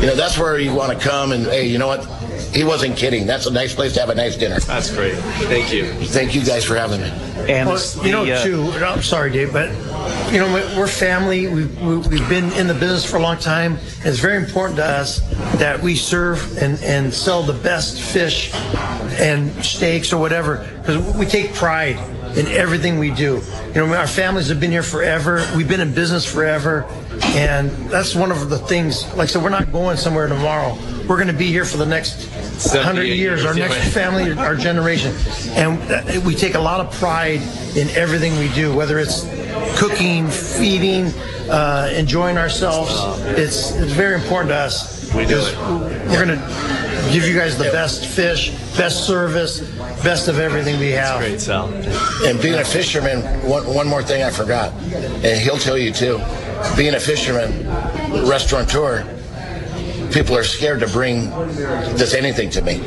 You 0.00 0.06
know, 0.06 0.14
that's 0.14 0.38
where 0.38 0.58
you 0.58 0.72
want 0.72 0.96
to 0.96 1.08
come 1.08 1.32
and 1.32 1.46
hey, 1.46 1.66
you 1.66 1.78
know 1.78 1.88
what? 1.88 2.06
He 2.52 2.64
wasn't 2.64 2.96
kidding. 2.96 3.26
That's 3.26 3.46
a 3.46 3.50
nice 3.52 3.74
place 3.74 3.92
to 3.94 4.00
have 4.00 4.10
a 4.10 4.14
nice 4.14 4.36
dinner. 4.36 4.58
That's 4.60 4.90
great. 4.90 5.14
Thank 5.48 5.72
you. 5.72 5.92
Thank 6.06 6.34
you 6.34 6.44
guys 6.44 6.64
for 6.64 6.74
having 6.76 7.00
me. 7.00 7.08
And 7.48 7.68
Well, 7.68 7.80
you 8.04 8.10
know, 8.12 8.24
the, 8.24 8.32
uh, 8.34 8.42
too. 8.44 8.70
I'm 8.84 9.02
sorry, 9.02 9.30
Dave, 9.30 9.52
but 9.52 9.70
you 10.32 10.38
know, 10.38 10.46
we- 10.52 10.78
we're 10.78 10.86
family. 10.86 11.46
We've 11.46 11.80
we- 11.80 11.96
we've 11.96 12.28
been 12.28 12.52
in 12.52 12.66
the 12.66 12.74
business 12.74 13.04
for 13.04 13.16
a 13.18 13.22
long 13.22 13.38
time. 13.38 13.78
It's 14.04 14.18
very 14.18 14.36
important 14.36 14.76
to 14.76 14.84
us 14.84 15.20
that 15.56 15.80
we 15.82 15.94
serve 15.96 16.58
and 16.58 16.82
and 16.82 17.14
sell 17.14 17.42
the 17.42 17.52
best 17.52 18.00
fish 18.00 18.50
and 19.18 19.52
steaks 19.64 20.12
or 20.12 20.18
whatever 20.18 20.66
because 20.82 20.96
we 21.14 21.26
take 21.26 21.54
pride 21.54 21.98
in 22.36 22.46
everything 22.46 22.98
we 22.98 23.10
do. 23.10 23.42
You 23.68 23.74
know, 23.74 23.94
our 23.94 24.06
families 24.06 24.48
have 24.48 24.60
been 24.60 24.70
here 24.70 24.82
forever. 24.82 25.46
We've 25.56 25.68
been 25.68 25.80
in 25.80 25.94
business 25.94 26.24
forever, 26.24 26.84
and 27.34 27.70
that's 27.90 28.14
one 28.14 28.30
of 28.30 28.50
the 28.50 28.58
things. 28.58 29.04
Like 29.14 29.20
I 29.20 29.26
said, 29.26 29.42
we're 29.42 29.50
not 29.50 29.72
going 29.72 29.96
somewhere 29.96 30.28
tomorrow. 30.28 30.76
We're 31.08 31.16
going 31.16 31.28
to 31.28 31.32
be 31.32 31.48
here 31.48 31.64
for 31.64 31.76
the 31.76 31.86
next 31.86 32.28
100 32.74 33.04
years, 33.04 33.44
our 33.44 33.54
next 33.54 33.92
family, 33.92 34.32
our 34.32 34.54
generation, 34.54 35.14
and 35.50 36.24
we 36.24 36.34
take 36.34 36.54
a 36.54 36.60
lot 36.60 36.80
of 36.80 36.92
pride 36.94 37.40
in 37.76 37.88
everything 37.90 38.36
we 38.38 38.48
do, 38.54 38.74
whether 38.74 38.98
it's 38.98 39.24
cooking, 39.78 40.28
feeding, 40.28 41.06
uh, 41.50 41.90
enjoying 41.94 42.38
ourselves. 42.38 42.92
It's 43.38 43.72
it's 43.76 43.92
very 43.92 44.14
important 44.14 44.50
to 44.50 44.56
us. 44.56 44.99
We 45.14 45.26
do 45.26 45.36
because 45.36 45.56
We're 46.08 46.24
going 46.24 46.38
to 46.38 47.10
give 47.12 47.24
you 47.26 47.34
guys 47.34 47.58
the 47.58 47.64
best 47.64 48.06
fish, 48.06 48.50
best 48.76 49.06
service, 49.06 49.60
best 50.02 50.28
of 50.28 50.38
everything 50.38 50.78
we 50.78 50.90
have. 50.90 51.18
Great, 51.18 51.40
Sal. 51.40 51.68
And 52.24 52.40
being 52.40 52.54
a 52.54 52.64
fisherman, 52.64 53.22
one, 53.48 53.66
one 53.66 53.88
more 53.88 54.02
thing 54.02 54.22
I 54.22 54.30
forgot, 54.30 54.72
and 54.72 55.40
he'll 55.40 55.58
tell 55.58 55.76
you 55.76 55.92
too. 55.92 56.20
Being 56.76 56.94
a 56.94 57.00
fisherman, 57.00 57.66
restaurateur, 58.28 59.04
people 60.12 60.36
are 60.36 60.44
scared 60.44 60.80
to 60.80 60.88
bring 60.88 61.30
just 61.96 62.14
anything 62.14 62.50
to 62.50 62.62
me. 62.62 62.80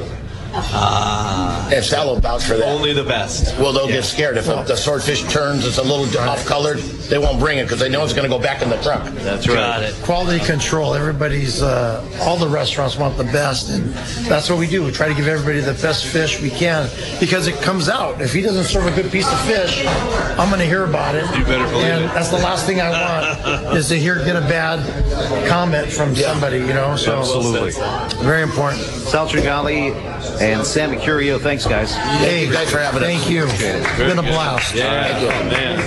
Ah. 0.54 1.70
And 1.74 1.84
Sal 1.84 2.08
will 2.08 2.20
vouch 2.20 2.44
for 2.44 2.58
that. 2.58 2.68
Only 2.68 2.94
the 2.94 3.04
best. 3.04 3.58
Well, 3.58 3.74
they'll 3.74 3.88
get 3.88 4.04
scared 4.04 4.38
if 4.38 4.46
the 4.46 4.76
swordfish 4.76 5.24
turns, 5.24 5.66
it's 5.66 5.78
a 5.78 5.84
little 5.84 6.06
off 6.20 6.46
colored. 6.46 6.78
They 6.78 7.18
won't 7.18 7.40
bring 7.40 7.58
it 7.58 7.64
because 7.64 7.80
they 7.80 7.90
know 7.90 8.04
it's 8.04 8.14
going 8.14 8.30
to 8.30 8.36
go 8.36 8.42
back 8.42 8.62
in 8.62 8.70
the 8.70 8.82
truck. 8.82 9.04
That's 9.16 9.48
right. 9.48 9.56
Got 9.56 9.84
it. 9.84 9.96
Quality 10.04 10.44
control. 10.46 10.94
Everybody's, 10.94 11.62
uh, 11.62 12.04
all 12.22 12.38
the 12.38 12.48
restaurants 12.48 12.98
want 12.98 13.18
the 13.18 13.24
best, 13.26 13.70
and 13.70 13.94
that's 14.28 14.50
what 14.50 14.60
we 14.60 14.68
do. 14.68 14.84
We 14.84 14.92
try 14.92 15.08
to 15.08 15.14
give 15.14 15.28
everybody 15.28 15.60
the 15.60 15.80
best 15.82 16.06
fish 16.06 16.42
we 16.42 16.50
can 16.50 16.90
because 17.20 17.48
it 17.48 17.56
comes 17.62 17.90
out. 17.90 18.22
If 18.22 18.34
he 18.34 18.42
doesn't 18.42 18.66
serve 18.66 18.86
a 18.86 19.02
good 19.02 19.12
piece 19.12 19.32
of 19.32 19.40
fish, 19.42 19.86
I'm 20.38 20.50
going 20.50 20.60
to 20.60 20.66
hear 20.66 20.86
about 20.86 21.16
it. 21.16 21.24
You 21.38 21.44
better 21.46 21.68
believe 21.70 21.86
and 21.86 22.06
it. 22.06 22.14
that's 22.14 22.30
the 22.30 22.38
last 22.38 22.66
thing 22.66 22.80
I 22.82 22.90
want 22.90 23.76
is 23.78 23.90
to 23.90 23.96
hear 23.96 24.16
get 24.24 24.36
a 24.36 24.42
bad 24.42 24.80
comment 25.48 25.88
from 25.92 26.16
somebody. 26.16 26.58
You 26.58 26.74
know, 26.74 26.96
so 26.96 27.20
Absolutely. 27.20 27.72
very 28.24 28.44
important. 28.44 28.82
Sal 28.82 29.28
Tringali 29.28 29.94
and 30.44 30.66
Sam 30.68 31.00
Curio, 31.00 31.40
thanks, 31.40 31.66
guys. 31.66 31.96
Hey, 31.96 32.48
Thanks 32.50 32.72
for 32.72 32.80
having 32.80 33.02
us. 33.02 33.08
Thank 33.08 33.30
you. 33.30 33.46
It's 33.48 33.98
been 33.98 34.20
a 34.20 34.22
blast. 34.22 34.76
Yeah, 34.76 34.84
man. 35.50 35.80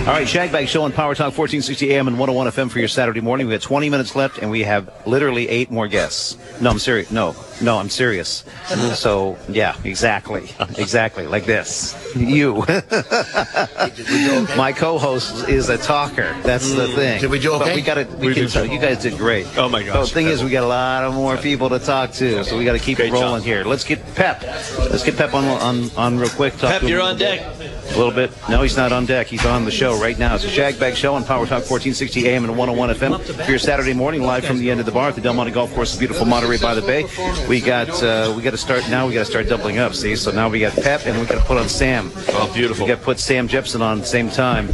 All 0.00 0.14
right, 0.14 0.26
Shagbag 0.26 0.68
Show 0.68 0.84
on 0.84 0.92
Power 0.92 1.14
Talk 1.14 1.36
1460 1.36 1.92
AM 1.92 2.06
and 2.06 2.18
101 2.18 2.46
FM 2.52 2.70
for 2.70 2.78
your 2.78 2.88
Saturday 2.88 3.20
morning. 3.20 3.48
We 3.48 3.54
have 3.54 3.62
20 3.62 3.90
minutes 3.90 4.14
left, 4.14 4.38
and 4.38 4.50
we 4.50 4.62
have 4.62 4.88
literally 5.06 5.48
eight 5.48 5.70
more 5.70 5.88
guests. 5.88 6.36
No, 6.60 6.70
I'm 6.70 6.78
serious. 6.78 7.10
No, 7.10 7.32
no, 7.60 7.78
I'm 7.78 7.88
serious. 7.88 8.44
So, 8.94 9.38
yeah, 9.48 9.76
exactly, 9.84 10.50
exactly, 10.76 11.26
like 11.26 11.44
this. 11.44 11.94
You. 12.16 12.56
My 14.56 14.72
co-host 14.76 15.48
is 15.48 15.68
a 15.68 15.78
talker. 15.78 16.36
That's 16.42 16.72
the 16.72 16.86
mm. 16.86 16.94
thing. 16.94 17.20
Did 17.20 17.30
we 17.30 17.38
do 17.38 17.50
But 17.52 17.62
okay? 17.62 17.74
we 17.76 17.82
got 17.82 17.94
to. 17.94 18.04
We, 18.16 18.28
We 18.28 18.34
can 18.34 18.46
did 18.46 18.72
you 18.72 18.78
guys 18.78 19.02
did 19.02 19.16
great. 19.18 19.46
Oh, 19.56 19.68
my 19.68 19.84
So 19.84 19.92
gosh. 19.92 20.08
the 20.08 20.14
thing 20.14 20.26
is, 20.26 20.42
we 20.42 20.50
got 20.50 20.64
a 20.64 20.66
lot 20.66 21.04
of 21.04 21.14
more 21.14 21.36
people 21.36 21.68
to 21.70 21.78
talk 21.78 22.12
to, 22.12 22.44
so 22.44 22.56
we 22.58 22.64
got 22.64 22.72
to 22.72 22.78
keep 22.78 22.96
Great 22.98 23.08
it 23.08 23.12
rolling 23.12 23.40
job. 23.40 23.46
here. 23.46 23.64
Let's 23.64 23.84
get 23.84 24.02
Pep. 24.14 24.42
Let's 24.90 25.04
get 25.04 25.16
Pep 25.16 25.34
on 25.34 25.44
on 25.44 25.90
on 25.96 26.18
real 26.18 26.30
quick. 26.30 26.54
Talk 26.56 26.70
Pep, 26.70 26.82
you're 26.82 27.00
on 27.00 27.16
deck. 27.18 27.40
bit. 27.58 27.70
A 27.86 27.96
little 27.96 28.12
bit. 28.12 28.30
No, 28.48 28.62
he's 28.62 28.76
not 28.76 28.92
on 28.92 29.06
deck. 29.06 29.26
He's 29.28 29.44
on 29.46 29.64
the 29.64 29.70
show 29.70 29.98
right 30.00 30.18
now. 30.18 30.34
It's 30.34 30.44
a 30.44 30.48
Shagbag 30.48 30.96
Show 30.96 31.14
on 31.14 31.24
Power 31.24 31.46
Talk 31.46 31.68
1460 31.70 32.28
AM 32.28 32.44
and 32.44 32.56
101 32.58 32.90
FM 32.96 33.44
for 33.44 33.50
your 33.50 33.58
Saturday 33.58 33.94
morning 33.94 34.22
live 34.22 34.44
from 34.44 34.58
the 34.58 34.70
end 34.70 34.80
of 34.80 34.86
the 34.86 34.92
bar 34.92 35.08
at 35.08 35.14
the 35.14 35.20
Del 35.20 35.34
Monte 35.34 35.52
Golf 35.52 35.72
Course 35.74 35.96
beautiful 35.96 36.26
Monterey 36.26 36.58
by 36.58 36.74
the 36.74 36.82
Bay. 36.82 37.04
We 37.48 37.60
got 37.60 38.02
uh, 38.02 38.32
we 38.36 38.42
got 38.42 38.50
to 38.50 38.58
start 38.58 38.88
now. 38.90 39.06
We 39.06 39.14
got 39.14 39.20
to 39.20 39.30
start 39.30 39.48
doubling 39.48 39.78
up. 39.78 39.94
See, 39.94 40.16
so 40.16 40.32
now 40.32 40.48
we 40.48 40.58
got 40.58 40.72
Pep 40.74 41.06
and 41.06 41.18
we 41.20 41.26
got 41.26 41.38
to 41.38 41.44
put 41.44 41.58
on 41.58 41.68
Sam. 41.68 42.10
Oh, 42.30 42.50
beautiful. 42.52 42.86
We 42.86 42.88
got 42.90 42.98
to 42.98 43.04
put 43.04 43.20
Sam 43.20 43.46
Jepson 43.46 43.82
on 43.82 43.98
at 43.98 44.00
the 44.00 44.08
same 44.08 44.30
time 44.30 44.66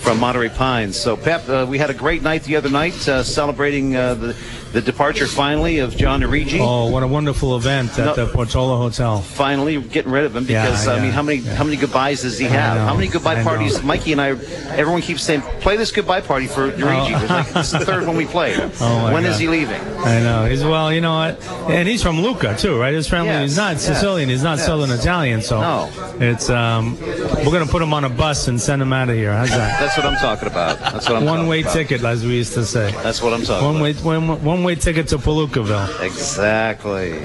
from 0.00 0.18
Monterey 0.20 0.48
Pines. 0.48 0.96
So 0.96 1.18
Pep, 1.18 1.46
uh, 1.50 1.66
we 1.68 1.76
had 1.76 1.90
a 1.90 1.94
great 1.94 2.22
night 2.22 2.42
the 2.44 2.56
other 2.56 2.70
night 2.70 3.08
uh, 3.08 3.22
celebrating 3.22 3.94
uh, 3.94 4.14
the 4.14 4.36
the 4.74 4.82
departure 4.82 5.26
finally 5.26 5.78
of 5.78 5.96
John 5.96 6.20
Origi. 6.22 6.58
Oh, 6.60 6.90
what 6.90 7.02
a 7.02 7.06
wonderful 7.06 7.56
event 7.56 7.96
at 7.98 8.04
No. 8.04 8.14
the 8.14 8.26
Portola 8.26 8.76
Hotel. 8.76 9.20
finally 9.22 9.80
getting 9.80 10.10
rid 10.12 10.24
of 10.24 10.34
him 10.36 10.44
Yeah, 10.48 10.66
because 10.66 10.88
I 10.88 11.00
mean, 11.00 11.12
how 11.12 11.22
many 11.22 11.38
how 11.40 11.64
many 11.64 11.76
goodbyes 11.76 12.22
does 12.22 12.36
he 12.38 12.46
have? 12.46 12.76
know, 12.76 12.84
How 12.84 12.94
many 12.94 13.06
goodbye 13.06 13.36
I 13.36 13.38
know. 13.38 13.44
parties? 13.44 13.82
Mikey 13.82 14.12
and 14.12 14.20
I, 14.20 14.28
everyone 14.76 15.00
keeps 15.00 15.22
saying, 15.22 15.42
play 15.60 15.76
this 15.76 15.92
goodbye 15.92 16.20
party 16.22 16.48
for 16.48 16.66
Luigi. 16.66 17.14
It's 17.14 17.30
like, 17.30 17.48
this 17.52 17.66
is 17.72 17.78
the 17.78 17.86
third 17.86 18.06
one 18.06 18.16
we 18.16 18.26
played. 18.26 18.58
Oh, 18.80 19.12
When 19.14 19.24
is 19.24 19.34
God. 19.36 19.40
he 19.40 19.48
leaving? 19.48 19.80
I 19.80 20.20
know. 20.20 20.44
He's 20.46 20.62
well, 20.64 20.92
you 20.92 21.00
know 21.00 21.14
what? 21.14 21.42
And 21.70 21.88
he's 21.88 22.02
from 22.02 22.20
Lucca 22.20 22.56
too, 22.58 22.78
right? 22.78 22.92
His 22.92 23.08
family. 23.08 23.28
Yes, 23.30 23.42
He's 23.50 23.56
not 23.56 23.72
yes, 23.74 23.82
Sicilian. 23.86 24.28
He's 24.28 24.42
not 24.42 24.58
yes. 24.58 24.66
Southern 24.66 24.90
Italian. 24.90 25.40
So 25.40 25.60
No. 25.60 25.88
it's 26.20 26.50
um, 26.50 26.98
we're 27.00 27.52
gonna 27.52 27.66
put 27.66 27.80
him 27.80 27.94
on 27.94 28.02
a 28.04 28.08
bus 28.10 28.48
and 28.48 28.60
send 28.60 28.82
him 28.82 28.92
out 28.92 29.08
of 29.08 29.14
here. 29.14 29.32
How's 29.32 29.50
that? 29.50 29.78
That's 29.80 29.96
what 29.96 30.04
I'm 30.06 30.16
talking 30.16 30.48
about. 30.48 30.80
That's 30.80 30.92
what 31.08 31.16
I'm 31.16 31.22
talking 31.22 31.28
about. 31.28 31.38
One 31.38 31.46
way 31.46 31.60
about. 31.60 31.72
ticket, 31.74 32.02
as 32.02 32.24
we 32.24 32.34
used 32.34 32.54
to 32.54 32.64
say. 32.66 32.90
That's 33.04 33.22
what 33.22 33.32
I'm 33.32 33.42
talking 33.44 33.56
about. 33.56 33.62
One 33.64 33.76
about. 33.92 34.04
way, 34.04 34.18
one, 34.18 34.44
one 34.44 34.63
way 34.64 34.74
ticket 34.74 35.08
to 35.08 35.18
Palookaville. 35.18 36.00
Exactly. 36.04 37.20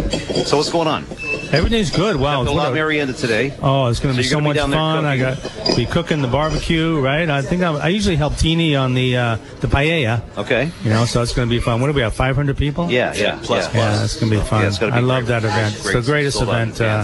So 0.45 0.57
what's 0.57 0.69
going 0.69 0.87
on? 0.87 1.05
Everything's 1.51 1.89
good. 1.89 2.15
Wow. 2.17 2.39
A 2.39 2.43
it's 2.43 2.51
lot 2.51 2.55
what 2.57 2.71
a- 2.71 2.75
Merienda 2.75 3.13
today. 3.13 3.53
Oh, 3.61 3.87
it's 3.87 3.99
going 3.99 4.13
So 4.13 4.17
to 4.17 4.23
be 4.23 4.27
so 4.29 4.35
gonna 4.35 4.43
be 4.43 4.47
much 4.49 4.55
down 4.57 4.71
fun. 4.71 5.05
I 5.05 5.17
cooking. 5.17 5.65
got 5.65 5.75
be 5.77 5.85
cooking 5.87 6.21
the 6.21 6.27
barbecue, 6.27 6.99
right? 6.99 7.27
I 7.29 7.41
think 7.41 7.63
I'm, 7.63 7.77
I 7.77 7.87
usually 7.87 8.17
help 8.17 8.35
Teeny 8.37 8.75
on 8.75 8.93
the 8.93 9.17
uh, 9.17 9.37
the 9.61 9.67
paella. 9.67 10.21
Okay. 10.37 10.69
You 10.83 10.89
know, 10.91 11.05
so 11.05 11.21
it's 11.23 11.33
going 11.33 11.47
to 11.47 11.53
be 11.55 11.59
fun. 11.59 11.81
What 11.81 11.87
do 11.87 11.93
we 11.93 12.01
have? 12.01 12.13
500 12.13 12.55
people? 12.57 12.91
Yeah, 12.91 13.13
yeah, 13.15 13.39
plus, 13.41 13.65
yeah. 13.65 13.71
plus. 13.71 13.73
Yeah, 13.97 14.03
it's 14.03 14.19
going 14.19 14.31
to 14.31 14.37
be 14.39 14.43
fun. 14.43 14.61
Yeah, 14.61 14.67
it's 14.67 14.77
gonna 14.77 14.91
be 14.91 14.97
I 14.97 15.01
love 15.01 15.25
great. 15.25 15.41
that 15.41 15.43
event. 15.45 15.81
Great. 15.81 15.95
It's 15.95 16.05
the 16.05 16.11
greatest 16.11 16.37
Sold 16.37 16.49
event. 16.49 16.79
Uh, 16.81 17.03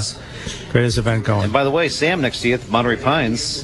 greatest 0.72 0.98
event 1.00 1.24
going. 1.26 1.46
And 1.46 1.54
by 1.54 1.64
the 1.64 1.72
way, 1.72 1.90
Sam 1.90 2.22
next 2.22 2.42
to 2.42 2.50
you 2.50 2.54
at 2.56 2.70
Monterey 2.70 2.98
Pines, 2.98 3.64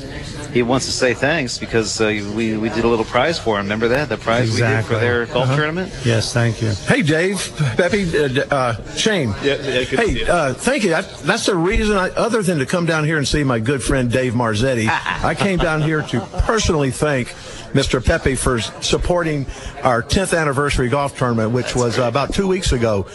he 0.54 0.62
wants 0.64 0.86
to 0.86 0.92
say 0.92 1.14
thanks 1.14 1.58
because 1.58 2.00
uh, 2.02 2.06
we 2.36 2.58
we 2.58 2.70
did 2.70 2.84
a 2.84 2.88
little 2.88 3.06
prize 3.06 3.40
for 3.40 3.58
him. 3.58 3.66
Remember 3.66 3.88
that? 3.90 4.10
The 4.10 4.18
prize 4.18 4.52
we 4.52 4.58
did 4.62 4.86
for 4.86 4.96
their 4.96 5.26
golf 5.26 5.46
Uh-huh. 5.46 5.56
tournament. 5.56 5.94
Yes, 6.06 6.34
thank 6.34 6.62
you. 6.62 6.72
Hey, 6.88 7.02
Dave, 7.02 7.38
Peppy, 7.78 8.04
uh, 8.18 8.46
uh, 8.54 8.96
Shane. 8.96 9.30
Yeah, 9.44 9.56
yeah, 9.56 9.84
good 9.86 10.00
hey, 10.00 10.10
you. 10.20 10.26
uh, 10.26 10.54
thank 10.54 10.84
you. 10.84 10.90
That, 10.90 11.08
that's 11.20 11.46
the 11.46 11.56
reason, 11.56 11.96
I, 11.98 12.10
other 12.12 12.42
than 12.44 12.60
to 12.60 12.66
come 12.66 12.86
down 12.86 13.06
here 13.06 13.18
and 13.18 13.28
see 13.28 13.44
my 13.44 13.60
good 13.60 13.82
friend 13.82 14.12
Dave 14.12 14.34
Marzetti, 14.34 14.88
I 15.24 15.36
came 15.36 15.58
down 15.60 15.82
here 15.82 16.02
to 16.02 16.20
personally 16.46 16.92
thank 16.92 17.34
Mr. 17.73 18.03
Pepe 18.03 18.36
for 18.36 18.60
supporting 18.60 19.45
our 19.84 20.03
10th 20.03 20.38
anniversary 20.38 20.89
golf 20.89 21.17
tournament, 21.17 21.51
which 21.51 21.75
was 21.75 21.97
uh, 21.97 22.03
about 22.03 22.34
two 22.34 22.47
weeks 22.47 22.71
ago, 22.71 23.07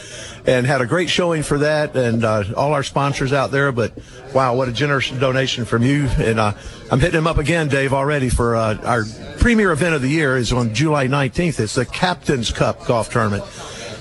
and 0.47 0.67
had 0.67 0.81
a 0.81 0.87
great 0.87 1.11
showing 1.11 1.43
for 1.43 1.59
that, 1.59 1.95
and 1.97 2.25
uh, 2.25 2.45
all 2.57 2.73
our 2.73 2.83
sponsors 2.83 3.33
out 3.33 3.51
there. 3.51 3.73
But 3.73 3.93
wow, 4.35 4.55
what 4.55 4.69
a 4.69 4.73
generous 4.73 5.11
donation 5.11 5.65
from 5.65 5.83
you! 5.83 6.07
And 6.19 6.41
uh, 6.41 6.53
I'm 6.91 7.01
hitting 7.01 7.19
him 7.19 7.27
up 7.27 7.39
again, 7.39 7.69
Dave, 7.69 7.93
already 7.93 8.29
for 8.29 8.57
uh, 8.57 8.79
our 8.85 9.05
premier 9.39 9.73
event 9.73 9.95
of 9.95 10.03
the 10.03 10.09
year 10.09 10.37
is 10.37 10.53
on 10.53 10.75
July 10.75 11.07
19th. 11.07 11.61
It's 11.61 11.75
the 11.75 11.85
Captain's 11.85 12.51
Cup 12.51 12.87
golf 12.87 13.11
tournament. 13.11 13.45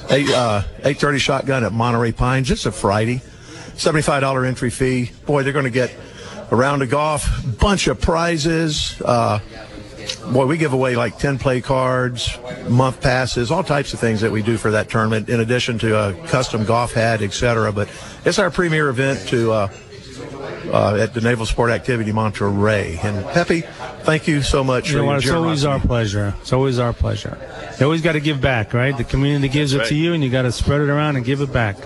Eight, 0.10 0.30
uh, 0.30 0.62
830 0.80 1.20
shotgun 1.20 1.64
at 1.64 1.72
Monterey 1.74 2.12
Pines. 2.12 2.52
It's 2.52 2.66
a 2.66 2.72
Friday. 2.72 3.22
$75 3.76 4.48
entry 4.48 4.70
fee. 4.70 5.12
Boy, 5.26 5.44
they're 5.44 5.52
going 5.52 5.66
to 5.66 5.72
get 5.72 5.94
a 6.52 6.56
round 6.56 6.82
of 6.84 6.90
golf, 6.90 7.28
bunch 7.60 7.88
of 7.88 8.00
prizes. 8.00 9.02
Uh, 9.02 9.40
boy, 10.32 10.46
we 10.46 10.58
give 10.58 10.74
away 10.74 10.96
like 10.96 11.18
10 11.18 11.40
play 11.40 11.62
cards, 11.62 12.38
month 12.70 13.02
passes, 13.02 13.52
all 13.52 13.64
types 13.64 13.94
of 13.94 14.00
things 14.00 14.22
that 14.22 14.32
we 14.32 14.42
do 14.42 14.58
for 14.58 14.72
that 14.72 14.90
tournament, 14.90 15.30
in 15.30 15.40
addition 15.40 15.78
to 15.80 15.98
a 15.98 16.14
custom 16.28 16.66
golf 16.66 16.94
hat, 16.94 17.22
etc. 17.22 17.72
But 17.72 17.90
it's 18.26 18.40
our 18.40 18.52
premier 18.52 18.90
event 18.90 19.28
to 19.30 19.52
uh, 19.52 19.68
uh, 20.72 20.98
at 20.98 21.14
the 21.14 21.22
Naval 21.22 21.46
Support 21.46 21.72
Activity 21.72 22.12
Monterey. 22.12 23.00
And 23.02 23.26
Pepe, 23.28 23.62
thank 24.02 24.28
you 24.28 24.42
so 24.42 24.64
much 24.64 24.88
You 24.88 24.94
for 24.94 24.98
know 24.98 25.04
your 25.04 25.14
what? 25.14 25.24
It's 25.24 25.32
always 25.32 25.66
our 25.66 25.80
pleasure. 25.80 26.36
It's 26.42 26.54
always 26.54 26.80
our 26.80 26.94
pleasure. 26.94 27.38
You 27.80 27.86
always 27.86 28.02
got 28.02 28.14
to 28.14 28.20
give 28.20 28.42
back, 28.42 28.74
right? 28.74 28.96
The 28.96 29.04
community 29.04 29.50
gives 29.50 29.74
it 29.74 29.86
to 29.88 29.96
you, 29.96 30.14
and 30.14 30.24
you 30.24 30.30
got 30.30 30.44
to 30.44 30.52
spread 30.52 30.82
it 30.82 30.90
around 30.90 31.16
and 31.16 31.26
give 31.26 31.42
it 31.42 31.52
back. 31.52 31.78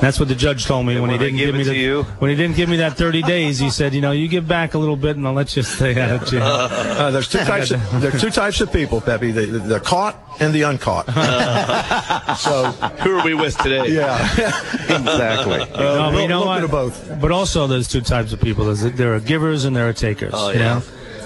That's 0.00 0.18
what 0.20 0.28
the 0.28 0.34
judge 0.34 0.66
told 0.66 0.86
me 0.86 0.94
when 1.00 1.10
he 1.10 1.16
when 1.16 1.20
I 1.20 1.24
didn't 1.24 1.36
give 1.38 1.46
give 1.46 1.54
me 1.56 1.60
it 1.62 1.64
the 1.64 1.72
to 1.72 1.78
you- 1.78 2.02
when 2.20 2.30
he 2.30 2.36
didn't 2.36 2.56
give 2.56 2.68
me 2.68 2.76
that 2.78 2.96
30 2.96 3.22
days. 3.22 3.58
He 3.58 3.70
said, 3.70 3.92
you 3.94 4.00
know, 4.00 4.12
you 4.12 4.28
give 4.28 4.46
back 4.46 4.74
a 4.74 4.78
little 4.78 4.96
bit, 4.96 5.16
and 5.16 5.26
I'll 5.26 5.32
let 5.32 5.56
you 5.56 5.62
stay 5.62 6.00
out 6.00 6.22
of 6.22 6.28
jail. 6.28 6.42
Uh, 6.42 7.10
there's 7.10 7.28
two 7.28 7.38
types. 7.44 7.70
Of, 7.70 8.00
there 8.00 8.14
are 8.14 8.18
two 8.18 8.30
types 8.30 8.60
of 8.60 8.72
people, 8.72 9.00
Pepe: 9.00 9.30
the, 9.32 9.46
the, 9.46 9.58
the 9.58 9.80
caught 9.80 10.16
and 10.40 10.54
the 10.54 10.62
uncaught. 10.62 11.06
so, 12.38 12.70
who 13.02 13.18
are 13.18 13.24
we 13.24 13.34
with 13.34 13.56
today? 13.58 13.88
Yeah, 13.88 14.18
exactly. 14.88 15.58
no, 15.58 16.10
but 16.12 16.22
you 16.22 16.28
know 16.28 16.44
what? 16.44 16.70
both. 16.70 17.20
But 17.20 17.32
also, 17.32 17.66
there's 17.66 17.88
two 17.88 18.00
types 18.00 18.32
of 18.32 18.40
people. 18.40 18.66
There's, 18.66 18.82
there 18.94 19.14
are 19.14 19.20
givers 19.20 19.64
and 19.64 19.74
there 19.74 19.88
are 19.88 19.92
takers. 19.92 20.32
Oh, 20.34 20.50
you 20.50 20.58
know? 20.60 20.82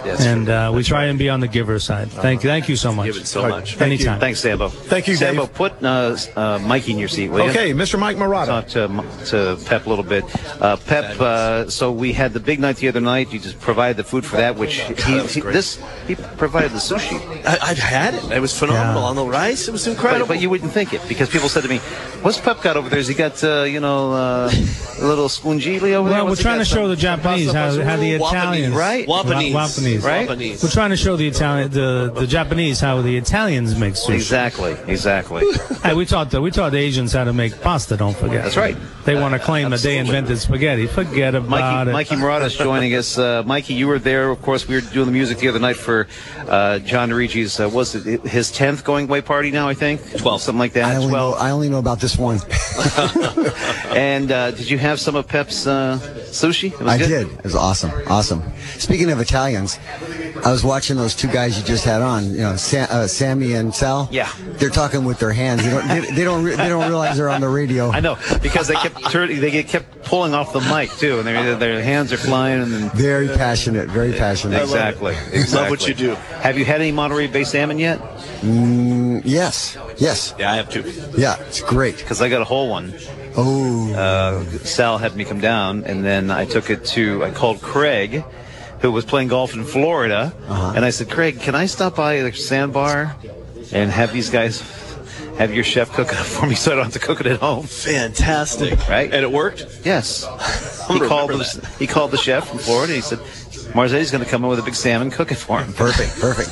That's 0.06 0.24
and 0.24 0.48
uh, 0.48 0.72
we 0.74 0.82
try 0.82 1.04
and 1.06 1.18
be 1.18 1.28
on 1.28 1.40
the 1.40 1.48
giver 1.48 1.78
side. 1.78 2.10
Thank, 2.10 2.42
thank 2.42 2.68
you 2.68 2.76
so 2.76 2.92
much. 2.92 3.06
Give 3.06 3.16
it 3.16 3.26
so 3.26 3.48
much. 3.48 3.80
Anytime. 3.80 4.20
Thanks, 4.20 4.40
Sambo. 4.40 4.68
Thank 4.68 5.08
you, 5.08 5.16
Sambo. 5.16 5.46
Dave. 5.46 5.54
Put 5.54 5.82
uh, 5.82 6.16
uh, 6.36 6.58
Mikey 6.60 6.92
in 6.92 6.98
your 6.98 7.08
seat, 7.08 7.28
will 7.30 7.44
you? 7.44 7.50
Okay, 7.50 7.72
Mr. 7.72 7.98
Mike 7.98 8.16
Murata. 8.16 8.46
Talk 8.50 8.66
to, 8.68 9.04
to 9.26 9.58
Pep 9.66 9.86
a 9.86 9.88
little 9.88 10.04
bit. 10.04 10.24
Uh, 10.62 10.76
Pep, 10.76 11.20
uh, 11.20 11.68
so 11.68 11.92
we 11.92 12.12
had 12.12 12.32
the 12.32 12.40
big 12.40 12.60
night 12.60 12.76
the 12.76 12.88
other 12.88 13.00
night. 13.00 13.32
You 13.32 13.38
just 13.38 13.60
provided 13.60 13.96
the 13.96 14.04
food 14.04 14.24
for 14.24 14.36
that, 14.36 14.56
which 14.56 14.74
he, 14.80 14.94
that 14.94 15.30
he- 15.30 15.40
this 15.40 15.78
he 16.06 16.14
provided 16.14 16.70
the 16.72 16.78
sushi. 16.78 17.18
I, 17.46 17.58
I've 17.62 17.78
had 17.78 18.14
it. 18.14 18.24
It 18.30 18.40
was 18.40 18.56
phenomenal 18.58 19.02
Yeah. 19.02 19.08
on 19.08 19.16
the 19.16 19.24
rice. 19.26 19.68
It 19.68 19.72
was 19.72 19.86
incredible. 19.86 20.26
But, 20.26 20.34
but 20.34 20.40
you 20.40 20.50
wouldn't 20.50 20.72
think 20.72 20.92
it 20.94 21.00
because 21.08 21.28
people 21.30 21.48
said 21.48 21.62
to 21.62 21.68
me, 21.68 21.78
"What's 22.22 22.40
Pep 22.40 22.62
got 22.62 22.76
over 22.76 22.88
there? 22.88 22.98
Has 22.98 23.08
he 23.08 23.14
got 23.14 23.42
uh, 23.42 23.62
you 23.64 23.80
know 23.80 24.12
uh, 24.12 24.50
a 24.52 25.04
little 25.04 25.28
scungilli 25.28 25.92
over 25.92 26.08
there?" 26.08 26.18
Well, 26.24 26.28
we're 26.28 26.36
trying 26.36 26.58
to 26.58 26.64
show 26.64 26.82
Some- 26.82 26.90
the 26.90 26.96
Japanese 26.96 27.52
how, 27.52 27.70
how 27.82 27.96
the 27.96 28.18
Wapanese, 28.18 28.28
Italians, 28.28 28.74
right? 28.74 29.06
Wa- 29.08 29.22
Wapanese, 30.02 30.50
right? 30.50 30.62
We're 30.62 30.70
trying 30.70 30.90
to 30.90 30.96
show 30.96 31.16
the 31.16 31.28
Italian, 31.28 31.70
the, 31.70 32.12
the 32.14 32.26
Japanese 32.26 32.80
how 32.80 33.02
the 33.02 33.16
Italians 33.16 33.78
make 33.78 33.94
sushi. 33.94 34.14
Exactly, 34.14 34.76
exactly. 34.86 35.44
hey, 35.82 35.94
we 35.94 36.06
taught 36.06 36.30
the 36.30 36.40
we 36.40 36.50
taught 36.50 36.72
the 36.72 36.78
Asians 36.78 37.12
how 37.12 37.24
to 37.24 37.32
make 37.32 37.60
pasta. 37.60 37.96
Don't 37.96 38.16
forget. 38.16 38.44
That's 38.44 38.56
right. 38.56 38.76
They 39.04 39.14
want 39.14 39.34
to 39.34 39.38
claim 39.38 39.70
that 39.70 39.80
they 39.80 39.98
invented 39.98 40.38
spaghetti. 40.38 40.86
Forget 40.86 41.34
about 41.34 41.48
Mikey, 41.48 41.90
it. 41.90 41.92
Mikey 41.92 42.14
Murata's 42.16 42.56
joining 42.56 42.94
us. 42.94 43.16
Uh, 43.16 43.42
Mikey, 43.46 43.74
you 43.74 43.86
were 43.86 44.00
there. 44.00 44.30
Of 44.30 44.42
course, 44.42 44.66
we 44.66 44.74
were 44.74 44.80
doing 44.80 45.06
the 45.06 45.12
music 45.12 45.38
the 45.38 45.48
other 45.48 45.60
night 45.60 45.76
for 45.76 46.08
uh, 46.48 46.80
John 46.80 47.10
Rigi's. 47.10 47.60
Uh, 47.60 47.68
was 47.68 47.94
it 47.94 48.22
his 48.22 48.50
tenth 48.50 48.84
going 48.84 49.08
away 49.08 49.20
party 49.20 49.50
now? 49.50 49.68
I 49.68 49.74
think 49.74 50.16
twelve, 50.16 50.42
something 50.42 50.58
like 50.58 50.72
that. 50.72 50.84
I 50.84 50.96
only, 50.96 51.12
know, 51.12 51.34
I 51.34 51.50
only 51.50 51.68
know 51.68 51.78
about 51.78 52.00
this 52.00 52.18
one. 52.18 52.40
and 53.96 54.30
uh, 54.32 54.50
did 54.50 54.68
you 54.68 54.78
have 54.78 55.00
some 55.00 55.14
of 55.16 55.28
Pep's 55.28 55.66
uh, 55.66 55.98
sushi? 56.30 56.72
It 56.72 56.80
was 56.80 56.88
I 56.88 56.98
good? 56.98 57.08
did. 57.08 57.38
It 57.38 57.44
was 57.44 57.54
awesome. 57.54 57.92
Awesome. 58.08 58.42
Speaking 58.78 59.10
of 59.10 59.20
Italians, 59.20 59.75
I 60.44 60.50
was 60.52 60.62
watching 60.64 60.96
those 60.96 61.14
two 61.14 61.28
guys 61.28 61.58
you 61.58 61.64
just 61.64 61.84
had 61.84 62.02
on, 62.02 62.30
you 62.30 62.38
know, 62.38 62.56
Sam, 62.56 62.86
uh, 62.90 63.06
Sammy 63.06 63.54
and 63.54 63.74
Sal. 63.74 64.08
Yeah. 64.10 64.30
They're 64.58 64.70
talking 64.70 65.04
with 65.04 65.18
their 65.18 65.32
hands. 65.32 65.62
They 65.64 65.70
don't, 65.70 65.88
they, 65.88 66.00
they 66.12 66.24
don't, 66.24 66.44
re- 66.44 66.56
they 66.56 66.68
don't 66.68 66.88
realize 66.88 67.16
they're 67.16 67.28
on 67.28 67.40
the 67.40 67.48
radio. 67.48 67.90
I 67.90 68.00
know 68.00 68.16
because 68.42 68.68
they 68.68 68.74
kept 68.74 69.10
turning, 69.10 69.40
they 69.40 69.62
kept 69.62 70.02
pulling 70.04 70.34
off 70.34 70.52
the 70.52 70.60
mic 70.60 70.90
too, 70.92 71.18
and 71.18 71.26
their 71.26 71.56
their 71.56 71.82
hands 71.82 72.12
are 72.12 72.16
flying. 72.18 72.62
And 72.62 72.72
then 72.72 72.90
Very 72.90 73.28
passionate. 73.28 73.88
Very 73.88 74.12
passionate. 74.12 74.60
exactly, 74.60 75.14
exactly. 75.32 75.60
Love 75.60 75.70
what 75.70 75.88
you 75.88 75.94
do. 75.94 76.14
Have 76.40 76.58
you 76.58 76.64
had 76.64 76.80
any 76.80 76.92
Monterey 76.92 77.26
Bay 77.26 77.44
salmon 77.44 77.78
yet? 77.78 77.98
Mm, 78.40 79.22
yes. 79.24 79.76
Yes. 79.96 80.34
Yeah, 80.38 80.52
I 80.52 80.56
have 80.56 80.68
two. 80.70 80.82
Yeah. 81.16 81.36
It's 81.40 81.60
great. 81.60 81.96
Because 81.96 82.20
I 82.20 82.28
got 82.28 82.42
a 82.42 82.44
whole 82.44 82.68
one. 82.68 82.94
Oh. 83.36 83.92
Uh, 83.92 84.44
Sal 84.58 84.98
had 84.98 85.16
me 85.16 85.24
come 85.24 85.40
down, 85.40 85.84
and 85.84 86.04
then 86.04 86.30
I 86.30 86.44
took 86.44 86.70
it 86.70 86.84
to. 86.86 87.24
I 87.24 87.30
called 87.30 87.60
Craig, 87.60 88.24
who 88.80 88.92
was 88.92 89.04
playing 89.04 89.28
golf 89.28 89.54
in 89.54 89.64
Florida, 89.64 90.32
Uh-huh. 90.48 90.72
and 90.76 90.84
I 90.84 90.90
said, 90.90 91.10
Craig, 91.10 91.40
can 91.40 91.54
I 91.54 91.66
stop 91.66 91.96
by 91.96 92.22
the 92.22 92.32
sandbar 92.32 93.16
and 93.72 93.90
have 93.90 94.12
these 94.12 94.30
guys 94.30 94.62
have 95.38 95.52
your 95.54 95.64
chef 95.64 95.92
cook 95.92 96.08
it 96.12 96.18
up 96.18 96.24
for 96.26 96.46
me 96.46 96.54
so 96.54 96.72
I 96.72 96.76
don't 96.76 96.84
have 96.84 96.92
to 96.94 96.98
cook 96.98 97.20
it 97.20 97.26
at 97.26 97.40
home? 97.40 97.64
Fantastic. 97.66 98.88
Right? 98.88 99.12
And 99.12 99.22
it 99.22 99.30
worked? 99.32 99.66
Yes. 99.84 100.26
He 100.86 101.00
called 101.00 101.30
the, 101.30 101.68
he 101.80 101.86
called 101.88 102.12
the 102.12 102.16
chef 102.16 102.46
from 102.48 102.58
Florida. 102.58 102.94
And 102.94 103.02
he 103.02 103.08
said, 103.08 103.18
Marzetti's 103.74 104.12
going 104.12 104.22
to 104.22 104.30
come 104.30 104.44
in 104.44 104.48
with 104.50 104.60
a 104.60 104.62
big 104.62 104.76
salmon, 104.76 105.10
cook 105.10 105.32
it 105.32 105.34
for 105.34 105.60
him. 105.60 105.72
Perfect. 105.72 106.20
Perfect. 106.20 106.48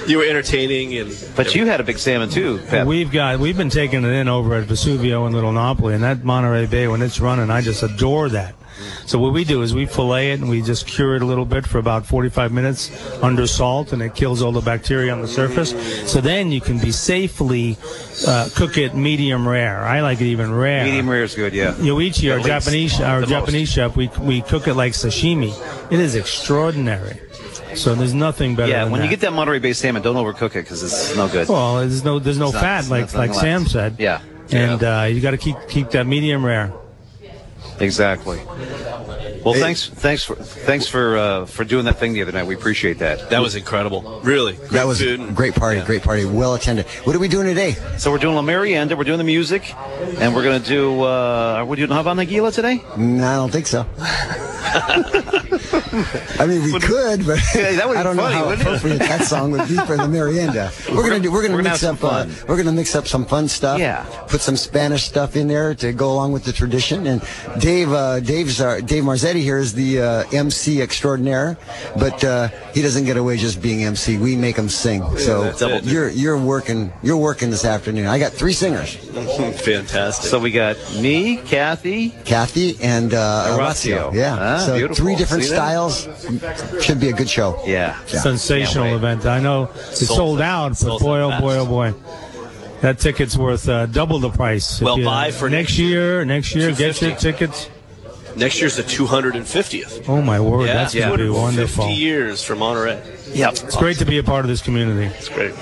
You 0.08 0.18
were 0.18 0.24
entertaining 0.24 0.96
and. 0.98 1.16
But 1.36 1.54
you 1.54 1.66
had 1.66 1.78
a 1.80 1.84
big 1.84 1.98
salmon 1.98 2.30
too, 2.30 2.58
Pep. 2.68 2.86
We've 2.86 3.10
got 3.12 3.38
we've 3.38 3.56
been 3.56 3.70
taking 3.70 4.02
it 4.04 4.08
in 4.10 4.26
over 4.28 4.54
at 4.54 4.66
Vesuvio 4.68 5.26
and 5.26 5.34
Little 5.34 5.52
Napoli, 5.52 5.94
and 5.94 6.02
that 6.04 6.24
Monterey 6.24 6.66
Bay 6.66 6.86
when 6.88 7.00
it's 7.02 7.18
running, 7.20 7.48
I 7.50 7.60
just 7.60 7.82
adore 7.84 8.28
that. 8.30 8.54
So 9.06 9.18
what 9.18 9.32
we 9.32 9.44
do 9.44 9.62
is 9.62 9.74
we 9.74 9.86
fillet 9.86 10.32
it 10.32 10.40
and 10.40 10.48
we 10.48 10.62
just 10.62 10.86
cure 10.86 11.16
it 11.16 11.22
a 11.22 11.26
little 11.26 11.44
bit 11.44 11.66
for 11.66 11.78
about 11.78 12.06
45 12.06 12.52
minutes 12.52 12.90
under 13.22 13.46
salt, 13.46 13.92
and 13.92 14.02
it 14.02 14.14
kills 14.14 14.42
all 14.42 14.52
the 14.52 14.60
bacteria 14.60 15.12
on 15.12 15.22
the 15.22 15.28
surface. 15.28 15.70
So 16.10 16.20
then 16.20 16.52
you 16.52 16.60
can 16.60 16.78
be 16.78 16.92
safely 16.92 17.76
uh, 18.26 18.48
cook 18.54 18.78
it 18.78 18.94
medium 18.94 19.46
rare. 19.46 19.80
I 19.82 20.00
like 20.00 20.20
it 20.20 20.26
even 20.26 20.52
rare. 20.54 20.84
Medium 20.84 21.08
rare 21.08 21.24
is 21.24 21.34
good, 21.34 21.52
yeah. 21.52 21.72
Yoichi, 21.74 22.32
our. 22.32 22.40
Japanese, 22.40 23.00
our 23.00 23.20
The 23.20 23.26
most. 23.26 23.30
Japanese 23.30 23.68
chef, 23.68 23.96
we 23.96 24.08
we 24.20 24.42
cook 24.42 24.68
it 24.68 24.74
like 24.74 24.92
sashimi. 24.92 25.52
It 25.92 26.00
is 26.00 26.14
extraordinary. 26.14 27.20
So 27.74 27.94
there's 27.94 28.14
nothing 28.14 28.54
better. 28.54 28.70
Yeah, 28.70 28.84
than 28.84 28.92
when 28.92 29.02
you 29.02 29.10
get 29.10 29.20
that 29.20 29.32
Monterey 29.32 29.58
Bay 29.58 29.72
salmon, 29.72 30.02
don't 30.02 30.16
overcook 30.16 30.50
it 30.50 30.64
because 30.64 30.82
it's 30.82 31.14
no 31.16 31.28
good. 31.28 31.48
Well, 31.48 31.76
there's 31.76 32.04
no 32.04 32.18
there's 32.18 32.38
no 32.38 32.48
It's 32.48 32.58
fat 32.58 32.80
it's 32.80 32.90
like 32.90 33.14
like 33.14 33.30
nothing 33.30 33.40
Sam 33.42 33.66
said. 33.66 33.96
Yeah. 33.98 34.20
And 34.50 34.82
uh, 34.82 35.08
you 35.10 35.20
got 35.20 35.32
to 35.32 35.36
keep 35.38 35.56
keep 35.68 35.90
that 35.90 36.06
medium 36.06 36.44
rare. 36.44 36.72
Exactly. 37.80 38.40
Well, 39.44 39.54
thanks, 39.54 39.88
thanks 39.88 40.24
for 40.24 40.34
thanks 40.34 40.88
for 40.88 41.16
uh, 41.16 41.46
for 41.46 41.64
doing 41.64 41.84
that 41.84 41.98
thing 41.98 42.14
the 42.14 42.22
other 42.22 42.32
night. 42.32 42.46
We 42.46 42.54
appreciate 42.56 42.98
that. 42.98 43.30
That 43.30 43.40
was 43.40 43.54
incredible. 43.54 44.20
Really. 44.22 44.54
Great 44.54 44.70
that 44.70 44.86
was 44.86 44.98
food. 45.00 45.36
great 45.36 45.54
party. 45.54 45.80
Great 45.82 46.02
party. 46.02 46.24
Well 46.24 46.54
attended. 46.54 46.86
What 47.04 47.14
are 47.14 47.20
we 47.20 47.28
doing 47.28 47.46
today? 47.46 47.72
So 47.98 48.10
we're 48.10 48.18
doing 48.18 48.34
La 48.34 48.42
Merienda, 48.42 48.96
we're 48.96 49.04
doing 49.04 49.18
the 49.18 49.24
music, 49.24 49.72
and 50.18 50.34
we're 50.34 50.42
gonna 50.42 50.58
do. 50.58 51.02
Uh, 51.02 51.54
are 51.58 51.64
we 51.64 51.76
doing 51.76 51.90
Hava 51.90 52.10
Nagila 52.10 52.52
today? 52.52 52.82
No, 52.96 53.24
I 53.26 53.34
don't 53.36 53.52
think 53.52 53.66
so. 53.68 53.86
I 56.38 56.46
mean, 56.46 56.62
we 56.62 56.78
could, 56.80 57.26
but 57.26 57.38
Yeah, 57.54 57.72
that 57.76 57.88
would 57.88 57.96
I 57.96 58.00
be 58.00 58.04
don't 58.04 58.16
funny, 58.16 58.34
know 58.34 58.40
how 58.40 58.46
wouldn't 58.46 58.62
appropriate 58.66 58.98
that 58.98 59.22
song 59.24 59.50
would 59.52 59.68
be 59.68 59.76
for 59.76 59.96
the 59.96 60.08
Merienda. 60.08 60.70
We're 60.90 61.02
gonna 61.08 61.20
do. 61.20 61.30
We're 61.32 61.42
gonna 61.42 61.54
We're 61.54 61.62
gonna 61.62 61.70
mix 61.70 61.84
up. 61.84 61.98
some 61.98 62.08
Uh, 62.08 62.24
fun. 62.24 62.34
we're 62.48 62.56
gonna 62.56 62.72
mix 62.72 62.94
up 62.94 63.06
some 63.06 63.24
fun 63.24 63.48
stuff. 63.48 63.78
Yeah. 63.78 64.04
Put 64.28 64.40
some 64.40 64.56
Spanish 64.56 65.04
stuff 65.04 65.36
in 65.36 65.48
there 65.48 65.74
to 65.76 65.92
go 65.92 66.12
along 66.12 66.32
with 66.32 66.44
the 66.44 66.52
tradition. 66.52 67.06
And 67.06 67.22
Dave, 67.58 67.92
uh, 67.92 68.20
Dave's 68.20 68.60
our, 68.60 68.80
Dave 68.80 69.04
Marzetti 69.04 69.42
here 69.42 69.58
is 69.58 69.72
the 69.74 70.00
uh, 70.00 70.24
MC 70.32 70.80
extraordinaire, 70.82 71.56
but 71.98 72.22
uh, 72.24 72.48
he 72.74 72.82
doesn't 72.82 73.04
get 73.04 73.16
away 73.16 73.36
just 73.36 73.60
being 73.62 73.84
MC. 73.84 74.18
We 74.18 74.36
make 74.36 74.56
him 74.56 74.68
sing. 74.68 75.02
so 75.18 75.50
that's 75.52 75.86
you're 75.86 76.08
you're 76.10 76.38
working. 76.38 76.92
You're 77.02 77.16
working 77.18 77.50
this 77.50 77.64
afternoon. 77.64 78.06
I 78.06 78.18
got 78.18 78.32
three 78.32 78.52
singers. 78.52 78.94
Fantastic. 79.54 80.30
So 80.30 80.38
we 80.38 80.50
got 80.50 80.76
me, 81.00 81.36
Kathy, 81.38 82.10
Kathy 82.24 82.76
and 82.82 83.14
uh, 83.14 83.56
Horacio. 83.58 84.10
Horacio. 84.10 84.14
Yeah. 84.14 84.36
Ah, 84.38 84.58
so 84.66 84.74
beautiful. 84.74 84.96
three 85.04 85.16
different 85.16 85.44
See 85.44 85.50
that? 85.76 86.56
styles. 86.58 86.84
Should 86.84 87.00
be 87.00 87.08
a 87.08 87.12
good 87.12 87.28
show. 87.28 87.60
Yeah. 87.66 87.98
Sensational 88.06 88.94
event. 88.96 89.26
I 89.26 89.40
know 89.40 89.70
it's 89.74 90.06
Sold 90.06 90.16
sold, 90.18 90.40
out. 90.40 90.64
out, 90.66 90.68
but 90.70 90.76
Sold 90.76 91.00
boy, 91.02 91.18
oh 91.20 91.40
boy, 91.40 91.56
oh 91.58 91.66
boy. 91.66 91.94
That 92.82 92.98
ticket's 92.98 93.36
worth 93.36 93.68
uh, 93.68 93.86
double 93.86 94.18
the 94.18 94.30
price. 94.30 94.80
Well, 94.80 94.98
you- 94.98 95.04
buy 95.04 95.30
for 95.30 95.48
next 95.48 95.78
year. 95.78 96.24
Next 96.24 96.54
year, 96.54 96.72
get 96.72 97.00
your 97.00 97.16
tickets. 97.16 97.70
Next 98.36 98.60
year's 98.60 98.76
the 98.76 98.82
250th. 98.82 100.08
Oh 100.08 100.20
my 100.20 100.38
word, 100.38 100.66
yeah, 100.66 100.74
that's 100.74 100.94
gonna 100.94 101.12
be 101.12 101.24
250 101.24 101.40
wonderful. 101.40 101.88
years 101.88 102.42
for 102.44 102.54
Monterey. 102.54 103.00
Yep. 103.32 103.52
It's 103.52 103.76
great 103.76 103.98
to 103.98 104.04
be 104.04 104.18
a 104.18 104.22
part 104.22 104.44
of 104.44 104.48
this 104.48 104.62
community. 104.62 105.12
It's 105.16 105.28
great. 105.28 105.54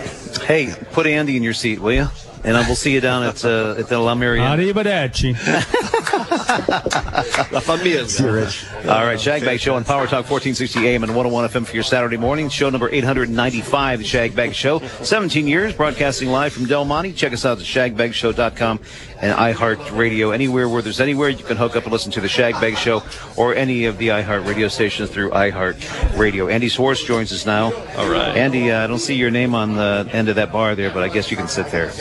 Hey, 0.42 0.74
put 0.92 1.06
Andy 1.06 1.36
in 1.36 1.42
your 1.42 1.54
seat, 1.54 1.80
will 1.80 1.92
you? 1.92 2.06
And 2.44 2.54
we'll 2.66 2.76
see 2.76 2.92
you 2.92 3.00
down 3.00 3.22
at 3.22 3.42
uh, 3.42 3.76
at 3.78 3.88
the 3.88 3.98
La 3.98 4.14
Merienda. 4.14 4.62
Arrivederci. 4.62 5.32
La 7.52 7.60
familia. 7.60 8.00
All 8.02 9.06
right, 9.06 9.18
Shagbag 9.18 9.60
Show 9.60 9.76
on 9.76 9.84
Power 9.84 10.04
Talk 10.06 10.28
1460 10.30 10.86
AM 10.86 11.02
and 11.04 11.16
101 11.16 11.48
FM 11.48 11.66
for 11.66 11.74
your 11.74 11.82
Saturday 11.82 12.18
morning. 12.18 12.50
Show 12.50 12.68
number 12.68 12.90
895, 12.90 14.00
The 14.00 14.04
Shag 14.04 14.36
Bag 14.36 14.54
Show. 14.54 14.80
17 14.80 15.48
years 15.48 15.72
broadcasting 15.74 16.28
live 16.28 16.52
from 16.52 16.66
Del 16.66 16.84
Monte. 16.84 17.14
Check 17.14 17.32
us 17.32 17.46
out 17.46 17.56
at 17.58 17.64
shagbagshow.com 17.64 18.80
and 19.22 19.38
iHeartRadio. 19.38 20.34
Anywhere 20.34 20.68
where 20.68 20.82
there's 20.82 21.00
anywhere, 21.00 21.30
you 21.30 21.44
can 21.44 21.56
hook 21.56 21.76
up 21.76 21.84
and 21.84 21.92
listen 21.92 22.12
to 22.12 22.20
The 22.20 22.28
Shagbag 22.28 22.76
Show 22.76 23.02
or 23.38 23.54
any 23.54 23.86
of 23.86 23.96
the 23.96 24.08
iHeart 24.08 24.46
radio 24.46 24.68
stations 24.68 25.08
through 25.08 25.30
iHeartRadio. 25.30 26.52
Andy 26.52 26.68
Swartz 26.68 27.02
joins 27.04 27.32
us 27.32 27.46
now. 27.46 27.53
All 27.62 28.08
right. 28.08 28.36
Andy, 28.36 28.70
uh, 28.70 28.84
I 28.84 28.86
don't 28.86 28.98
see 28.98 29.14
your 29.14 29.30
name 29.30 29.54
on 29.54 29.74
the 29.74 30.08
end 30.12 30.28
of 30.28 30.36
that 30.36 30.52
bar 30.52 30.74
there, 30.74 30.90
but 30.90 31.02
I 31.02 31.08
guess 31.08 31.30
you 31.30 31.36
can 31.36 31.48
sit 31.48 31.68
there. 31.68 31.86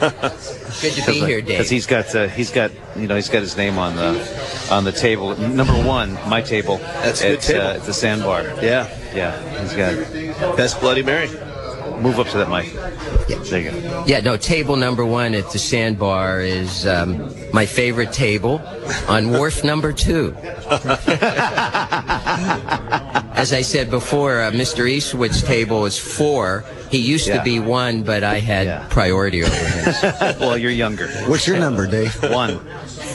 Good 0.00 0.92
to 0.92 1.06
be 1.06 1.20
here, 1.20 1.40
Dave. 1.40 1.46
Because 1.46 1.70
he's 1.70 1.86
got 1.86 2.14
uh, 2.14 2.28
he's 2.28 2.52
got 2.52 2.70
you 2.96 3.08
know 3.08 3.16
he's 3.16 3.28
got 3.28 3.40
his 3.40 3.56
name 3.56 3.78
on 3.78 3.96
the 3.96 4.68
on 4.70 4.84
the 4.84 4.92
table. 4.92 5.36
Number 5.36 5.72
one, 5.72 6.14
my 6.28 6.40
table. 6.40 6.76
That's 6.78 7.22
at, 7.22 7.40
table. 7.40 7.60
Uh, 7.60 7.74
at 7.74 7.82
the 7.82 7.92
sandbar. 7.92 8.42
Yeah. 8.62 8.88
Yeah, 9.14 9.60
he's 9.62 9.74
got 9.74 10.56
best 10.56 10.80
Bloody 10.80 11.02
Mary. 11.02 11.28
Move 12.00 12.18
up 12.20 12.28
to 12.28 12.38
that 12.38 12.48
mic. 12.48 12.72
There 13.48 13.60
you 13.60 13.70
go. 13.70 14.04
Yeah, 14.06 14.20
no, 14.20 14.36
table 14.36 14.76
number 14.76 15.04
one 15.04 15.34
at 15.34 15.50
the 15.50 15.58
sandbar 15.58 16.40
is 16.40 16.86
um, 16.86 17.34
my 17.52 17.66
favorite 17.66 18.12
table 18.12 18.60
on 19.08 19.30
wharf 19.30 19.64
number 19.72 19.92
two. 19.92 20.34
As 23.38 23.52
I 23.52 23.62
said 23.62 23.90
before, 23.90 24.40
uh, 24.42 24.50
Mr. 24.50 24.88
Eastwood's 24.88 25.42
table 25.42 25.86
is 25.86 25.98
four. 25.98 26.64
He 26.90 26.98
used 26.98 27.28
Yeah. 27.28 27.38
to 27.38 27.44
be 27.44 27.60
one, 27.60 28.02
but 28.02 28.24
I 28.24 28.40
had 28.40 28.90
priority 28.90 29.44
over 29.44 29.54
him. 29.54 29.94
well, 30.40 30.58
you're 30.58 30.70
younger. 30.72 31.08
What's 31.26 31.46
your 31.46 31.58
number, 31.58 31.86
Dave? 31.86 32.14
One. 32.22 32.60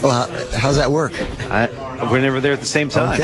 Well, 0.02 0.28
how, 0.28 0.58
how's 0.58 0.78
that 0.78 0.92
work? 0.92 1.14
I, 1.52 1.68
we're 2.10 2.22
never 2.22 2.40
there 2.40 2.54
at 2.54 2.60
the 2.60 2.66
same 2.66 2.90
time. 2.90 3.20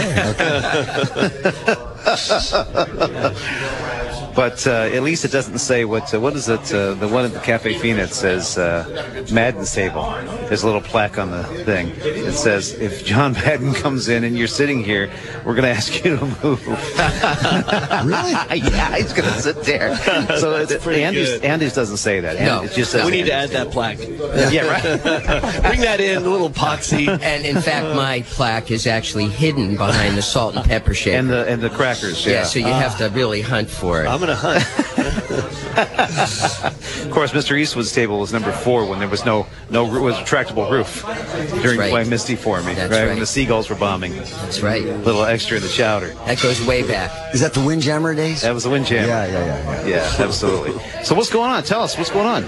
But 4.35 4.65
uh, 4.67 4.89
at 4.93 5.03
least 5.03 5.25
it 5.25 5.31
doesn't 5.31 5.59
say 5.59 5.85
what. 5.85 6.13
Uh, 6.13 6.19
what 6.19 6.35
is 6.35 6.49
it? 6.49 6.73
Uh, 6.73 6.93
the 6.95 7.07
one 7.07 7.25
at 7.25 7.33
the 7.33 7.39
Cafe 7.39 7.77
Phoenix 7.77 8.15
says 8.15 8.57
uh, 8.57 9.25
Madden's 9.31 9.73
table. 9.73 10.03
There's 10.47 10.63
a 10.63 10.65
little 10.65 10.81
plaque 10.81 11.17
on 11.17 11.31
the 11.31 11.43
thing. 11.43 11.91
It 11.97 12.33
says, 12.33 12.73
"If 12.73 13.05
John 13.05 13.33
Madden 13.45 13.73
comes 13.73 14.07
in 14.09 14.23
and 14.23 14.37
you're 14.37 14.47
sitting 14.47 14.83
here, 14.83 15.09
we're 15.45 15.55
going 15.55 15.63
to 15.63 15.69
ask 15.69 16.03
you 16.03 16.17
to 16.17 16.25
move." 16.43 16.65
really? 16.67 18.31
yeah, 18.71 18.95
he's 18.97 19.13
going 19.13 19.29
to 19.31 19.41
sit 19.41 19.63
there. 19.63 19.95
So 20.37 20.55
it's, 20.57 20.75
pretty 20.83 21.03
Andy's, 21.03 21.29
good. 21.29 21.45
Andy's 21.45 21.73
doesn't 21.73 21.97
say 21.97 22.19
that. 22.19 22.35
No. 22.39 22.59
Andy- 22.61 22.67
it 22.67 22.75
just 22.75 22.91
says 22.91 23.05
we 23.05 23.11
need 23.11 23.25
to 23.25 23.33
Andy's 23.33 23.55
add 23.55 23.65
that 23.65 23.73
plaque. 23.73 23.99
Yeah, 24.51 24.67
right. 24.67 25.61
Bring 25.63 25.81
that 25.81 25.99
in, 25.99 26.17
a 26.17 26.29
little 26.29 26.49
epoxy. 26.49 27.07
And 27.21 27.45
in 27.45 27.61
fact, 27.61 27.95
my 27.95 28.21
plaque 28.27 28.71
is 28.71 28.87
actually 28.87 29.27
hidden 29.27 29.75
behind 29.75 30.17
the 30.17 30.21
salt 30.21 30.55
and 30.55 30.65
pepper 30.65 30.93
shaker. 30.93 31.17
and 31.17 31.29
the 31.29 31.47
and 31.47 31.61
the 31.61 31.69
crackers. 31.69 32.25
yeah, 32.25 32.33
Yeah. 32.33 32.43
so 32.43 32.59
you 32.59 32.65
have 32.65 32.97
to 32.97 33.09
really 33.09 33.41
hunt 33.41 33.69
for 33.69 34.03
it. 34.03 34.07
I'm 34.07 34.18
gonna 34.19 34.35
hunt. 34.35 34.63
Of 35.79 37.11
course, 37.11 37.31
Mr. 37.31 37.57
Eastwood's 37.57 37.91
table 37.91 38.19
was 38.19 38.33
number 38.33 38.51
four 38.51 38.85
when 38.85 38.99
there 38.99 39.07
was 39.07 39.25
no 39.25 39.47
no 39.69 39.89
roo- 39.89 40.03
was 40.03 40.15
retractable 40.15 40.69
roof 40.69 41.03
during 41.61 41.79
right. 41.79 41.89
Play 41.89 42.03
Misty 42.03 42.35
for 42.35 42.61
me. 42.61 42.73
That's 42.73 42.91
right? 42.91 43.01
right. 43.01 43.09
when 43.09 43.19
the 43.19 43.25
seagulls 43.25 43.69
were 43.69 43.75
bombing. 43.75 44.13
That's 44.15 44.61
right. 44.61 44.83
A 44.83 44.97
little 44.97 45.23
extra 45.23 45.57
in 45.57 45.63
the 45.63 45.69
chowder. 45.69 46.09
That 46.25 46.41
goes 46.41 46.65
way 46.65 46.85
back. 46.85 47.11
Is 47.33 47.39
that 47.41 47.53
the 47.53 47.61
Windjammer 47.61 48.13
days? 48.13 48.41
That 48.41 48.53
was 48.53 48.63
the 48.63 48.69
windjammer. 48.69 49.07
Yeah, 49.07 49.25
yeah, 49.25 49.45
yeah, 49.45 49.85
yeah. 49.85 50.17
Yeah, 50.17 50.23
absolutely. 50.25 50.73
So 51.03 51.15
what's 51.15 51.29
going 51.29 51.49
on? 51.49 51.63
Tell 51.63 51.81
us 51.81 51.97
what's 51.97 52.11
going 52.11 52.27
on. 52.27 52.43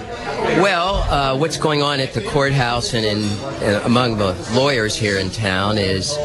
Well, 0.61 0.95
uh, 0.95 1.37
what's 1.37 1.57
going 1.57 1.81
on 1.81 1.99
at 1.99 2.13
the 2.13 2.21
courthouse 2.21 2.93
and 2.93 3.05
in 3.05 3.23
uh, 3.63 3.81
among 3.85 4.17
the 4.17 4.33
lawyers 4.53 4.95
here 4.95 5.17
in 5.17 5.29
town 5.29 5.77
is 5.77 6.17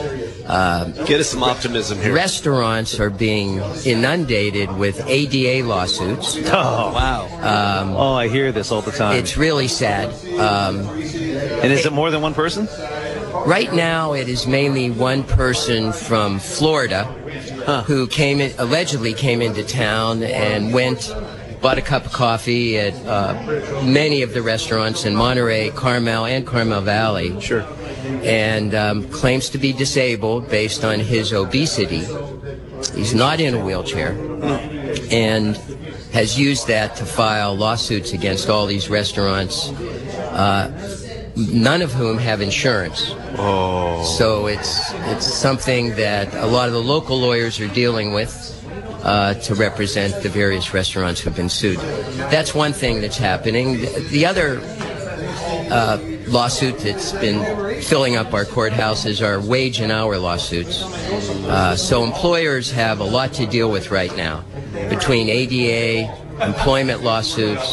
uh, 0.49 0.85
Get 1.07 1.21
us 1.21 1.29
some 1.31 1.43
optimism 1.43 1.99
here. 2.01 2.15
restaurants 2.15 2.99
are 3.01 3.11
being 3.11 3.59
inundated 3.85 4.71
with 4.77 5.01
ADA 5.07 5.67
lawsuits. 5.67 6.37
Oh 6.47 6.93
wow. 6.93 7.25
Um, 7.41 7.95
Oh, 7.97 8.15
I 8.15 8.29
hear 8.29 8.53
this 8.53 8.71
all 8.73 8.83
the 8.83 8.93
time. 8.93 9.17
it's 9.17 9.37
really 9.37 9.69
sad. 9.69 10.09
Um, 10.39 10.81
and 10.89 11.73
is 11.73 11.85
it 11.87 11.93
more 11.93 12.11
than 12.11 12.23
one 12.23 12.35
person? 12.35 12.69
Right 13.47 13.73
now, 13.73 14.13
it 14.15 14.29
is 14.29 14.47
mainly 14.47 14.91
one 14.91 15.23
person 15.23 15.93
from 15.93 16.39
Florida 16.39 17.05
who 17.87 18.07
came 18.07 18.41
in, 18.41 18.53
allegedly 18.59 19.13
came 19.15 19.43
into 19.43 19.63
town 19.65 20.23
and 20.23 20.73
went, 20.73 21.13
bought 21.61 21.79
a 21.79 21.83
cup 21.83 22.07
of 22.07 22.13
coffee 22.13 22.79
at 22.79 22.95
uh, 23.07 23.83
many 23.85 24.23
of 24.23 24.33
the 24.35 24.43
restaurants 24.43 25.05
in 25.05 25.15
Monterey, 25.15 25.71
Carmel, 25.71 26.25
and 26.27 26.47
Carmel 26.47 26.81
Valley. 26.81 27.39
Sure. 27.41 27.65
And 28.23 28.75
um, 28.75 29.09
claims 29.11 29.49
to 29.51 29.59
be 29.59 29.73
disabled 29.73 30.49
based 30.49 30.85
on 30.85 31.01
his 31.01 31.33
obesity. 31.33 32.05
He's 32.95 33.15
not 33.15 33.41
in 33.41 33.55
a 33.55 33.65
wheelchair. 33.65 34.13
And 35.11 35.57
has 36.13 36.39
used 36.39 36.67
that 36.69 36.97
to 36.97 37.05
file 37.05 37.55
lawsuits 37.55 38.13
against 38.13 38.49
all 38.49 38.67
these 38.67 38.89
restaurants, 38.89 39.69
uh, 40.33 40.73
none 41.37 41.83
of 41.83 41.93
whom 41.93 42.17
have 42.17 42.41
insurance. 42.41 43.15
Oh. 43.37 44.03
So 44.17 44.47
it's 44.47 44.93
it's 45.13 45.27
something 45.27 45.95
that 45.97 46.33
a 46.35 46.47
lot 46.47 46.69
of 46.69 46.73
the 46.73 46.83
local 46.83 47.21
lawyers 47.21 47.61
are 47.61 47.69
dealing 47.69 48.15
with 48.15 48.33
uh, 49.05 49.35
to 49.35 49.55
represent 49.55 50.23
the 50.23 50.31
various 50.31 50.73
restaurants 50.73 51.21
who've 51.21 51.37
been 51.37 51.51
sued. 51.51 51.79
That's 52.31 52.55
one 52.55 52.73
thing 52.73 53.03
that's 53.03 53.19
happening. 53.19 53.83
The 54.11 54.25
other 54.25 54.61
uh, 55.71 55.99
lawsuit 56.27 56.79
that's 56.79 57.12
been 57.12 57.81
filling 57.83 58.16
up 58.16 58.35
our 58.35 58.45
courthouses 58.45 59.24
are 59.24 59.41
wage 59.41 59.81
and 59.81 59.93
hour 59.93 60.18
lawsuits. 60.18 60.83
Uh, 60.83 61.77
so 61.77 62.05
employers 62.05 62.70
have 62.70 63.01
a 63.01 63.05
lot 63.05 63.33
to 63.35 63.47
deal 63.47 63.70
with 63.70 63.91
right 63.91 64.14
now 64.16 64.45
between 64.89 65.29
ADA, 65.29 66.12
employment 66.45 67.03
lawsuits, 67.03 67.72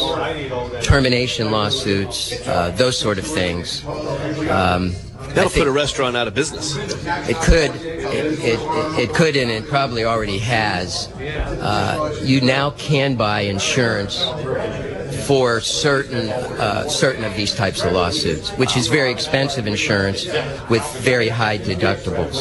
termination 0.86 1.50
lawsuits, 1.50 2.46
uh, 2.46 2.70
those 2.76 2.96
sort 2.98 3.18
of 3.18 3.26
things. 3.26 3.84
Um, 4.48 4.94
That'll 5.28 5.50
put 5.50 5.66
a 5.66 5.72
restaurant 5.72 6.16
out 6.16 6.28
of 6.28 6.34
business. 6.34 6.76
it 6.76 7.36
could, 7.36 7.70
it, 7.74 8.38
it, 8.38 8.58
it 8.98 9.14
could, 9.14 9.36
and 9.36 9.50
it 9.50 9.66
probably 9.66 10.04
already 10.04 10.38
has. 10.38 11.10
Uh, 11.12 12.16
you 12.22 12.40
now 12.40 12.70
can 12.70 13.16
buy 13.16 13.40
insurance 13.40 14.24
for 15.26 15.60
certain 15.60 16.28
uh, 16.30 16.88
certain 16.88 17.24
of 17.24 17.34
these 17.34 17.54
types 17.54 17.82
of 17.82 17.92
lawsuits, 17.92 18.50
which 18.52 18.76
is 18.76 18.88
very 18.88 19.10
expensive 19.10 19.66
insurance 19.66 20.26
with 20.68 20.84
very 21.00 21.28
high 21.28 21.58
deductibles. 21.58 22.36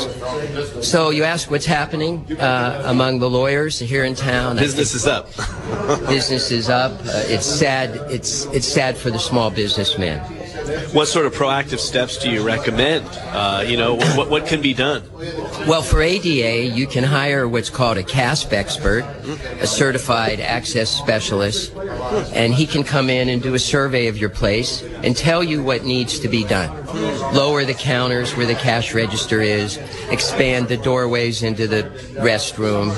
So 0.84 1.10
you 1.10 1.24
ask 1.24 1.50
what's 1.50 1.66
happening 1.66 2.26
uh, 2.40 2.84
among 2.86 3.20
the 3.20 3.30
lawyers 3.30 3.80
here 3.80 4.04
in 4.04 4.16
town. 4.16 4.58
Business 4.58 4.94
is 4.94 5.08
up. 5.08 5.28
business 6.08 6.52
is 6.52 6.70
up. 6.70 6.92
Uh, 6.92 7.24
it's 7.28 7.46
sad. 7.46 7.90
It's 8.12 8.46
it's 8.48 8.68
sad 8.68 8.98
for 8.98 9.10
the 9.12 9.20
small 9.20 9.50
businessman. 9.50 10.43
What 10.93 11.07
sort 11.07 11.26
of 11.26 11.34
proactive 11.34 11.80
steps 11.80 12.18
do 12.18 12.30
you 12.30 12.45
recommend? 12.45 13.05
Uh, 13.32 13.64
you 13.68 13.78
know, 13.78 13.95
what, 14.16 14.30
what 14.30 14.47
can 14.47 14.61
be 14.61 14.74
done? 14.74 15.03
Well, 15.68 15.82
for 15.82 16.01
ADA, 16.01 16.76
you 16.76 16.88
can 16.88 17.03
hire 17.03 17.47
what's 17.47 17.70
called 17.70 17.97
a 17.97 18.03
CASP 18.03 18.53
expert, 18.53 19.03
a 19.59 19.68
certified 19.68 20.39
access 20.39 20.89
specialist, 20.89 21.74
and 22.34 22.53
he 22.53 22.66
can 22.66 22.84
come 22.84 23.09
in 23.09 23.30
and 23.30 23.41
do 23.41 23.53
a 23.55 23.59
survey 23.59 24.07
of 24.07 24.18
your 24.18 24.30
place 24.30 24.84
and 25.03 25.18
tell 25.18 25.43
you 25.43 25.64
what 25.64 25.84
needs 25.84 26.20
to 26.20 26.28
be 26.28 26.43
done. 26.43 26.72
Lower 27.34 27.66
the 27.66 27.74
counters 27.74 28.36
where 28.38 28.45
the 28.45 28.55
cash 28.55 28.93
register 28.93 29.41
is, 29.41 29.78
expand 30.09 30.68
the 30.68 30.78
doorways 30.78 31.41
into 31.41 31.68
the 31.68 31.84
restroom, 32.22 32.91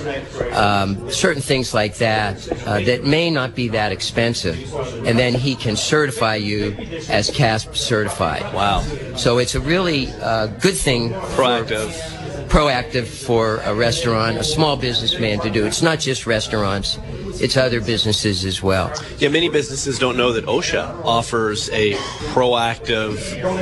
um, 0.53 1.09
certain 1.09 1.41
things 1.41 1.73
like 1.73 1.95
that 1.95 2.47
uh, 2.67 2.81
that 2.81 3.05
may 3.05 3.29
not 3.29 3.55
be 3.55 3.69
that 3.69 3.91
expensive. 3.91 4.73
And 5.05 5.17
then 5.17 5.33
he 5.33 5.55
can 5.55 5.77
certify 5.77 6.35
you 6.35 6.75
as 7.09 7.29
CASP 7.29 7.54
certified. 7.57 8.53
Wow. 8.53 8.81
So 9.15 9.37
it's 9.37 9.55
a 9.55 9.59
really 9.59 10.11
uh, 10.21 10.47
good 10.47 10.75
thing. 10.75 11.11
Proactive. 11.11 12.24
Proactive 12.55 13.05
for 13.05 13.57
a 13.65 13.75
restaurant, 13.75 14.37
a 14.37 14.43
small 14.43 14.77
businessman 14.77 15.41
to 15.41 15.49
do. 15.49 15.65
It's 15.65 15.81
not 15.81 15.99
just 15.99 16.25
restaurants, 16.25 16.97
it's 17.41 17.57
other 17.57 17.81
businesses 17.81 18.45
as 18.45 18.63
well. 18.63 18.93
Yeah, 19.17 19.27
many 19.27 19.49
businesses 19.49 19.99
don't 19.99 20.15
know 20.15 20.31
that 20.31 20.45
OSHA 20.45 21.03
offers 21.03 21.69
a 21.71 21.95
proactive 22.31 23.19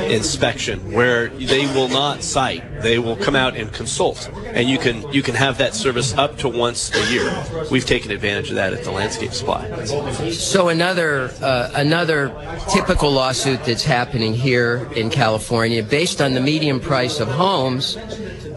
inspection 0.08 0.92
where 0.92 1.26
they 1.30 1.66
will 1.74 1.88
not 1.88 2.22
cite; 2.22 2.82
they 2.82 3.00
will 3.00 3.16
come 3.16 3.34
out 3.34 3.56
and 3.56 3.72
consult, 3.72 4.30
and 4.46 4.68
you 4.68 4.78
can 4.78 5.12
you 5.12 5.24
can 5.24 5.34
have 5.34 5.58
that 5.58 5.74
service 5.74 6.14
up 6.16 6.38
to 6.38 6.48
once 6.48 6.94
a 6.94 7.12
year. 7.12 7.66
We've 7.72 7.84
taken 7.84 8.12
advantage 8.12 8.50
of 8.50 8.54
that 8.54 8.72
at 8.72 8.84
the 8.84 8.92
Landscape 8.92 9.32
Supply. 9.32 9.84
So 10.30 10.68
another 10.68 11.32
uh, 11.42 11.72
another 11.74 12.32
typical 12.70 13.10
lawsuit 13.10 13.64
that's 13.64 13.84
happening 13.84 14.34
here 14.34 14.88
in 14.94 15.10
California, 15.10 15.82
based 15.82 16.22
on 16.22 16.34
the 16.34 16.40
median 16.40 16.78
price 16.78 17.18
of 17.18 17.26
homes, 17.26 17.96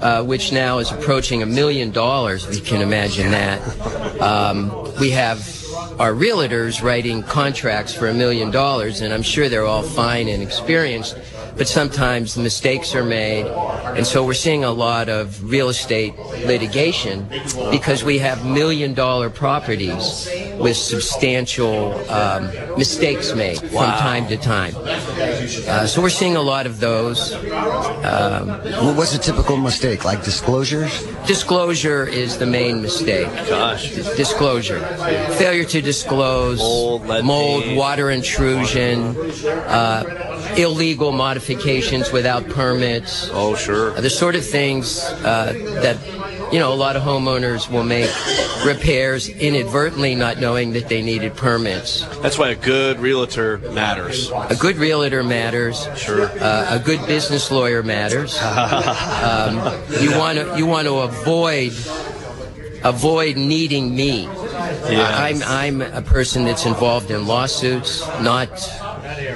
uh, 0.01 0.23
which 0.23 0.51
now 0.51 0.79
is 0.79 0.91
approaching 0.91 1.41
a 1.41 1.45
million 1.45 1.91
dollars. 1.91 2.45
If 2.45 2.55
you 2.55 2.61
can 2.61 2.81
imagine 2.81 3.31
that, 3.31 4.21
um, 4.21 4.71
we 4.99 5.11
have 5.11 5.39
our 5.99 6.13
realtors 6.13 6.81
writing 6.83 7.23
contracts 7.23 7.93
for 7.93 8.07
a 8.07 8.13
million 8.13 8.51
dollars, 8.51 9.01
and 9.01 9.13
I'm 9.13 9.23
sure 9.23 9.49
they're 9.49 9.65
all 9.65 9.83
fine 9.83 10.27
and 10.27 10.43
experienced. 10.43 11.17
But 11.57 11.67
sometimes 11.67 12.37
mistakes 12.37 12.95
are 12.95 13.03
made. 13.03 13.45
And 13.97 14.05
so 14.05 14.23
we're 14.25 14.33
seeing 14.33 14.63
a 14.63 14.71
lot 14.71 15.09
of 15.09 15.49
real 15.49 15.69
estate 15.69 16.17
litigation 16.45 17.27
because 17.71 18.03
we 18.03 18.19
have 18.19 18.45
million 18.45 18.93
dollar 18.93 19.29
properties 19.29 20.29
with 20.59 20.77
substantial 20.77 21.93
um, 22.09 22.49
mistakes 22.77 23.33
made 23.33 23.59
from 23.59 23.91
time 23.97 24.27
to 24.27 24.37
time. 24.37 24.73
Uh, 24.75 25.85
so 25.87 26.01
we're 26.01 26.09
seeing 26.09 26.35
a 26.35 26.41
lot 26.41 26.65
of 26.65 26.79
those. 26.79 27.33
Um, 27.33 28.47
Well, 28.77 28.95
what's 28.95 29.13
a 29.15 29.19
typical 29.19 29.57
mistake? 29.57 30.05
Like 30.05 30.23
disclosures? 30.23 31.05
Disclosure 31.25 32.05
is 32.05 32.37
the 32.37 32.45
main 32.45 32.81
mistake. 32.81 33.27
Gosh. 33.49 33.91
Disclosure. 34.15 34.79
Failure 35.37 35.65
to 35.65 35.81
disclose, 35.81 36.59
mold, 37.23 37.75
water 37.75 38.09
intrusion, 38.11 39.15
uh, 39.67 40.03
illegal 40.57 41.11
modifications 41.11 42.11
without 42.11 42.47
permits. 42.49 43.29
Oh, 43.31 43.55
sure. 43.55 43.91
The 43.91 44.09
sort 44.09 44.35
of 44.35 44.45
things 44.45 45.03
uh, 45.03 45.53
that, 45.81 45.97
you 46.53 46.59
know, 46.59 46.73
a 46.73 46.75
lot 46.75 46.95
of 46.95 47.03
homeowners 47.03 47.69
will 47.69 47.83
make 47.83 48.09
repairs 48.65 49.29
inadvertently 49.29 50.15
not 50.15 50.39
knowing 50.39 50.73
that 50.73 50.87
they 50.87 51.01
needed 51.01 51.35
permits. 51.35 52.05
That's 52.21 52.37
why 52.37 52.49
a 52.49 52.55
good 52.55 52.99
realtor 52.99 53.57
matters. 53.57 54.31
A 54.31 54.55
good 54.55 54.77
realtor 54.77 55.23
matters. 55.23 55.87
Sure. 55.97 56.25
Uh, 56.39 56.79
a 56.79 56.79
good 56.83 57.05
business 57.05 57.51
lawyer 57.51 57.83
matters. 57.83 58.37
um, 58.41 59.55
you 60.01 60.17
want 60.17 60.37
to 60.37 60.55
you 60.57 60.65
want 60.65 60.87
to 60.87 60.95
avoid 60.99 61.73
avoid 62.83 63.37
needing 63.37 63.95
me. 63.95 64.23
Yes. 64.23 65.43
I'm 65.43 65.81
I'm 65.81 65.93
a 65.93 66.01
person 66.01 66.45
that's 66.45 66.65
involved 66.65 67.11
in 67.11 67.27
lawsuits, 67.27 68.05
not 68.21 68.49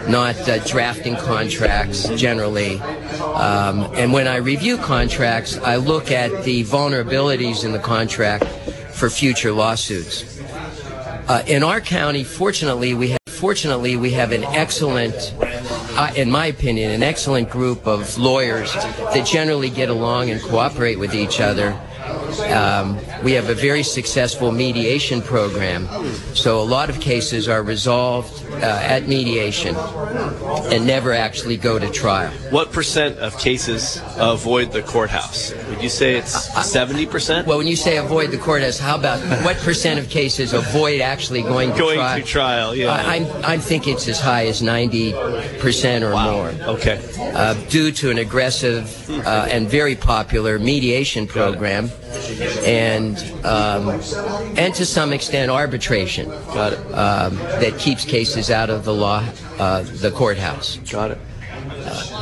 not 0.07 0.35
uh, 0.47 0.59
drafting 0.65 1.15
contracts 1.15 2.07
generally. 2.09 2.79
Um, 2.79 3.83
and 3.95 4.13
when 4.13 4.27
I 4.27 4.37
review 4.37 4.77
contracts, 4.77 5.57
I 5.57 5.77
look 5.77 6.11
at 6.11 6.43
the 6.43 6.63
vulnerabilities 6.63 7.63
in 7.63 7.71
the 7.71 7.79
contract 7.79 8.45
for 8.91 9.09
future 9.09 9.51
lawsuits. 9.51 10.39
Uh, 11.27 11.43
in 11.47 11.63
our 11.63 11.79
county, 11.79 12.23
fortunately, 12.23 12.93
we 12.93 13.09
have 13.09 13.19
fortunately 13.27 13.95
we 13.95 14.11
have 14.11 14.31
an 14.31 14.43
excellent, 14.43 15.33
uh, 15.41 16.11
in 16.15 16.29
my 16.29 16.45
opinion, 16.45 16.91
an 16.91 17.01
excellent 17.01 17.49
group 17.49 17.87
of 17.87 18.17
lawyers 18.17 18.73
that 18.73 19.25
generally 19.25 19.69
get 19.69 19.89
along 19.89 20.29
and 20.29 20.41
cooperate 20.41 20.97
with 20.99 21.15
each 21.15 21.41
other. 21.41 21.79
Um, 22.39 22.97
we 23.23 23.33
have 23.33 23.49
a 23.49 23.53
very 23.53 23.83
successful 23.83 24.51
mediation 24.51 25.21
program, 25.21 25.87
so 26.33 26.59
a 26.59 26.63
lot 26.63 26.89
of 26.89 26.99
cases 26.99 27.47
are 27.47 27.63
resolved 27.63 28.45
uh, 28.53 28.65
at 28.65 29.07
mediation 29.07 29.75
and 30.71 30.85
never 30.85 31.13
actually 31.13 31.57
go 31.57 31.79
to 31.79 31.89
trial. 31.89 32.31
What 32.49 32.71
percent 32.71 33.17
of 33.19 33.37
cases 33.37 34.01
avoid 34.17 34.71
the 34.71 34.81
courthouse? 34.81 35.53
Would 35.69 35.81
you 35.81 35.89
say 35.89 36.15
it's 36.15 36.49
70%? 36.49 37.45
Well, 37.45 37.57
when 37.57 37.67
you 37.67 37.75
say 37.75 37.97
avoid 37.97 38.31
the 38.31 38.37
courthouse, 38.37 38.79
how 38.79 38.95
about 38.97 39.19
what 39.43 39.57
percent 39.57 39.99
of 39.99 40.09
cases 40.09 40.53
avoid 40.53 41.01
actually 41.01 41.41
going 41.41 41.71
to 41.71 41.77
Going 41.77 41.97
trial? 41.97 42.19
to 42.19 42.23
trial, 42.25 42.75
yeah. 42.75 42.91
I, 42.91 43.15
I'm, 43.15 43.45
I 43.45 43.57
think 43.57 43.87
it's 43.87 44.07
as 44.07 44.19
high 44.19 44.47
as 44.47 44.61
90% 44.61 46.01
or 46.01 46.11
more. 46.31 46.49
Okay. 46.75 47.01
Uh, 47.19 47.53
due 47.69 47.91
to 47.91 48.09
an 48.11 48.17
aggressive 48.17 49.09
uh, 49.25 49.47
and 49.49 49.67
very 49.67 49.95
popular 49.95 50.59
mediation 50.59 51.27
program 51.27 51.89
and 52.65 53.17
um, 53.45 53.89
and 54.57 54.73
to 54.75 54.85
some 54.85 55.13
extent 55.13 55.51
arbitration. 55.51 56.29
Got 56.53 56.73
it. 56.73 56.79
Um, 56.93 57.35
that 57.35 57.77
keeps 57.77 58.05
cases 58.05 58.49
out 58.49 58.69
of 58.69 58.85
the 58.85 58.93
law, 58.93 59.23
uh, 59.59 59.83
the 59.83 60.11
courthouse. 60.11 60.77
Got 60.77 61.11
it. 61.11 61.17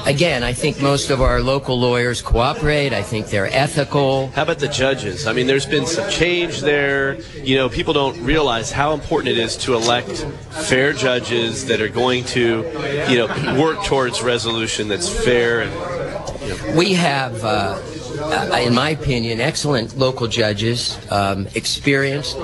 Again, 0.06 0.44
I 0.44 0.54
think 0.54 0.82
most 0.82 1.10
of 1.10 1.22
our 1.22 1.42
local 1.42 1.80
lawyers 1.80 2.22
cooperate. 2.22 2.94
I 2.94 3.04
think 3.04 3.28
they're 3.28 3.54
ethical. 3.54 4.28
How 4.32 4.44
about 4.44 4.60
the 4.60 4.68
judges? 4.68 5.28
I 5.28 5.34
mean, 5.34 5.48
there's 5.48 5.66
been 5.66 5.86
some 5.86 6.10
change 6.10 6.62
there. 6.62 7.20
You 7.44 7.58
know, 7.58 7.70
people 7.70 7.94
don't 7.94 8.20
realize 8.24 8.72
how 8.72 8.94
important 8.94 9.38
it 9.38 9.38
is 9.38 9.58
to 9.58 9.76
elect 9.76 10.26
fair 10.68 10.94
judges 10.94 11.66
that 11.68 11.82
are 11.82 11.90
going 11.90 12.24
to, 12.26 12.64
you 13.10 13.18
know, 13.18 13.62
work 13.62 13.84
towards 13.86 14.22
resolution 14.24 14.88
that's 14.88 15.10
fair 15.10 15.62
and 15.62 16.76
We 16.76 16.94
have, 16.94 17.44
uh, 17.44 17.80
uh, 18.20 18.60
in 18.62 18.74
my 18.74 18.92
opinion, 18.92 19.40
excellent 19.40 19.98
local 19.98 20.28
judges, 20.28 20.98
um, 21.12 21.48
experienced. 21.56 22.38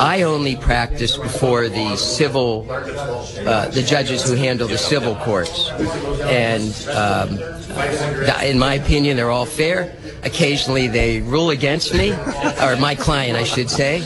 I 0.00 0.22
only 0.22 0.56
practice 0.56 1.16
before 1.16 1.68
the 1.68 1.96
civil, 1.96 2.66
uh, 2.70 3.68
the 3.68 3.82
judges 3.82 4.28
who 4.28 4.34
handle 4.34 4.68
the 4.68 4.78
civil 4.78 5.14
courts, 5.16 5.70
and 6.22 6.72
um, 6.88 7.38
in 8.42 8.58
my 8.58 8.74
opinion, 8.74 9.16
they're 9.16 9.30
all 9.30 9.46
fair. 9.46 9.94
Occasionally, 10.24 10.88
they 10.88 11.20
rule 11.20 11.50
against 11.50 11.94
me, 11.94 12.12
or 12.62 12.76
my 12.76 12.94
client, 12.94 13.36
I 13.36 13.44
should 13.44 13.70
say. 13.70 14.02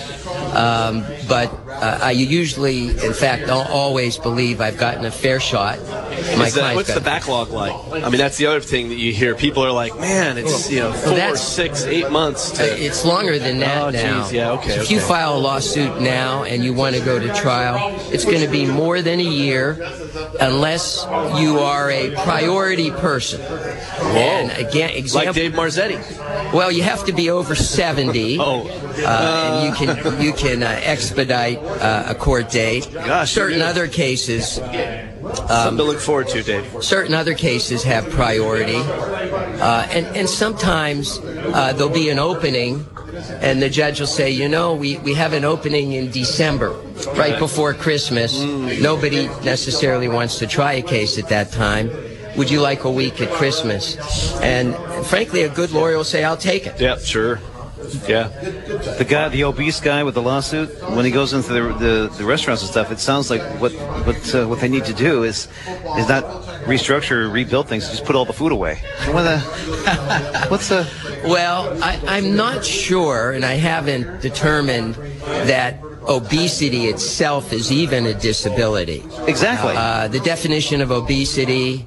Um, 0.52 1.04
but 1.28 1.48
uh, 1.68 1.98
I 2.02 2.10
usually, 2.12 2.88
in 2.88 3.12
fact, 3.12 3.46
don't 3.46 3.68
always 3.70 4.18
believe 4.18 4.60
I've 4.60 4.78
gotten 4.78 5.04
a 5.04 5.10
fair 5.10 5.40
shot. 5.40 5.78
My 5.78 5.84
that- 5.86 6.52
client's 6.52 6.76
what's 6.76 6.88
got- 6.88 6.94
the 6.94 7.00
backlog 7.00 7.50
like? 7.50 7.74
I 8.04 8.08
mean, 8.08 8.18
that's 8.18 8.36
the 8.36 8.46
other 8.46 8.60
thing 8.60 8.88
that 8.88 8.96
you 8.98 9.12
hear. 9.12 9.34
People 9.34 9.64
are 9.64 9.72
like, 9.72 9.98
"Man, 9.98 10.38
it's 10.38 10.70
you 10.70 10.80
know 10.80 10.92
four, 10.92 11.36
six, 11.36 11.84
eight 11.84 12.10
months 12.10 12.50
to." 12.52 12.62
It's 12.82 13.04
longer 13.04 13.38
than 13.38 13.58
that 13.60 13.82
Oh, 13.82 13.90
now. 13.90 14.22
geez, 14.22 14.32
yeah, 14.32 14.50
okay, 14.52 14.74
If 14.74 14.90
you 14.90 15.00
file 15.00 15.36
a 15.36 15.38
lawsuit 15.38 16.00
now 16.00 16.44
and 16.44 16.64
you 16.64 16.72
want 16.74 16.94
to 16.96 17.02
go 17.02 17.18
to 17.18 17.32
trial, 17.34 17.94
it's 18.12 18.24
going 18.24 18.40
to 18.40 18.48
be 18.48 18.66
more 18.66 19.02
than 19.02 19.20
a 19.20 19.22
year 19.22 19.78
unless 20.40 21.06
you 21.38 21.58
are 21.60 21.90
a 21.90 22.10
priority 22.24 22.90
person. 22.90 23.40
And 23.40 24.50
again, 24.52 24.90
example, 24.90 25.26
Like 25.28 25.34
Dave 25.34 25.52
Marzetti. 25.52 26.52
Well, 26.52 26.70
you 26.70 26.82
have 26.82 27.04
to 27.06 27.12
be 27.12 27.30
over 27.30 27.54
70. 27.54 28.38
Oh. 28.42 28.68
Uh, 29.04 29.62
and 29.62 29.66
you 29.66 29.72
can 29.94 30.22
you 30.22 30.32
can 30.32 30.62
uh, 30.62 30.66
expedite 31.12 31.58
uh, 31.58 32.04
a 32.08 32.14
court 32.14 32.50
date. 32.50 32.88
Gosh, 32.92 33.32
certain 33.32 33.62
other 33.62 33.86
cases. 33.88 34.54
Something 34.54 35.76
to 35.76 35.84
look 35.84 36.00
forward 36.00 36.28
to, 36.28 36.42
Dave. 36.42 36.66
Certain 36.82 37.14
other 37.14 37.34
cases 37.34 37.84
have 37.84 38.08
priority, 38.10 38.76
uh, 38.76 39.86
and 39.90 40.06
and 40.16 40.28
sometimes 40.28 41.18
uh, 41.18 41.72
there'll 41.74 41.92
be 41.92 42.10
an 42.10 42.18
opening, 42.18 42.86
and 43.40 43.62
the 43.62 43.70
judge 43.70 44.00
will 44.00 44.06
say, 44.06 44.30
you 44.30 44.48
know, 44.48 44.74
we, 44.74 44.98
we 44.98 45.14
have 45.14 45.32
an 45.32 45.44
opening 45.44 45.92
in 45.92 46.10
December, 46.10 46.70
right 47.14 47.38
before 47.38 47.74
Christmas. 47.74 48.42
Nobody 48.42 49.28
necessarily 49.44 50.08
wants 50.08 50.38
to 50.38 50.46
try 50.46 50.72
a 50.74 50.82
case 50.82 51.18
at 51.18 51.28
that 51.28 51.52
time. 51.52 51.90
Would 52.36 52.50
you 52.50 52.62
like 52.62 52.84
a 52.84 52.90
week 52.90 53.20
at 53.20 53.30
Christmas? 53.30 53.96
And 54.40 54.74
frankly, 55.06 55.42
a 55.42 55.50
good 55.50 55.70
lawyer 55.70 55.98
will 55.98 56.04
say, 56.04 56.24
I'll 56.24 56.36
take 56.36 56.66
it. 56.66 56.80
Yeah, 56.80 56.96
sure. 56.96 57.38
Yeah. 58.08 58.28
The 58.98 59.06
guy, 59.08 59.28
the 59.28 59.44
obese 59.44 59.80
guy 59.80 60.02
with 60.04 60.14
the 60.14 60.22
lawsuit, 60.22 60.68
when 60.90 61.04
he 61.04 61.10
goes 61.10 61.32
into 61.32 61.52
the 61.52 61.62
the, 61.74 62.14
the 62.18 62.24
restaurants 62.24 62.62
and 62.62 62.70
stuff, 62.70 62.90
it 62.90 63.00
sounds 63.00 63.30
like 63.30 63.42
what 63.60 63.72
what 64.06 64.34
uh, 64.34 64.46
what 64.46 64.60
they 64.60 64.68
need 64.68 64.84
to 64.86 64.94
do 64.94 65.22
is 65.24 65.48
is 65.96 66.08
not 66.08 66.24
restructure 66.64 67.12
or 67.12 67.28
rebuild 67.28 67.68
things, 67.68 67.88
just 67.88 68.04
put 68.04 68.16
all 68.16 68.24
the 68.24 68.32
food 68.32 68.52
away. 68.52 68.80
What 69.12 69.24
the, 69.24 69.38
what's 70.48 70.68
the? 70.68 70.88
Well, 71.24 71.82
I, 71.82 72.00
I'm 72.06 72.34
not 72.34 72.64
sure, 72.64 73.32
and 73.32 73.44
I 73.44 73.54
haven't 73.54 74.22
determined 74.22 74.94
that 74.94 75.82
obesity 76.08 76.86
itself 76.86 77.52
is 77.52 77.70
even 77.70 78.06
a 78.06 78.14
disability. 78.14 79.02
Exactly. 79.26 79.74
Uh, 79.76 80.08
the 80.08 80.20
definition 80.20 80.80
of 80.80 80.90
obesity 80.90 81.84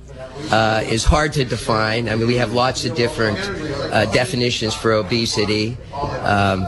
uh, 0.51 0.83
is 0.85 1.03
hard 1.03 1.33
to 1.33 1.45
define. 1.45 2.09
I 2.09 2.15
mean, 2.15 2.27
we 2.27 2.35
have 2.35 2.53
lots 2.53 2.85
of 2.85 2.95
different 2.95 3.39
uh, 3.95 4.03
definitions 4.11 4.73
for 4.75 4.91
obesity, 4.91 5.77
um, 6.35 6.65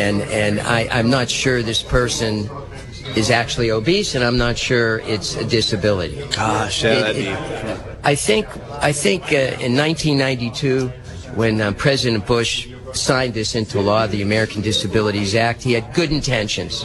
and 0.00 0.22
and 0.42 0.54
I, 0.60 0.88
I'm 0.90 1.08
not 1.08 1.30
sure 1.30 1.62
this 1.62 1.82
person 1.84 2.50
is 3.16 3.30
actually 3.30 3.70
obese, 3.70 4.16
and 4.16 4.24
I'm 4.24 4.38
not 4.38 4.58
sure 4.58 4.98
it's 5.12 5.36
a 5.36 5.44
disability. 5.44 6.18
Gosh, 6.34 6.82
yeah, 6.82 6.90
It- 6.90 7.00
that'd 7.00 7.16
it- 7.16 7.78
be. 7.78 7.90
I 8.12 8.14
think 8.16 8.46
I 8.90 8.92
think 8.92 9.22
uh, 9.32 9.64
in 9.66 9.72
1992, 9.76 10.88
when 11.40 11.60
uh, 11.60 11.72
President 11.72 12.26
Bush 12.26 12.68
signed 12.92 13.34
this 13.34 13.54
into 13.54 13.80
law, 13.80 14.06
the 14.06 14.22
American 14.22 14.60
Disabilities 14.62 15.34
Act, 15.34 15.62
he 15.62 15.72
had 15.78 15.94
good 15.94 16.10
intentions. 16.12 16.84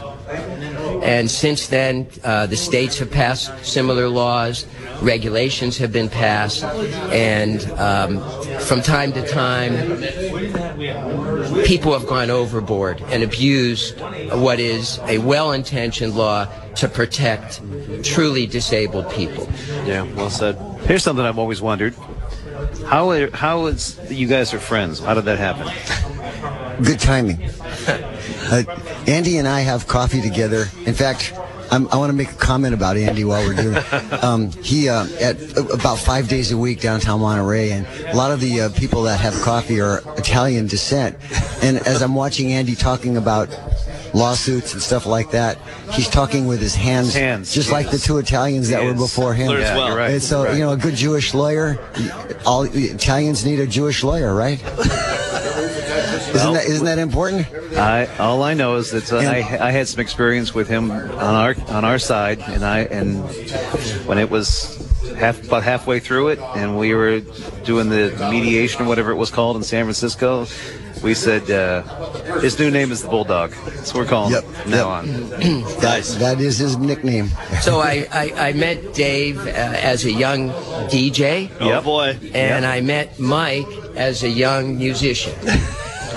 And 1.02 1.30
since 1.32 1.68
then, 1.68 2.08
uh, 2.24 2.46
the 2.48 2.58
states 2.58 3.00
have 3.00 3.10
passed 3.10 3.52
similar 3.66 4.10
laws, 4.10 4.66
regulations 5.02 5.78
have 5.78 5.92
been 5.92 6.10
passed, 6.10 6.64
and 6.64 7.64
um, 7.80 8.20
from 8.60 8.82
time 8.82 9.14
to 9.14 9.26
time, 9.28 9.74
people 11.64 11.94
have 11.94 12.06
gone 12.08 12.30
overboard 12.30 13.02
and 13.08 13.24
abused 13.24 14.00
what 14.32 14.60
is 14.60 15.00
a 15.08 15.20
well-intentioned 15.20 16.16
law 16.16 16.46
to 16.76 16.88
protect 16.88 17.62
truly 18.04 18.46
disabled 18.46 19.10
people. 19.12 19.48
Yeah, 19.86 20.04
well 20.16 20.30
said. 20.30 20.58
Here's 20.86 21.04
something 21.04 21.26
I've 21.26 21.40
always 21.40 21.62
wondered: 21.62 21.96
how 22.86 23.10
are, 23.12 23.30
how 23.32 23.68
is 23.68 24.00
you 24.10 24.28
guys 24.28 24.54
are 24.54 24.60
friends? 24.60 25.00
How 25.00 25.14
did 25.14 25.26
that 25.26 25.38
happen? 25.38 26.84
Good 26.84 27.00
timing. 27.00 27.50
Uh, 28.52 28.64
Andy 29.08 29.38
and 29.38 29.48
I 29.48 29.62
have 29.62 29.88
coffee 29.88 30.22
together. 30.22 30.66
In 30.86 30.94
fact, 30.94 31.34
I'm, 31.72 31.88
i 31.90 31.98
want 31.98 32.10
to 32.10 32.16
make 32.16 32.32
a 32.32 32.36
comment 32.36 32.74
about 32.74 32.98
Andy 32.98 33.24
while 33.24 33.46
we're 33.46 33.54
doing. 33.62 33.84
Um, 34.22 34.52
he 34.52 34.90
uh, 34.90 35.06
at 35.22 35.38
about 35.74 35.98
five 35.98 36.28
days 36.28 36.52
a 36.52 36.58
week 36.58 36.82
downtown 36.82 37.22
Monterey, 37.22 37.72
and 37.72 37.88
a 38.08 38.16
lot 38.16 38.32
of 38.32 38.42
the 38.42 38.62
uh, 38.62 38.70
people 38.70 39.04
that 39.04 39.20
have 39.22 39.34
coffee 39.42 39.80
are 39.80 40.02
Italian 40.18 40.68
descent. 40.68 41.16
And 41.64 41.78
as 41.78 42.02
I'm 42.02 42.16
watching 42.16 42.52
Andy 42.52 42.76
talking 42.76 43.16
about 43.16 43.48
lawsuits 44.14 44.74
and 44.74 44.82
stuff 44.82 45.06
like 45.06 45.32
that, 45.32 45.58
he's 45.92 46.10
talking 46.10 46.48
with 46.48 46.60
his 46.60 46.76
hands, 46.76 47.14
Hands, 47.14 47.52
just 47.54 47.72
like 47.72 47.92
the 47.92 47.98
two 47.98 48.18
Italians 48.18 48.70
that 48.70 48.84
were 48.84 48.94
before 48.94 49.34
him. 49.34 49.52
Yeah, 49.52 49.88
you're 49.88 49.96
right. 49.96 50.12
And 50.12 50.22
so, 50.22 50.44
Right. 50.44 50.56
you 50.56 50.62
know, 50.62 50.72
a 50.74 50.78
good 50.78 50.96
Jewish 50.96 51.34
lawyer, 51.34 51.80
all 52.46 52.64
Italians 52.64 53.46
need 53.46 53.60
a 53.62 53.68
Jewish 53.68 54.04
lawyer, 54.04 54.34
right? 54.36 54.62
Isn't 56.36 56.54
that 56.54 56.66
isn't 56.66 56.86
that 56.86 57.00
important? 57.00 57.48
I 57.76 58.06
all 58.18 58.44
I 58.44 58.54
know 58.54 58.76
is 58.76 58.92
that 58.92 59.12
uh, 59.12 59.18
I, 59.18 59.68
I 59.68 59.72
had 59.72 59.88
some 59.88 60.00
experience 60.00 60.54
with 60.54 60.68
him 60.68 60.92
on 60.92 61.36
our 61.36 61.56
on 61.70 61.86
our 61.86 62.00
side, 62.00 62.40
and 62.40 62.64
I 62.64 62.80
and 62.82 63.24
when 64.08 64.18
it 64.18 64.30
was 64.30 64.78
half 65.18 65.44
about 65.44 65.64
halfway 65.64 66.00
through 66.00 66.30
it, 66.30 66.40
and 66.56 66.78
we 66.78 66.94
were 66.94 67.20
doing 67.66 67.90
the 67.90 68.16
mediation 68.32 68.84
or 68.84 68.88
whatever 68.88 69.12
it 69.12 69.16
was 69.16 69.30
called 69.32 69.56
in 69.58 69.64
San 69.64 69.86
Francisco. 69.86 70.46
We 71.04 71.14
said 71.14 71.50
uh, 71.50 71.82
his 72.42 72.60
new 72.60 72.70
name 72.70 72.92
is 72.92 73.02
the 73.04 73.08
Bulldog, 73.08 73.54
so 73.86 73.98
we're 73.98 74.06
calling 74.06 74.34
Yep, 74.34 74.44
him 74.44 74.54
from 74.54 74.72
now 74.72 74.90
on. 74.90 75.06
That, 75.80 76.04
that 76.20 76.42
is 76.42 76.58
his 76.58 76.78
nickname. 76.78 77.30
So 77.62 77.80
I, 77.80 78.06
I, 78.12 78.50
I 78.50 78.54
met 78.54 78.94
Dave 78.94 79.38
uh, 79.40 79.50
as 79.50 80.04
a 80.04 80.12
young 80.12 80.50
DJ. 80.90 81.50
Oh, 81.62 81.82
boy. 81.82 82.18
And 82.34 82.64
Yep. 82.64 82.64
I 82.64 82.82
met 82.82 83.18
Mike 83.20 83.68
as 83.96 84.24
a 84.24 84.30
young 84.30 84.78
musician. 84.78 85.34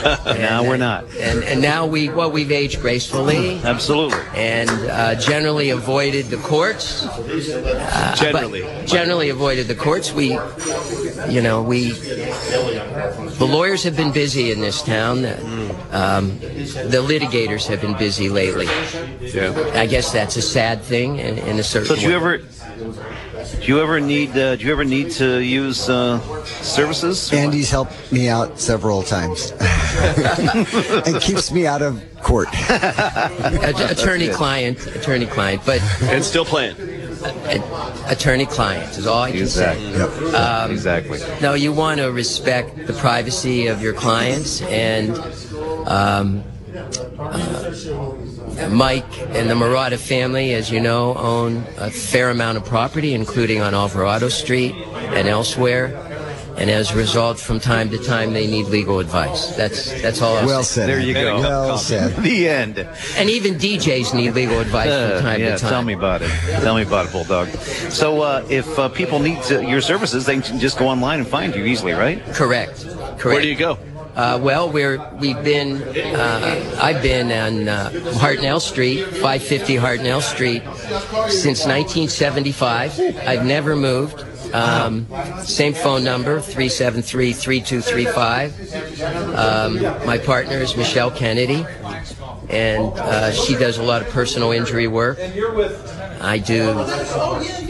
now 0.27 0.63
we're 0.63 0.77
not. 0.77 1.05
And, 1.17 1.45
and 1.45 1.61
now 1.61 1.87
we, 1.87 2.09
well, 2.09 2.31
we've 2.31 2.53
aged 2.53 2.81
gracefully. 2.81 3.61
Absolutely. 3.63 4.21
And 4.35 4.71
uh, 4.71 5.15
generally 5.17 5.71
avoided 5.71 6.27
the 6.27 6.37
courts. 6.39 7.05
Uh, 7.07 8.15
Generally. 8.17 8.87
Generally 8.87 9.31
avoided 9.31 9.67
the 9.69 9.75
courts. 9.75 10.13
We, 10.13 10.31
you 11.29 11.41
know, 11.41 11.63
we, 11.63 11.93
the 11.93 13.49
lawyers 13.49 13.83
have 13.85 13.97
been 13.97 14.13
busy 14.13 14.51
in 14.51 14.61
this 14.61 14.83
town. 14.83 15.25
Um, 15.93 16.39
the 16.39 17.05
litigators 17.07 17.67
have 17.69 17.81
been 17.81 17.97
busy 17.97 18.29
lately. 18.29 18.67
Yeah. 19.21 19.71
I 19.75 19.87
guess 19.87 20.13
that's 20.13 20.37
a 20.37 20.43
sad 20.43 20.83
thing 20.83 21.19
in, 21.19 21.39
in 21.39 21.59
a 21.59 21.63
certain 21.63 21.89
So 21.89 21.97
do 21.97 22.03
you 22.03 22.15
ever 22.15 22.41
do 23.61 23.67
you 23.67 23.81
ever 23.81 24.01
need 24.01 24.31
uh, 24.37 24.57
do 24.57 24.65
you 24.65 24.73
ever 24.73 24.85
need 24.85 25.11
to 25.13 25.41
use 25.41 25.89
uh, 25.89 26.19
services? 26.45 27.33
Andy's 27.33 27.71
helped 27.71 28.13
me 28.13 28.29
out 28.29 28.59
several 28.59 29.03
times 29.03 29.53
and 31.07 31.21
keeps 31.21 31.51
me 31.53 31.67
out 31.67 31.83
of 31.83 32.03
court. 32.23 32.49
attorney 33.91 34.29
client, 34.29 34.87
attorney 34.95 35.27
client, 35.27 35.63
but 35.67 35.81
and 36.03 36.25
still 36.25 36.45
playing. 36.45 36.77
attorney 38.07 38.47
client 38.47 38.97
is 38.99 39.07
all 39.07 39.23
I 39.23 39.31
can 39.31 39.41
Exactly. 39.41 39.93
say. 39.95 40.35
Um, 40.35 40.71
exactly. 40.71 41.21
No, 41.41 41.55
you 41.55 41.73
want 41.73 42.01
to 42.01 42.11
respect 42.11 42.87
the 42.87 42.93
privacy 42.95 43.69
of 43.69 43.83
your 43.83 43.93
clients, 43.93 44.61
and 44.63 45.17
um, 45.87 46.43
uh, 47.19 47.71
Mike 48.71 49.19
and 49.35 49.49
the 49.51 49.55
Murata 49.55 49.99
family, 49.99 50.55
as 50.55 50.71
you 50.71 50.81
know, 50.81 51.15
own 51.15 51.65
a 51.79 51.91
fair 51.91 52.31
amount 52.31 52.59
of 52.59 52.65
property, 52.65 53.15
including 53.15 53.61
on 53.61 53.75
Alvarado 53.75 54.29
Street 54.29 54.75
and 54.75 55.29
elsewhere. 55.29 56.09
And 56.59 56.69
as 56.71 56.91
a 56.93 56.97
result, 56.97 57.41
from 57.41 57.61
time 57.61 57.89
to 57.91 57.99
time, 57.99 58.35
they 58.35 58.47
need 58.47 58.67
legal 58.67 58.99
advice. 59.01 59.57
That's 59.57 59.91
that's 60.03 60.21
all. 60.21 60.37
I'll 60.37 60.47
Well 60.47 60.63
say. 60.63 60.83
said. 60.83 60.89
There 60.91 61.01
you 61.01 61.15
go. 61.15 61.41
Well 61.41 61.79
said. 61.79 62.15
The 62.23 62.47
end. 62.49 62.79
And 63.17 63.31
even 63.31 63.55
DJs 63.55 64.15
need 64.15 64.35
legal 64.35 64.61
advice 64.61 64.91
Uh, 64.91 65.15
from 65.17 65.23
time 65.23 65.41
yeah, 65.41 65.55
to 65.57 65.59
time. 65.63 65.71
tell 65.71 65.83
me 65.83 65.95
about 65.95 66.21
it. 66.21 66.31
Tell 66.61 66.77
me 66.77 66.83
about 66.83 67.07
it, 67.07 67.13
Bulldog. 67.13 67.49
So, 67.91 68.21
uh, 68.21 68.45
if 68.51 68.79
uh, 68.79 68.91
people 68.91 69.19
need 69.19 69.43
to, 69.45 69.65
your 69.65 69.81
services, 69.81 70.27
they 70.27 70.39
can 70.41 70.59
just 70.61 70.79
go 70.79 70.89
online 70.89 71.21
and 71.21 71.29
find 71.29 71.55
you 71.55 71.65
easily, 71.65 71.93
right? 71.95 72.23
Correct. 72.35 72.85
Correct. 72.87 73.25
Where 73.25 73.41
do 73.41 73.49
you 73.49 73.57
go? 73.57 73.79
Uh, 74.15 74.39
well, 74.43 74.71
we're 74.71 74.99
we've 75.15 75.43
been 75.43 75.83
uh, 75.83 76.79
I've 76.81 77.03
been 77.03 77.33
on 77.33 77.67
uh, 77.69 77.89
Hartnell 78.21 78.61
Street, 78.61 79.05
550 79.05 79.77
Hartnell 79.77 80.21
Street, 80.21 80.63
since 81.31 81.65
1975. 81.67 83.01
I've 83.27 83.47
never 83.47 83.75
moved. 83.75 84.23
Um, 84.53 85.07
same 85.43 85.73
phone 85.73 86.05
number, 86.05 86.41
373-3235. 86.41 89.35
Um, 89.35 89.81
my 90.07 90.19
partner 90.19 90.59
is 90.59 90.77
Michelle 90.77 91.11
Kennedy, 91.11 91.65
and 92.51 92.93
uh, 92.99 93.33
she 93.33 93.55
does 93.55 93.79
a 93.79 93.83
lot 93.83 94.03
of 94.03 94.11
personal 94.11 94.53
injury 94.53 94.89
work. 94.89 95.17
I 96.23 96.39
do 96.39 96.73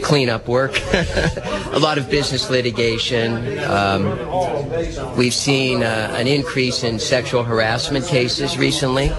cleanup 0.03 0.47
work, 0.47 0.79
a 0.93 1.79
lot 1.79 1.97
of 1.97 2.09
business 2.09 2.49
litigation. 2.49 3.59
Um, 3.59 5.17
we've 5.17 5.33
seen 5.33 5.81
uh, 5.81 6.15
an 6.17 6.27
increase 6.27 6.83
in 6.83 6.99
sexual 6.99 7.43
harassment 7.43 8.05
cases 8.05 8.57
recently. 8.57 9.09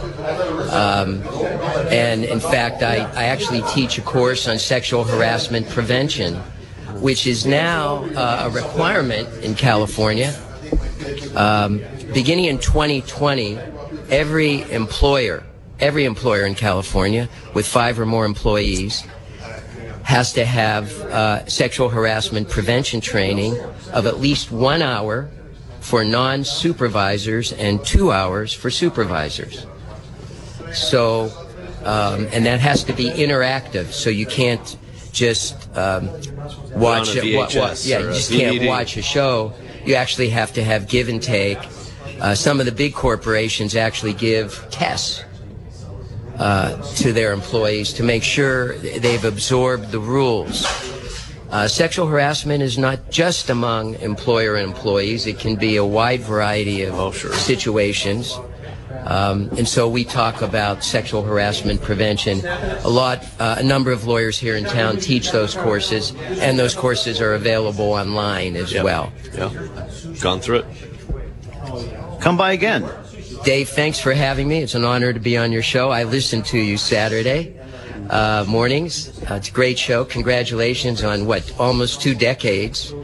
Um, 0.70 1.22
and 1.90 2.24
in 2.24 2.38
fact, 2.38 2.82
I, 2.82 2.98
I 3.14 3.24
actually 3.24 3.62
teach 3.72 3.98
a 3.98 4.02
course 4.02 4.46
on 4.46 4.58
sexual 4.58 5.04
harassment 5.04 5.68
prevention, 5.68 6.36
which 7.00 7.26
is 7.26 7.44
now 7.44 8.04
uh, 8.14 8.48
a 8.48 8.50
requirement 8.50 9.28
in 9.42 9.54
California. 9.54 10.32
Um, 11.34 11.82
beginning 12.12 12.44
in 12.44 12.58
2020, 12.58 13.58
every 14.10 14.70
employer, 14.70 15.42
every 15.80 16.04
employer 16.04 16.46
in 16.46 16.54
California 16.54 17.28
with 17.52 17.66
five 17.66 17.98
or 17.98 18.06
more 18.06 18.24
employees 18.24 19.04
has 20.04 20.32
to 20.34 20.44
have 20.44 20.92
uh, 21.02 21.44
sexual 21.46 21.88
harassment 21.88 22.48
prevention 22.48 23.00
training 23.00 23.58
of 23.92 24.06
at 24.06 24.20
least 24.20 24.52
one 24.52 24.82
hour 24.82 25.28
for 25.80 26.04
non-supervisors 26.04 27.52
and 27.52 27.84
two 27.84 28.12
hours 28.12 28.52
for 28.52 28.70
supervisors. 28.70 29.66
So, 30.72 31.30
um, 31.84 32.26
and 32.32 32.46
that 32.46 32.60
has 32.60 32.84
to 32.84 32.92
be 32.92 33.10
interactive, 33.10 33.92
so 33.92 34.10
you 34.10 34.26
can't 34.26 34.76
just 35.12 35.54
um, 35.76 36.08
watch 36.74 37.08
Put 37.08 37.18
on 37.18 37.24
a 37.24 37.26
it. 37.26 37.36
wa- 37.36 37.42
wa- 37.54 37.74
yeah, 37.82 37.98
you 38.00 38.06
just 38.12 38.30
can't 38.30 38.66
watch 38.66 38.96
a 38.96 39.02
show. 39.02 39.52
You 39.84 39.94
actually 39.94 40.30
have 40.30 40.52
to 40.54 40.64
have 40.64 40.88
give 40.88 41.08
and 41.08 41.22
take. 41.22 41.58
Uh, 42.20 42.34
some 42.34 42.60
of 42.60 42.66
the 42.66 42.72
big 42.72 42.94
corporations 42.94 43.74
actually 43.76 44.12
give 44.14 44.66
tests 44.70 45.22
uh, 46.38 46.80
to 46.96 47.12
their 47.12 47.32
employees 47.32 47.92
to 47.94 48.02
make 48.02 48.22
sure 48.22 48.76
they've 48.78 49.24
absorbed 49.24 49.90
the 49.90 50.00
rules. 50.00 50.66
Uh, 51.50 51.68
sexual 51.68 52.06
harassment 52.06 52.62
is 52.62 52.76
not 52.76 53.10
just 53.10 53.48
among 53.48 53.94
employer 53.96 54.56
and 54.56 54.68
employees. 54.68 55.26
It 55.26 55.38
can 55.38 55.54
be 55.54 55.76
a 55.76 55.84
wide 55.84 56.20
variety 56.20 56.84
of 56.84 57.14
situations. 57.14 58.36
Um, 59.04 59.50
and 59.56 59.68
so 59.68 59.88
we 59.88 60.04
talk 60.04 60.40
about 60.42 60.82
sexual 60.82 61.22
harassment 61.22 61.82
prevention. 61.82 62.44
A 62.44 62.88
lot, 62.88 63.24
uh, 63.38 63.56
a 63.58 63.62
number 63.62 63.92
of 63.92 64.06
lawyers 64.06 64.38
here 64.38 64.56
in 64.56 64.64
town 64.64 64.96
teach 64.96 65.30
those 65.30 65.54
courses, 65.54 66.12
and 66.40 66.58
those 66.58 66.74
courses 66.74 67.20
are 67.20 67.34
available 67.34 67.92
online 67.92 68.56
as 68.56 68.74
well. 68.74 69.12
Yeah. 69.34 69.50
Gone 70.20 70.40
through 70.40 70.64
it. 70.64 70.66
Come 72.20 72.36
by 72.36 72.52
again. 72.52 72.88
Dave, 73.44 73.68
thanks 73.68 74.00
for 74.00 74.12
having 74.14 74.48
me. 74.48 74.62
It's 74.62 74.74
an 74.74 74.84
honor 74.84 75.12
to 75.12 75.20
be 75.20 75.36
on 75.36 75.52
your 75.52 75.62
show. 75.62 75.90
I 75.90 76.04
listened 76.04 76.46
to 76.46 76.58
you 76.58 76.78
Saturday 76.78 77.54
uh, 78.08 78.44
mornings. 78.48 79.10
Uh, 79.30 79.34
it's 79.34 79.48
a 79.50 79.52
great 79.52 79.78
show. 79.78 80.04
Congratulations 80.04 81.04
on 81.04 81.26
what, 81.26 81.52
almost 81.60 82.00
two 82.00 82.14
decades. 82.14 82.94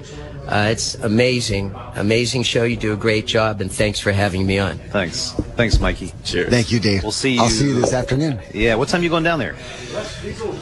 Uh, 0.47 0.69
it's 0.73 0.95
amazing, 0.97 1.73
amazing 1.95 2.43
show. 2.43 2.65
You 2.65 2.77
do 2.77 2.93
a 2.93 2.97
great 2.97 3.27
job, 3.27 3.61
and 3.61 3.71
thanks 3.71 4.01
for 4.01 4.11
having 4.13 4.47
me 4.47 4.59
on. 4.59 4.79
Thanks. 4.79 5.33
Thanks, 5.57 5.79
Mikey. 5.79 6.13
Cheers. 6.25 6.49
Thank 6.51 6.73
you, 6.73 6.81
Dave. 6.81 7.03
We'll 7.03 7.13
see 7.13 7.35
you. 7.35 7.43
I'll 7.43 7.51
see 7.51 7.67
you 7.69 7.75
this 7.81 7.93
afternoon. 7.93 8.41
Yeah. 8.53 8.75
What 8.77 8.89
time 8.89 9.03
are 9.03 9.05
you 9.05 9.11
going 9.11 9.23
down 9.23 9.39
there? 9.39 9.55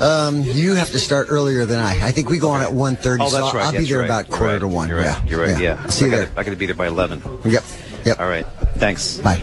Um, 0.01 0.43
you 0.43 0.75
have 0.75 0.91
to 0.91 0.99
start 0.99 1.29
earlier 1.31 1.65
than 1.65 1.79
I. 1.79 2.09
I 2.09 2.11
think 2.11 2.29
we 2.29 2.39
go 2.39 2.51
on 2.51 2.61
at 2.61 2.69
1.30, 2.71 3.19
Oh, 3.21 3.29
so 3.29 3.41
that's 3.41 3.55
right. 3.55 3.65
I'll 3.67 3.73
be 3.73 3.85
there 3.87 4.01
right. 4.01 4.05
about 4.07 4.29
quarter 4.29 4.55
right. 4.55 4.59
to 4.59 4.69
one. 4.69 4.89
You're 4.89 4.99
right. 4.99 5.07
Yeah. 5.07 5.25
You're 5.25 5.41
right. 5.47 5.63
Yeah. 5.63 5.87
See 5.87 6.07
you 6.07 6.13
I 6.13 6.17
there. 6.17 6.27
gotta, 6.27 6.41
I 6.41 6.43
got 6.43 6.51
to 6.51 6.57
be 6.57 6.67
there 6.67 6.75
by 6.75 6.89
eleven. 6.89 7.23
Yep. 7.45 7.65
Yep. 8.05 8.21
All 8.21 8.29
right. 8.29 8.47
Thanks. 8.77 9.19
Bye. 9.19 9.43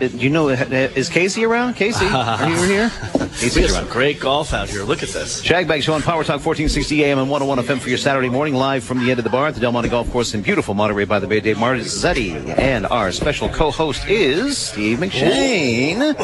You 0.00 0.30
know? 0.30 0.48
Is 0.48 1.08
Casey 1.08 1.44
around? 1.44 1.74
Casey, 1.74 2.06
are 2.06 2.48
you 2.48 2.62
here? 2.62 2.90
Casey's 3.40 3.74
around. 3.74 3.88
great 3.90 4.20
golf 4.20 4.52
out 4.52 4.68
here. 4.68 4.82
Look 4.82 5.02
at 5.02 5.10
this. 5.10 5.42
Shagbag 5.42 5.82
Show 5.82 5.94
on 5.94 6.02
Power 6.02 6.22
Talk 6.24 6.44
1460 6.44 7.04
AM 7.04 7.18
and 7.18 7.30
101 7.30 7.64
FM 7.64 7.80
for 7.80 7.88
your 7.88 7.98
Saturday 7.98 8.28
morning, 8.28 8.54
live 8.54 8.84
from 8.84 8.98
the 9.04 9.10
end 9.10 9.18
of 9.18 9.24
the 9.24 9.30
bar 9.30 9.46
at 9.48 9.54
the 9.54 9.60
Del 9.60 9.72
Monte 9.72 9.88
Golf 9.88 10.10
Course 10.10 10.34
in 10.34 10.42
beautiful 10.42 10.74
Monterey 10.74 11.04
by 11.04 11.18
the 11.18 11.26
Bay. 11.26 11.40
Dave 11.40 11.56
Marzetti 11.56 12.58
and 12.58 12.86
our 12.86 13.12
special 13.12 13.48
co-host 13.48 14.06
is 14.08 14.58
Steve 14.58 14.98
McShane. 14.98 16.14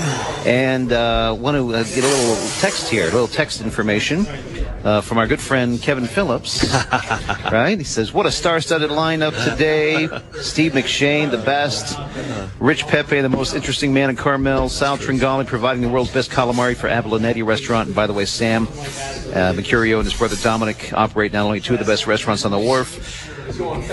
And 0.47 0.93
uh, 0.93 1.37
want 1.39 1.57
to 1.57 1.75
uh, 1.75 1.83
get 1.85 2.05
a 2.05 2.09
little 2.09 2.37
text 2.61 2.89
here, 2.91 3.05
a 3.05 3.13
little 3.13 3.29
text 3.29 3.61
information. 3.61 4.27
Uh, 4.85 5.01
from 5.01 5.19
our 5.19 5.27
good 5.27 5.41
friend 5.41 5.83
Kevin 5.83 6.05
Phillips, 6.07 6.73
right? 7.51 7.77
He 7.77 7.83
says, 7.83 8.13
"What 8.13 8.25
a 8.25 8.31
star-studded 8.31 8.91
lineup 8.91 9.33
today! 9.43 10.07
Steve 10.41 10.73
McShane, 10.73 11.33
the 11.33 11.39
best. 11.39 11.99
Rich 12.61 12.87
Pepe, 12.87 13.21
the 13.21 13.29
most 13.37 13.55
interesting 13.55 13.93
man 13.93 14.09
in 14.09 14.17
Carmel, 14.17 14.71
Sal 14.71 14.97
Tringali, 14.97 15.47
providing 15.47 15.83
the 15.83 15.91
world's 15.91 16.11
best 16.11 16.31
calamari 16.31 16.75
for 16.75 16.89
Abalonetti 16.89 17.45
Restaurant. 17.45 17.89
And 17.89 17.95
by 17.95 18.07
the 18.07 18.15
way, 18.15 18.25
Sam 18.25 18.63
uh, 18.65 19.53
Mercurio 19.53 19.97
and 19.97 20.05
his 20.05 20.15
brother 20.15 20.37
Dominic 20.37 20.91
operate 20.95 21.35
not 21.35 21.45
only 21.45 21.61
two 21.61 21.75
of 21.75 21.79
the 21.79 21.85
best 21.85 22.07
restaurants 22.07 22.47
on 22.47 22.51
the 22.51 22.59
wharf, 22.59 23.35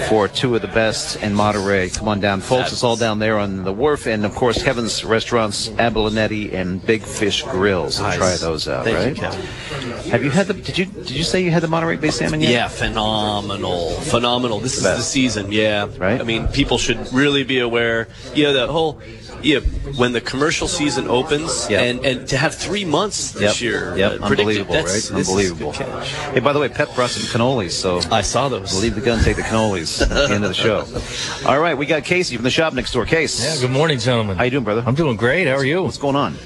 for 0.09 0.27
two 0.27 0.55
of 0.55 0.61
the 0.61 0.67
best 0.67 1.21
in 1.21 1.33
Monterey. 1.33 1.89
Come 1.89 2.07
on 2.07 2.19
down, 2.19 2.41
folks. 2.41 2.71
It's 2.71 2.83
all 2.83 2.95
down 2.95 3.19
there 3.19 3.37
on 3.37 3.63
the 3.63 3.73
wharf. 3.73 4.07
And 4.07 4.25
of 4.25 4.33
course, 4.33 4.63
Kevin's 4.63 5.03
restaurants, 5.03 5.69
Abalonetti 5.69 6.53
and 6.53 6.83
Big 6.83 7.03
Fish 7.03 7.43
Grills. 7.43 7.95
So 7.97 8.03
Nice. 8.03 8.17
Try 8.17 8.35
those 8.37 8.67
out, 8.67 8.85
Thank 8.85 8.97
right? 8.97 9.31
Kevin. 9.31 10.11
Have 10.11 10.23
you 10.23 10.31
had 10.31 10.47
the? 10.47 10.53
Did 10.53 10.77
you 10.77 10.85
did 10.85 11.11
you 11.11 11.23
say 11.23 11.43
you 11.43 11.51
had 11.51 11.63
the 11.63 11.67
Monterey 11.67 11.97
Bay 11.97 12.09
salmon 12.09 12.41
yet? 12.41 12.51
Yeah, 12.51 12.67
phenomenal, 12.67 13.91
phenomenal. 13.91 14.59
This 14.59 14.77
is 14.77 14.83
Best. 14.83 14.97
the 14.97 15.03
season. 15.03 15.51
Yeah, 15.51 15.87
right. 15.97 16.19
I 16.19 16.23
mean, 16.23 16.47
people 16.47 16.77
should 16.77 17.13
really 17.13 17.43
be 17.43 17.59
aware. 17.59 18.07
You 18.33 18.45
know, 18.45 18.53
the 18.53 18.67
whole. 18.71 19.01
Yeah, 19.43 19.59
when 19.97 20.13
the 20.13 20.21
commercial 20.21 20.67
season 20.69 21.07
opens, 21.09 21.67
Yeah. 21.69 21.81
and 21.81 22.05
and 22.05 22.27
to 22.29 22.37
have 22.37 22.55
three 22.55 22.85
months 22.85 23.31
this 23.31 23.59
Yep. 23.59 23.61
year, 23.61 23.93
Yep. 23.97 24.11
uh, 24.21 24.25
Unbelievable, 24.25 24.73
that's- 24.73 24.93
right? 25.11 25.17
this 25.17 25.27
is 25.27 25.29
Unbelievable. 25.29 25.71
good 25.73 25.85
catch. 25.85 26.07
Hey, 26.33 26.39
by 26.39 26.53
the 26.53 26.59
way, 26.59 26.69
Pep 26.69 26.95
brought 26.95 27.09
some 27.09 27.23
cannolis, 27.23 27.71
so 27.71 27.99
I 28.09 28.21
saw 28.21 28.47
those. 28.47 28.73
Leave 28.81 28.95
the 28.95 29.01
gun, 29.01 29.21
take 29.23 29.35
the 29.35 29.41
cannolis 29.41 30.01
at 30.01 30.09
the 30.09 30.33
end 30.33 30.45
of 30.45 30.49
the 30.49 30.53
show. 30.53 30.85
All 31.45 31.59
right, 31.59 31.77
we 31.77 31.85
got 31.85 32.05
Casey 32.05 32.35
from 32.37 32.43
the 32.45 32.49
shop 32.51 32.73
next 32.73 32.93
door. 32.93 33.05
Case. 33.05 33.43
Yeah, 33.43 33.59
good 33.61 33.71
morning, 33.71 33.99
gentlemen. 33.99 34.37
How 34.37 34.45
you 34.45 34.51
doing, 34.51 34.63
brother? 34.63 34.83
I'm 34.85 34.95
doing 34.95 35.17
great. 35.17 35.45
How 35.47 35.55
are 35.55 35.65
you? 35.65 35.83
What's 35.83 35.97
going 35.97 36.15
on? 36.15 36.37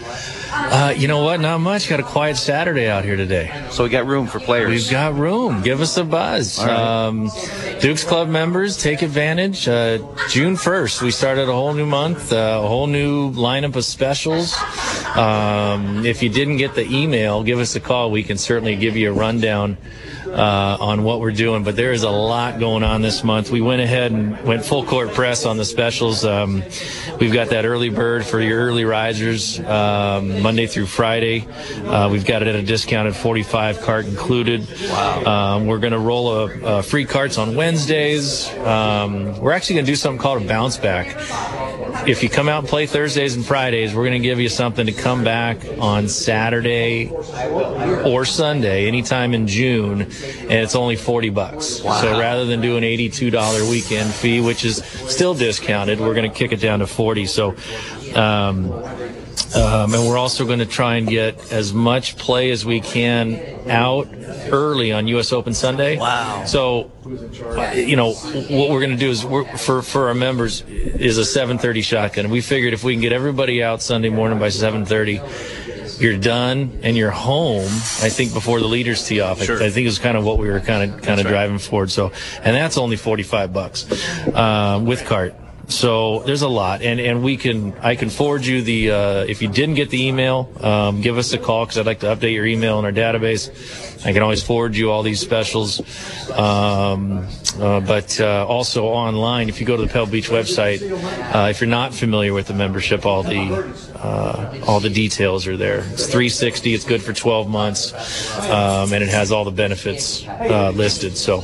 Uh, 0.52 0.94
you 0.96 1.08
know 1.08 1.24
what? 1.24 1.40
Not 1.40 1.60
much. 1.60 1.90
Got 1.90 2.00
a 2.00 2.04
quiet 2.04 2.38
Saturday 2.38 2.88
out 2.88 3.04
here 3.04 3.16
today. 3.16 3.66
So 3.70 3.84
we 3.84 3.90
got 3.90 4.06
room 4.06 4.28
for 4.28 4.40
players. 4.40 4.70
We've 4.70 4.92
got 4.92 5.16
room. 5.16 5.62
Give 5.62 5.82
us 5.82 5.98
a 5.98 6.04
buzz. 6.04 6.64
Right. 6.64 6.70
Um, 6.70 7.30
Dukes 7.80 8.04
Club 8.04 8.30
members, 8.30 8.78
take 8.78 9.02
advantage. 9.02 9.68
Uh, 9.68 10.00
June 10.30 10.56
1st, 10.56 11.02
we 11.02 11.12
started 11.12 11.50
a 11.50 11.54
whole 11.54 11.74
new 11.74 11.86
month, 11.86 12.34
uh, 12.34 12.62
a 12.64 12.68
whole 12.68 12.88
new 12.88 13.32
lineup 13.32 13.76
of 13.76 13.86
specials. 13.86 14.56
Um, 15.16 16.06
if 16.06 16.24
you 16.24 16.30
didn't 16.30 16.58
get 16.58 16.76
the 16.76 16.86
email, 16.86 17.44
give 17.44 17.60
us 17.60 17.76
a 17.76 17.80
call. 17.80 18.12
We 18.12 18.24
can 18.24 18.38
certainly 18.38 18.76
give 18.76 18.96
you 18.96 19.12
a 19.12 19.14
rundown 19.14 19.78
uh, 20.28 20.78
on 20.80 21.04
what 21.04 21.20
we're 21.20 21.32
doing. 21.32 21.64
But 21.64 21.76
there 21.76 21.92
is 21.92 22.04
a 22.04 22.10
lot 22.10 22.60
going 22.60 22.84
on 22.84 23.02
this 23.02 23.24
month. 23.24 23.52
We 23.52 23.62
went 23.62 23.82
ahead 23.82 24.12
and 24.12 24.42
went 24.44 24.66
full 24.66 24.84
court 24.84 25.14
press 25.14 25.46
on 25.46 25.58
the 25.58 25.66
specials. 25.66 26.26
Um, 26.26 26.64
we've 27.20 27.34
got 27.34 27.50
that 27.50 27.66
early 27.66 27.90
bird 27.90 28.26
for 28.26 28.40
your 28.40 28.60
early 28.60 28.86
risers 28.86 29.60
um, 29.60 30.42
Monday 30.42 30.68
through 30.68 30.88
Friday. 30.88 31.48
Uh, 31.86 32.10
we've 32.12 32.26
got 32.26 32.42
it 32.42 32.48
at 32.48 32.56
a 32.56 32.64
discounted 32.64 33.16
45 33.16 33.82
cart 33.82 34.06
included. 34.06 34.68
Wow. 34.90 35.56
Um, 35.58 35.68
we're 35.68 35.80
going 35.80 35.94
to 35.94 36.00
roll 36.00 36.32
a, 36.32 36.78
a 36.78 36.84
free 36.84 37.06
carts 37.06 37.38
on 37.38 37.56
Wednesdays. 37.56 38.50
Um, 38.60 39.40
we're 39.40 39.54
actually 39.54 39.76
going 39.76 39.86
to 39.86 39.92
do 39.92 39.96
something 39.96 40.20
called 40.20 40.42
a 40.42 40.48
bounce 40.48 40.78
back. 40.78 41.16
If 42.08 42.24
you 42.24 42.30
come 42.30 42.48
out 42.48 42.60
and 42.60 42.68
play 42.68 42.86
Thursdays 42.86 43.36
and 43.36 43.46
Fridays, 43.46 43.94
we're 43.94 44.06
going 44.06 44.22
to 44.22 44.26
give 44.26 44.40
you 44.40 44.48
something 44.48 44.86
to 44.86 44.94
come 44.94 45.24
back 45.24 45.58
on 45.80 46.08
Saturday 46.08 47.12
or 48.06 48.24
Sunday, 48.24 48.88
anytime 48.88 49.34
in 49.34 49.48
June, 49.48 50.10
and 50.24 50.52
it's 50.52 50.76
only 50.76 50.96
40 50.96 51.30
bucks. 51.30 51.66
So 51.66 52.20
rather 52.20 52.46
than 52.46 52.62
do 52.62 52.78
an 52.78 52.84
$82 52.84 53.70
weekend 53.70 54.14
fee, 54.14 54.42
which 54.42 54.66
is 54.66 54.78
still 54.84 55.34
discounted, 55.34 56.00
we're 56.00 56.16
going 56.16 56.30
to 56.30 56.36
kick 56.36 56.52
it 56.52 56.62
down 56.62 56.80
to 56.80 56.88
40. 56.88 57.26
So, 57.26 57.56
um, 58.16 58.72
um, 59.56 59.94
and 59.94 60.08
we're 60.08 60.18
also 60.18 60.46
going 60.46 60.60
to 60.60 60.66
try 60.66 60.96
and 60.96 61.08
get 61.08 61.52
as 61.54 61.74
much 61.74 62.18
play 62.18 62.52
as 62.52 62.66
we 62.66 62.82
can 62.82 63.70
out 63.70 64.08
early 64.52 64.92
on 64.92 65.08
U.S. 65.08 65.32
Open 65.32 65.54
Sunday. 65.54 65.98
Wow! 65.98 66.44
So, 66.46 66.92
you 67.74 67.96
know, 67.96 68.14
what 68.14 68.70
we're 68.70 68.82
going 68.82 68.92
to 68.92 68.98
do 68.98 69.10
is 69.10 69.26
we're, 69.26 69.46
for 69.58 69.82
for 69.82 70.10
our 70.10 70.14
members 70.14 70.64
is 70.68 71.18
a 71.18 71.22
7:30 71.22 71.84
shotgun. 71.84 72.26
And 72.26 72.32
we 72.32 72.42
figured 72.42 72.74
if 72.74 72.84
we 72.84 72.94
can 72.94 73.02
get 73.02 73.14
everybody 73.14 73.64
out 73.64 73.82
Sunday 73.82 74.10
morning 74.10 74.38
by 74.38 74.48
7:30, 74.48 75.22
you're 76.00 76.18
done 76.18 76.80
and 76.84 76.96
you're 76.96 77.12
home. 77.12 77.66
I 77.66 78.10
think 78.10 78.34
before 78.34 78.60
the 78.60 78.68
leaders 78.68 79.06
tee 79.08 79.22
off. 79.22 79.42
I- 79.42 79.46
Sure. 79.46 79.64
I, 79.64 79.70
think 79.70 79.88
is 79.88 79.98
kind 80.00 80.18
of 80.18 80.26
what 80.26 80.38
we 80.38 80.50
were 80.50 80.60
kind 80.60 80.92
of 80.92 81.02
kind 81.02 81.20
of 81.22 81.26
driving 81.28 81.58
forward. 81.58 81.90
So, 81.92 82.12
and 82.42 82.56
that's 82.56 82.78
only 82.78 82.98
45 82.98 83.54
bucks 83.54 83.86
um, 84.34 84.86
with 84.86 85.06
cart. 85.06 85.34
So 85.68 86.20
there's 86.20 86.44
a 86.44 86.48
lot, 86.48 86.82
and 86.82 86.98
and 87.00 87.22
we 87.22 87.36
can 87.36 87.74
I 87.80 87.96
can 87.96 88.10
forward 88.10 88.46
you 88.46 88.62
the 88.62 88.92
uh, 88.92 89.24
if 89.26 89.42
you 89.42 89.50
didn't 89.50 89.76
get 89.76 89.90
the 89.90 90.08
email, 90.08 90.50
um, 90.62 91.02
give 91.02 91.18
us 91.18 91.34
a 91.34 91.38
call 91.38 91.66
because 91.66 91.78
I'd 91.78 91.86
like 91.86 92.00
to 92.00 92.06
update 92.06 92.34
your 92.34 92.46
email 92.46 92.80
in 92.80 92.86
our 92.86 92.94
database. 92.94 93.52
I 94.06 94.14
can 94.14 94.22
always 94.22 94.42
forward 94.42 94.78
you 94.78 94.92
all 94.92 95.04
these 95.04 95.20
specials, 95.20 95.82
um, 96.32 97.28
uh, 97.60 97.82
but 97.82 98.18
uh, 98.22 98.48
also 98.48 98.86
online. 98.86 99.50
If 99.50 99.60
you 99.60 99.68
go 99.68 99.76
to 99.76 99.82
the 99.82 99.90
Pebble 99.90 100.06
Beach 100.08 100.30
website, 100.30 100.82
uh, 101.36 101.50
if 101.50 101.60
you're 101.60 101.70
not 101.70 101.94
familiar 101.94 102.32
with 102.32 102.48
the 102.48 102.54
membership, 102.54 103.06
all 103.06 103.24
the 103.24 103.76
uh, 103.96 104.64
all 104.66 104.80
the 104.80 104.90
details 104.90 105.48
are 105.48 105.58
there. 105.58 105.80
It's 105.92 106.06
360. 106.06 106.76
It's 106.76 106.86
good 106.86 107.02
for 107.02 107.12
12 107.12 107.50
months, 107.50 108.40
um, 108.50 108.94
and 108.94 109.04
it 109.04 109.10
has 109.10 109.34
all 109.34 109.44
the 109.44 109.52
benefits 109.52 110.26
uh, 110.26 110.72
listed. 110.74 111.18
So 111.18 111.40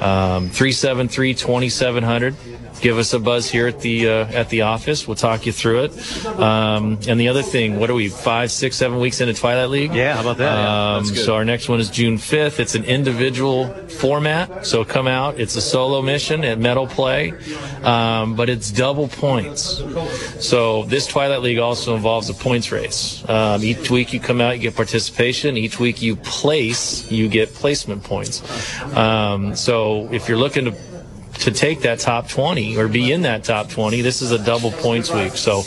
um, 0.00 0.48
373 0.48 1.34
2700 1.34 2.34
give 2.80 2.98
us 2.98 3.12
a 3.12 3.18
buzz 3.18 3.50
here 3.50 3.66
at 3.66 3.80
the 3.80 4.08
uh, 4.08 4.26
at 4.26 4.48
the 4.50 4.62
office. 4.62 5.06
We'll 5.06 5.16
talk 5.16 5.46
you 5.46 5.52
through 5.52 5.84
it. 5.84 6.26
Um, 6.26 6.98
and 7.08 7.18
the 7.18 7.28
other 7.28 7.42
thing, 7.42 7.78
what 7.78 7.90
are 7.90 7.94
we? 7.94 8.08
Five, 8.08 8.50
six, 8.50 8.76
seven 8.76 8.98
weeks 9.00 9.20
into 9.20 9.34
Twilight 9.34 9.70
League? 9.70 9.94
Yeah, 9.94 10.14
how 10.14 10.20
about 10.22 10.38
that? 10.38 10.54
Yeah, 10.54 10.96
Um, 10.96 11.04
good. 11.04 11.16
so 11.24 11.34
our 11.34 11.44
next 11.44 11.68
one 11.68 11.80
is 11.80 11.90
June 11.90 12.18
fifth. 12.18 12.60
It's 12.60 12.74
an 12.74 12.84
individual 12.84 13.68
format. 14.00 14.66
So 14.66 14.84
come 14.84 15.06
out. 15.06 15.38
It's 15.40 15.56
a 15.56 15.60
solo 15.60 16.02
mission 16.02 16.44
at 16.44 16.58
Medal 16.58 16.86
Play, 16.86 17.32
um, 17.82 18.34
but 18.36 18.48
it's 18.48 18.70
double 18.70 19.08
points. 19.08 19.82
So 20.40 20.84
this 20.84 21.06
Twilight 21.06 21.42
League 21.42 21.58
also 21.58 21.94
involves 21.96 22.28
a 22.30 22.34
points 22.34 22.70
race. 22.72 23.24
Um, 23.28 23.62
each 23.64 23.90
week 23.90 24.12
you 24.12 24.20
come 24.20 24.40
out, 24.40 24.56
you 24.56 24.62
get 24.62 24.76
participation. 24.76 25.56
Each 25.56 25.78
week 25.80 26.02
you 26.02 26.16
place, 26.16 27.10
you 27.10 27.28
get 27.28 27.52
placement 27.54 28.02
points. 28.04 28.42
Um, 28.96 29.54
so 29.56 30.08
if 30.12 30.28
you're 30.28 30.38
looking 30.38 30.66
to 30.66 30.74
to 31.40 31.50
take 31.50 31.80
that 31.80 32.00
top 32.00 32.28
20 32.28 32.76
or 32.76 32.88
be 32.88 33.12
in 33.12 33.22
that 33.22 33.44
top 33.44 33.68
20 33.68 34.00
this 34.00 34.22
is 34.22 34.30
a 34.30 34.38
double 34.38 34.70
points 34.72 35.12
week. 35.12 35.36
So 35.36 35.62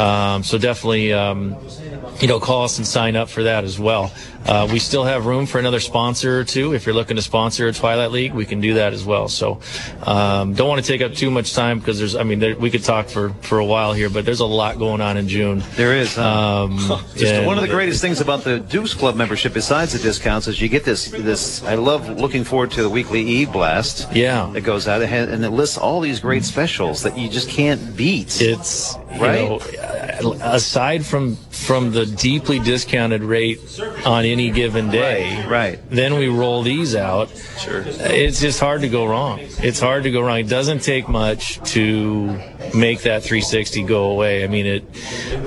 um, 0.00 0.42
so 0.42 0.58
definitely 0.58 1.12
um, 1.12 1.56
you 2.20 2.28
know 2.28 2.40
call 2.40 2.64
us 2.64 2.78
and 2.78 2.86
sign 2.86 3.16
up 3.16 3.28
for 3.28 3.44
that 3.44 3.64
as 3.64 3.78
well 3.78 4.12
uh, 4.46 4.68
we 4.70 4.78
still 4.78 5.04
have 5.04 5.26
room 5.26 5.46
for 5.46 5.58
another 5.58 5.80
sponsor 5.80 6.40
or 6.40 6.44
two 6.44 6.74
if 6.74 6.84
you're 6.86 6.94
looking 6.94 7.16
to 7.16 7.22
sponsor 7.22 7.68
a 7.68 7.72
twilight 7.72 8.10
league 8.10 8.32
we 8.34 8.44
can 8.44 8.60
do 8.60 8.74
that 8.74 8.92
as 8.92 9.04
well 9.04 9.28
so 9.28 9.60
um, 10.02 10.54
don't 10.54 10.68
want 10.68 10.84
to 10.84 10.86
take 10.86 11.00
up 11.00 11.12
too 11.14 11.30
much 11.30 11.54
time 11.54 11.78
because 11.78 11.98
there's 11.98 12.16
i 12.16 12.22
mean 12.22 12.38
there, 12.40 12.56
we 12.56 12.70
could 12.70 12.82
talk 12.82 13.08
for 13.08 13.30
for 13.42 13.58
a 13.58 13.64
while 13.64 13.92
here 13.92 14.10
but 14.10 14.24
there's 14.24 14.40
a 14.40 14.46
lot 14.46 14.78
going 14.78 15.00
on 15.00 15.16
in 15.16 15.28
june 15.28 15.62
There 15.76 15.94
is. 15.94 16.16
huh? 16.16 16.64
um, 16.64 16.78
Just 17.16 17.44
one 17.46 17.56
of 17.58 17.62
the 17.62 17.68
greatest 17.70 18.00
things 18.00 18.20
about 18.20 18.42
the 18.44 18.58
Dukes 18.60 18.94
Club 18.94 19.16
membership, 19.16 19.52
besides 19.54 19.92
the 19.92 19.98
discounts, 19.98 20.46
is 20.48 20.60
you 20.60 20.68
get 20.68 20.84
this. 20.84 21.10
This 21.10 21.62
I 21.64 21.74
love 21.74 22.08
looking 22.08 22.42
forward 22.44 22.70
to 22.72 22.82
the 22.82 22.88
weekly 22.88 23.20
e 23.22 23.44
blast. 23.44 24.08
Yeah, 24.12 24.50
that 24.52 24.62
goes 24.62 24.88
out 24.88 25.02
ahead 25.02 25.28
and 25.28 25.44
it 25.44 25.50
lists 25.50 25.78
all 25.78 26.00
these 26.00 26.20
great 26.20 26.44
specials 26.44 27.02
that 27.02 27.16
you 27.18 27.28
just 27.28 27.48
can't 27.48 27.96
beat. 27.96 28.40
It's 28.40 28.96
right. 29.20 29.42
You 29.42 29.48
know, 30.22 30.32
aside 30.42 31.04
from 31.04 31.36
from 31.50 31.92
the 31.92 32.06
deeply 32.06 32.58
discounted 32.58 33.22
rate 33.22 33.60
on 34.04 34.24
any 34.32 34.50
given 34.50 34.90
day, 34.90 35.46
right? 35.46 35.78
Then 35.90 36.16
we 36.16 36.28
roll 36.28 36.62
these 36.62 36.96
out. 36.96 37.28
Sure. 37.58 37.82
It's 37.86 38.40
just 38.40 38.58
hard 38.58 38.80
to 38.80 38.88
go 38.88 39.06
wrong. 39.06 39.38
It's 39.40 39.80
hard 39.80 40.04
to 40.04 40.10
go 40.10 40.22
wrong. 40.22 40.38
It 40.38 40.48
doesn't 40.48 40.80
take 40.80 41.08
much 41.08 41.60
to 41.72 42.38
make 42.74 43.02
that 43.02 43.22
360 43.22 43.82
go 43.84 44.10
away. 44.10 44.44
I 44.44 44.46
mean, 44.46 44.66
it. 44.66 44.84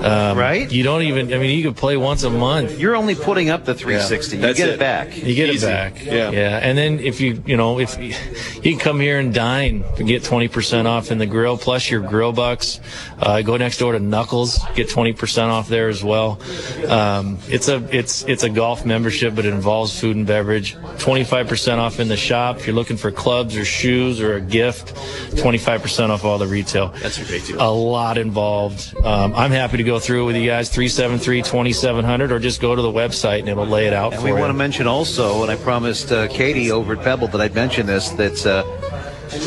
Um, 0.04 0.36
Right? 0.36 0.70
You 0.70 0.82
don't 0.82 1.02
even. 1.02 1.32
I 1.32 1.38
mean, 1.38 1.56
you 1.56 1.64
could 1.64 1.76
play 1.76 1.96
once 1.96 2.22
a 2.22 2.30
month. 2.30 2.78
You're 2.78 2.96
only 2.96 3.14
putting 3.14 3.50
up 3.50 3.64
the 3.64 3.74
360. 3.74 4.36
You 4.36 4.54
get 4.54 4.68
it, 4.68 4.78
back. 4.78 5.16
You 5.16 5.34
get 5.34 5.50
Easy. 5.50 5.66
it 5.66 5.70
back. 5.70 6.04
Yeah. 6.04 6.30
Yeah. 6.30 6.58
And 6.58 6.76
then 6.76 7.00
if 7.00 7.20
you, 7.20 7.42
you 7.46 7.56
know, 7.56 7.78
if 7.78 7.98
you, 7.98 8.14
you 8.62 8.72
can 8.72 8.78
come 8.78 9.00
here 9.00 9.18
and 9.18 9.32
dine, 9.32 9.84
and 9.98 10.06
get 10.06 10.22
20% 10.22 10.86
off 10.86 11.10
in 11.10 11.18
the 11.18 11.26
grill, 11.26 11.56
plus 11.56 11.90
your 11.90 12.00
grill 12.00 12.32
bucks. 12.32 12.80
Uh, 13.18 13.42
go 13.42 13.56
next 13.56 13.78
door 13.78 13.92
to 13.92 13.98
Knuckles, 13.98 14.58
get 14.74 14.88
20% 14.88 15.48
off 15.48 15.68
there 15.68 15.88
as 15.88 16.04
well. 16.04 16.40
Um, 16.88 17.38
it's 17.48 17.68
a, 17.68 17.76
it's, 17.96 18.24
it's 18.24 18.42
a 18.42 18.50
golf 18.50 18.84
membership, 18.84 19.34
but 19.34 19.44
it 19.46 19.54
involves 19.54 19.98
food 19.98 20.16
and 20.16 20.26
beverage. 20.26 20.76
25% 20.76 21.78
off 21.78 22.00
in 22.00 22.08
the 22.08 22.16
shop. 22.16 22.58
If 22.58 22.66
you're 22.66 22.76
looking 22.76 22.96
for 22.96 23.10
clubs 23.10 23.56
or 23.56 23.64
shoes 23.64 24.20
or 24.20 24.34
a 24.34 24.40
gift, 24.40 24.94
25% 25.36 26.10
off 26.10 26.24
all 26.24 26.38
the 26.38 26.46
retail. 26.46 26.92
That's 27.06 27.18
a 27.18 27.24
great 27.24 27.44
deal. 27.44 27.56
A 27.60 27.70
lot 27.70 28.18
involved. 28.18 28.92
Um, 29.04 29.32
I'm 29.36 29.52
happy 29.52 29.76
to 29.76 29.84
go 29.84 30.00
through 30.00 30.24
it 30.24 30.26
with 30.26 30.36
you 30.36 30.48
guys. 30.50 30.68
373 30.70 31.42
2700 31.42 32.32
or 32.32 32.38
just 32.40 32.60
go 32.60 32.74
to 32.74 32.82
the 32.82 32.90
website 32.90 33.40
and 33.40 33.48
it'll 33.48 33.64
lay 33.66 33.86
it 33.86 33.92
out 33.92 34.12
And 34.12 34.20
for 34.20 34.24
we 34.26 34.32
you. 34.32 34.36
want 34.38 34.50
to 34.50 34.54
mention 34.54 34.88
also, 34.88 35.42
and 35.42 35.50
I 35.52 35.54
promised 35.56 36.10
uh, 36.10 36.26
Katie 36.26 36.72
over 36.72 36.94
at 36.94 37.02
Pebble 37.04 37.28
that 37.28 37.40
I'd 37.40 37.54
mention 37.54 37.86
this, 37.86 38.10
that 38.10 38.44
uh, 38.44 38.64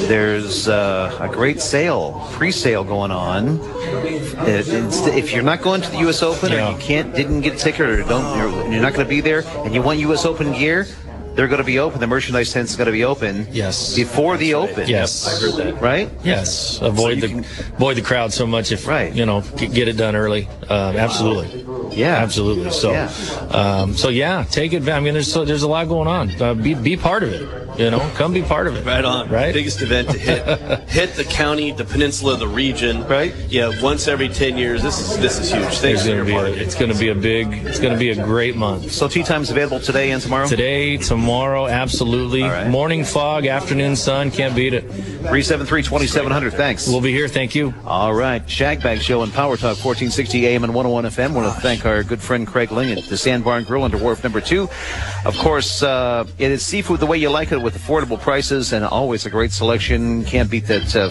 there's 0.08 0.70
uh, 0.70 1.18
a 1.20 1.28
great 1.28 1.60
sale, 1.60 2.26
pre-sale 2.32 2.84
going 2.86 3.12
on. 3.12 3.60
It- 4.48 4.68
it's- 4.70 5.08
if 5.08 5.34
you're 5.34 5.44
not 5.44 5.62
going 5.62 5.82
to 5.82 5.90
the 5.92 5.98
U.S. 6.00 6.24
Open 6.24 6.54
or 6.54 6.72
you 6.72 6.78
can't, 6.78 7.14
didn't 7.14 7.42
get 7.42 7.56
a 7.56 7.58
ticket 7.58 7.82
or 7.90 8.04
don't, 8.04 8.38
you're, 8.38 8.72
you're 8.72 8.82
not 8.82 8.94
going 8.94 9.06
to 9.06 9.10
be 9.10 9.20
there, 9.22 9.44
and 9.66 9.74
you 9.74 9.82
want 9.82 10.00
U.S. 10.00 10.24
Open 10.26 10.54
gear, 10.54 10.88
they're 11.40 11.48
going 11.48 11.60
to 11.60 11.64
be 11.64 11.80
open. 11.80 12.02
The 12.02 12.08
merchandise 12.08 12.52
tent's 12.52 12.76
going 12.76 12.88
to 12.88 12.92
be 12.92 13.06
open. 13.06 13.48
Yes. 13.50 13.96
Before 13.96 14.36
the 14.36 14.56
open. 14.56 14.90
Yes, 14.90 15.26
I 15.26 15.40
heard 15.40 15.56
that. 15.76 15.82
Right. 15.82 16.10
Yes, 16.22 16.82
avoid 16.82 17.22
the 17.22 17.40
avoid 17.78 17.96
the 17.96 18.02
crowd 18.02 18.34
so 18.34 18.46
much 18.46 18.74
if 18.74 18.86
Right. 18.86 19.14
you 19.16 19.26
know 19.26 19.40
get, 19.56 19.74
get 19.74 19.88
it 19.88 19.96
done 19.96 20.18
early. 20.18 20.50
Um, 20.68 20.98
absolutely. 20.98 21.64
Yeah. 21.96 22.18
Absolutely. 22.18 22.72
So, 22.72 22.92
Yeah. 22.92 23.10
um, 23.52 23.96
so 23.96 24.10
yeah, 24.10 24.44
take 24.52 24.74
it. 24.74 24.88
I 24.90 25.00
mean, 25.00 25.14
there's 25.14 25.32
so, 25.32 25.46
there's 25.46 25.64
a 25.64 25.68
lot 25.70 25.88
going 25.88 26.10
on. 26.10 26.42
Uh, 26.42 26.54
be 26.56 26.74
be 26.74 26.98
part 26.98 27.24
of 27.24 27.32
it. 27.32 27.69
You 27.80 27.90
know, 27.90 28.12
come 28.16 28.34
be 28.34 28.42
part 28.42 28.68
of 28.68 28.76
it. 28.76 28.86
Right 28.86 29.06
on. 29.06 29.30
Right. 29.30 29.54
Biggest 29.54 29.82
event 29.82 30.10
to 30.10 30.18
hit 30.18 30.46
hit 30.90 31.14
the 31.16 31.24
county, 31.24 31.72
the 31.72 31.86
peninsula, 31.86 32.36
the 32.36 32.46
region. 32.46 33.08
Right. 33.08 33.34
Yeah. 33.48 33.82
Once 33.82 34.10
every 34.10 34.28
ten 34.28 34.58
years. 34.58 34.84
This 34.84 35.00
is 35.00 35.18
this 35.18 35.40
is 35.40 35.50
huge. 35.50 35.78
Thanks 35.78 36.04
for 36.04 36.10
your 36.10 36.26
be 36.26 36.34
a, 36.34 36.46
it's 36.48 36.76
going 36.76 36.92
to 36.92 36.98
be 36.98 37.08
a 37.08 37.16
big. 37.16 37.54
It's 37.66 37.80
going 37.80 37.94
to 37.94 37.98
be 37.98 38.10
a 38.10 38.22
great 38.22 38.58
month. 38.58 38.92
So 38.92 39.08
tea 39.08 39.24
time's 39.24 39.50
available 39.50 39.80
today 39.80 40.12
and 40.12 40.22
tomorrow. 40.22 40.46
Today, 40.46 40.98
tomorrow, 40.98 41.68
absolutely. 41.68 42.44
Right. 42.44 42.68
Morning 42.68 43.06
fog, 43.06 43.46
afternoon 43.46 43.96
sun, 43.96 44.30
can't 44.32 44.54
beat 44.54 44.74
it. 44.74 44.86
373-2700. 44.90 46.54
Thanks. 46.54 46.88
We'll 46.88 47.00
be 47.00 47.14
here. 47.14 47.30
Thank 47.30 47.56
you. 47.56 47.74
All 47.86 48.14
right. 48.14 48.46
Shagbag 48.46 49.00
Show 49.00 49.22
and 49.22 49.32
Power 49.32 49.56
Talk 49.56 49.78
1460 49.84 50.48
AM 50.48 50.64
and 50.66 50.74
101 50.74 51.06
FM. 51.06 51.34
want 51.34 51.54
to 51.54 51.62
thank 51.62 51.86
our 51.86 52.04
good 52.04 52.22
friend 52.22 52.46
Craig 52.46 52.72
Lang 52.72 52.92
at 52.92 53.06
the 53.06 53.18
Sandbar 53.18 53.58
and 53.58 53.66
Grill 53.66 53.84
under 53.84 53.98
Wharf 53.98 54.24
number 54.24 54.42
two. 54.42 54.70
Of 55.26 55.38
course, 55.38 55.82
uh, 55.82 56.26
it 56.38 56.52
is 56.52 56.66
seafood 56.66 57.00
the 57.00 57.06
way 57.06 57.18
you 57.18 57.30
like 57.30 57.52
it 57.52 57.62
with 57.62 57.69
affordable 57.74 58.20
prices 58.20 58.74
and 58.74 58.84
always 58.86 59.26
a 59.26 59.30
great 59.30 59.52
selection. 59.52 60.24
Can't 60.26 60.50
beat 60.50 60.66
that 60.68 60.96
uh, 60.96 61.10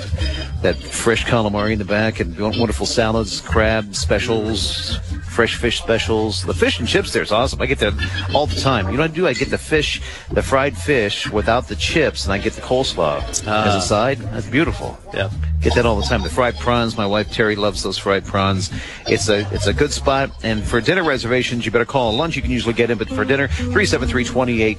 that 0.63 0.77
fresh 0.77 1.25
calamari 1.25 1.73
in 1.73 1.79
the 1.79 1.85
back 1.85 2.21
and 2.21 2.37
wonderful 2.39 2.87
salads, 2.87 3.41
crab 3.41 3.95
specials, 3.95 4.97
fresh 5.29 5.55
fish 5.57 5.79
specials. 5.81 6.43
The 6.45 6.55
fish 6.55 6.79
and 6.81 6.89
chips 6.89 7.13
there 7.13 7.23
is 7.23 7.31
awesome. 7.33 7.61
I 7.63 7.67
get 7.67 7.79
that 7.79 7.95
all 8.35 8.47
the 8.47 8.61
time. 8.61 8.87
You 8.91 8.97
know 8.97 9.03
what 9.05 9.11
I 9.11 9.15
do? 9.15 9.27
I 9.29 9.35
get 9.35 9.51
the 9.51 9.59
fish, 9.59 10.01
the 10.33 10.43
fried 10.43 10.77
fish 10.77 11.31
without 11.31 11.69
the 11.69 11.77
chips, 11.77 12.25
and 12.25 12.33
I 12.33 12.39
get 12.39 12.55
the 12.55 12.63
coleslaw 12.63 13.23
as 13.29 13.43
Ah. 13.47 13.79
a 13.79 13.81
side. 13.83 14.19
That's 14.33 14.47
beautiful. 14.47 14.99
Yeah. 15.15 15.31
Get 15.61 15.75
that 15.75 15.87
all 15.87 15.97
the 15.97 16.07
time. 16.07 16.23
The 16.23 16.29
fried 16.31 16.57
prawns. 16.59 16.97
My 16.97 17.07
wife 17.07 17.33
Terry 17.33 17.57
loves 17.57 17.83
those 17.83 17.99
fried 17.99 18.25
prawns. 18.25 18.71
It's 19.09 19.29
a 19.29 19.41
it's 19.53 19.67
a 19.67 19.73
good 19.73 19.93
spot. 19.93 20.31
And 20.45 20.63
for 20.63 20.81
dinner 20.81 21.03
reservations, 21.03 21.67
you 21.67 21.73
better 21.73 21.85
call. 21.85 22.15
Lunch 22.15 22.37
you 22.37 22.43
can 22.43 22.53
usually 22.53 22.75
get 22.75 22.91
in, 22.91 22.99
but 22.99 23.09
for 23.09 23.25
dinner, 23.25 23.49
373-2818. 23.49 24.77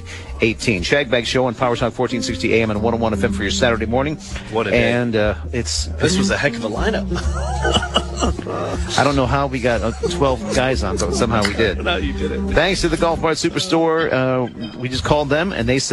Shagbag 0.84 1.26
Show 1.26 1.46
on 1.48 1.54
Power 1.70 1.76
Talk 1.76 2.00
1460 2.00 2.56
AM 2.56 2.72
and 2.72 2.82
101 2.82 3.14
FM 3.14 3.36
for 3.36 3.44
your 3.44 3.52
Saturday 3.52 3.86
morning. 3.86 4.16
What 4.52 4.66
a 4.66 4.72
day. 4.72 4.92
And 4.92 5.16
uh, 5.16 5.36
it's 5.54 5.86
This 6.02 6.18
was 6.18 6.32
a 6.32 6.38
heck 6.38 6.56
of 6.56 6.64
a 6.64 6.68
lineup. 6.68 7.08
I 8.98 9.04
don't 9.04 9.16
know 9.16 9.28
how 9.28 9.46
we 9.46 9.60
got 9.60 9.82
uh, 9.82 9.92
12 10.10 10.56
guys 10.56 10.84
on, 10.84 10.98
but 10.98 11.14
somehow 11.14 11.44
we 11.44 11.54
did. 11.54 11.78
no, 11.84 11.98
you 11.98 12.14
did 12.14 12.32
it. 12.32 12.40
Thanks 12.54 12.82
to 12.82 12.90
the 12.90 12.98
Golf 12.98 13.22
Mart 13.22 13.38
Superstore. 13.38 14.12
Uh, 14.12 14.78
we 14.80 14.90
just 14.90 15.04
called 15.04 15.30
them 15.30 15.54
and 15.54 15.70
they 15.70 15.78
said. 15.78 15.88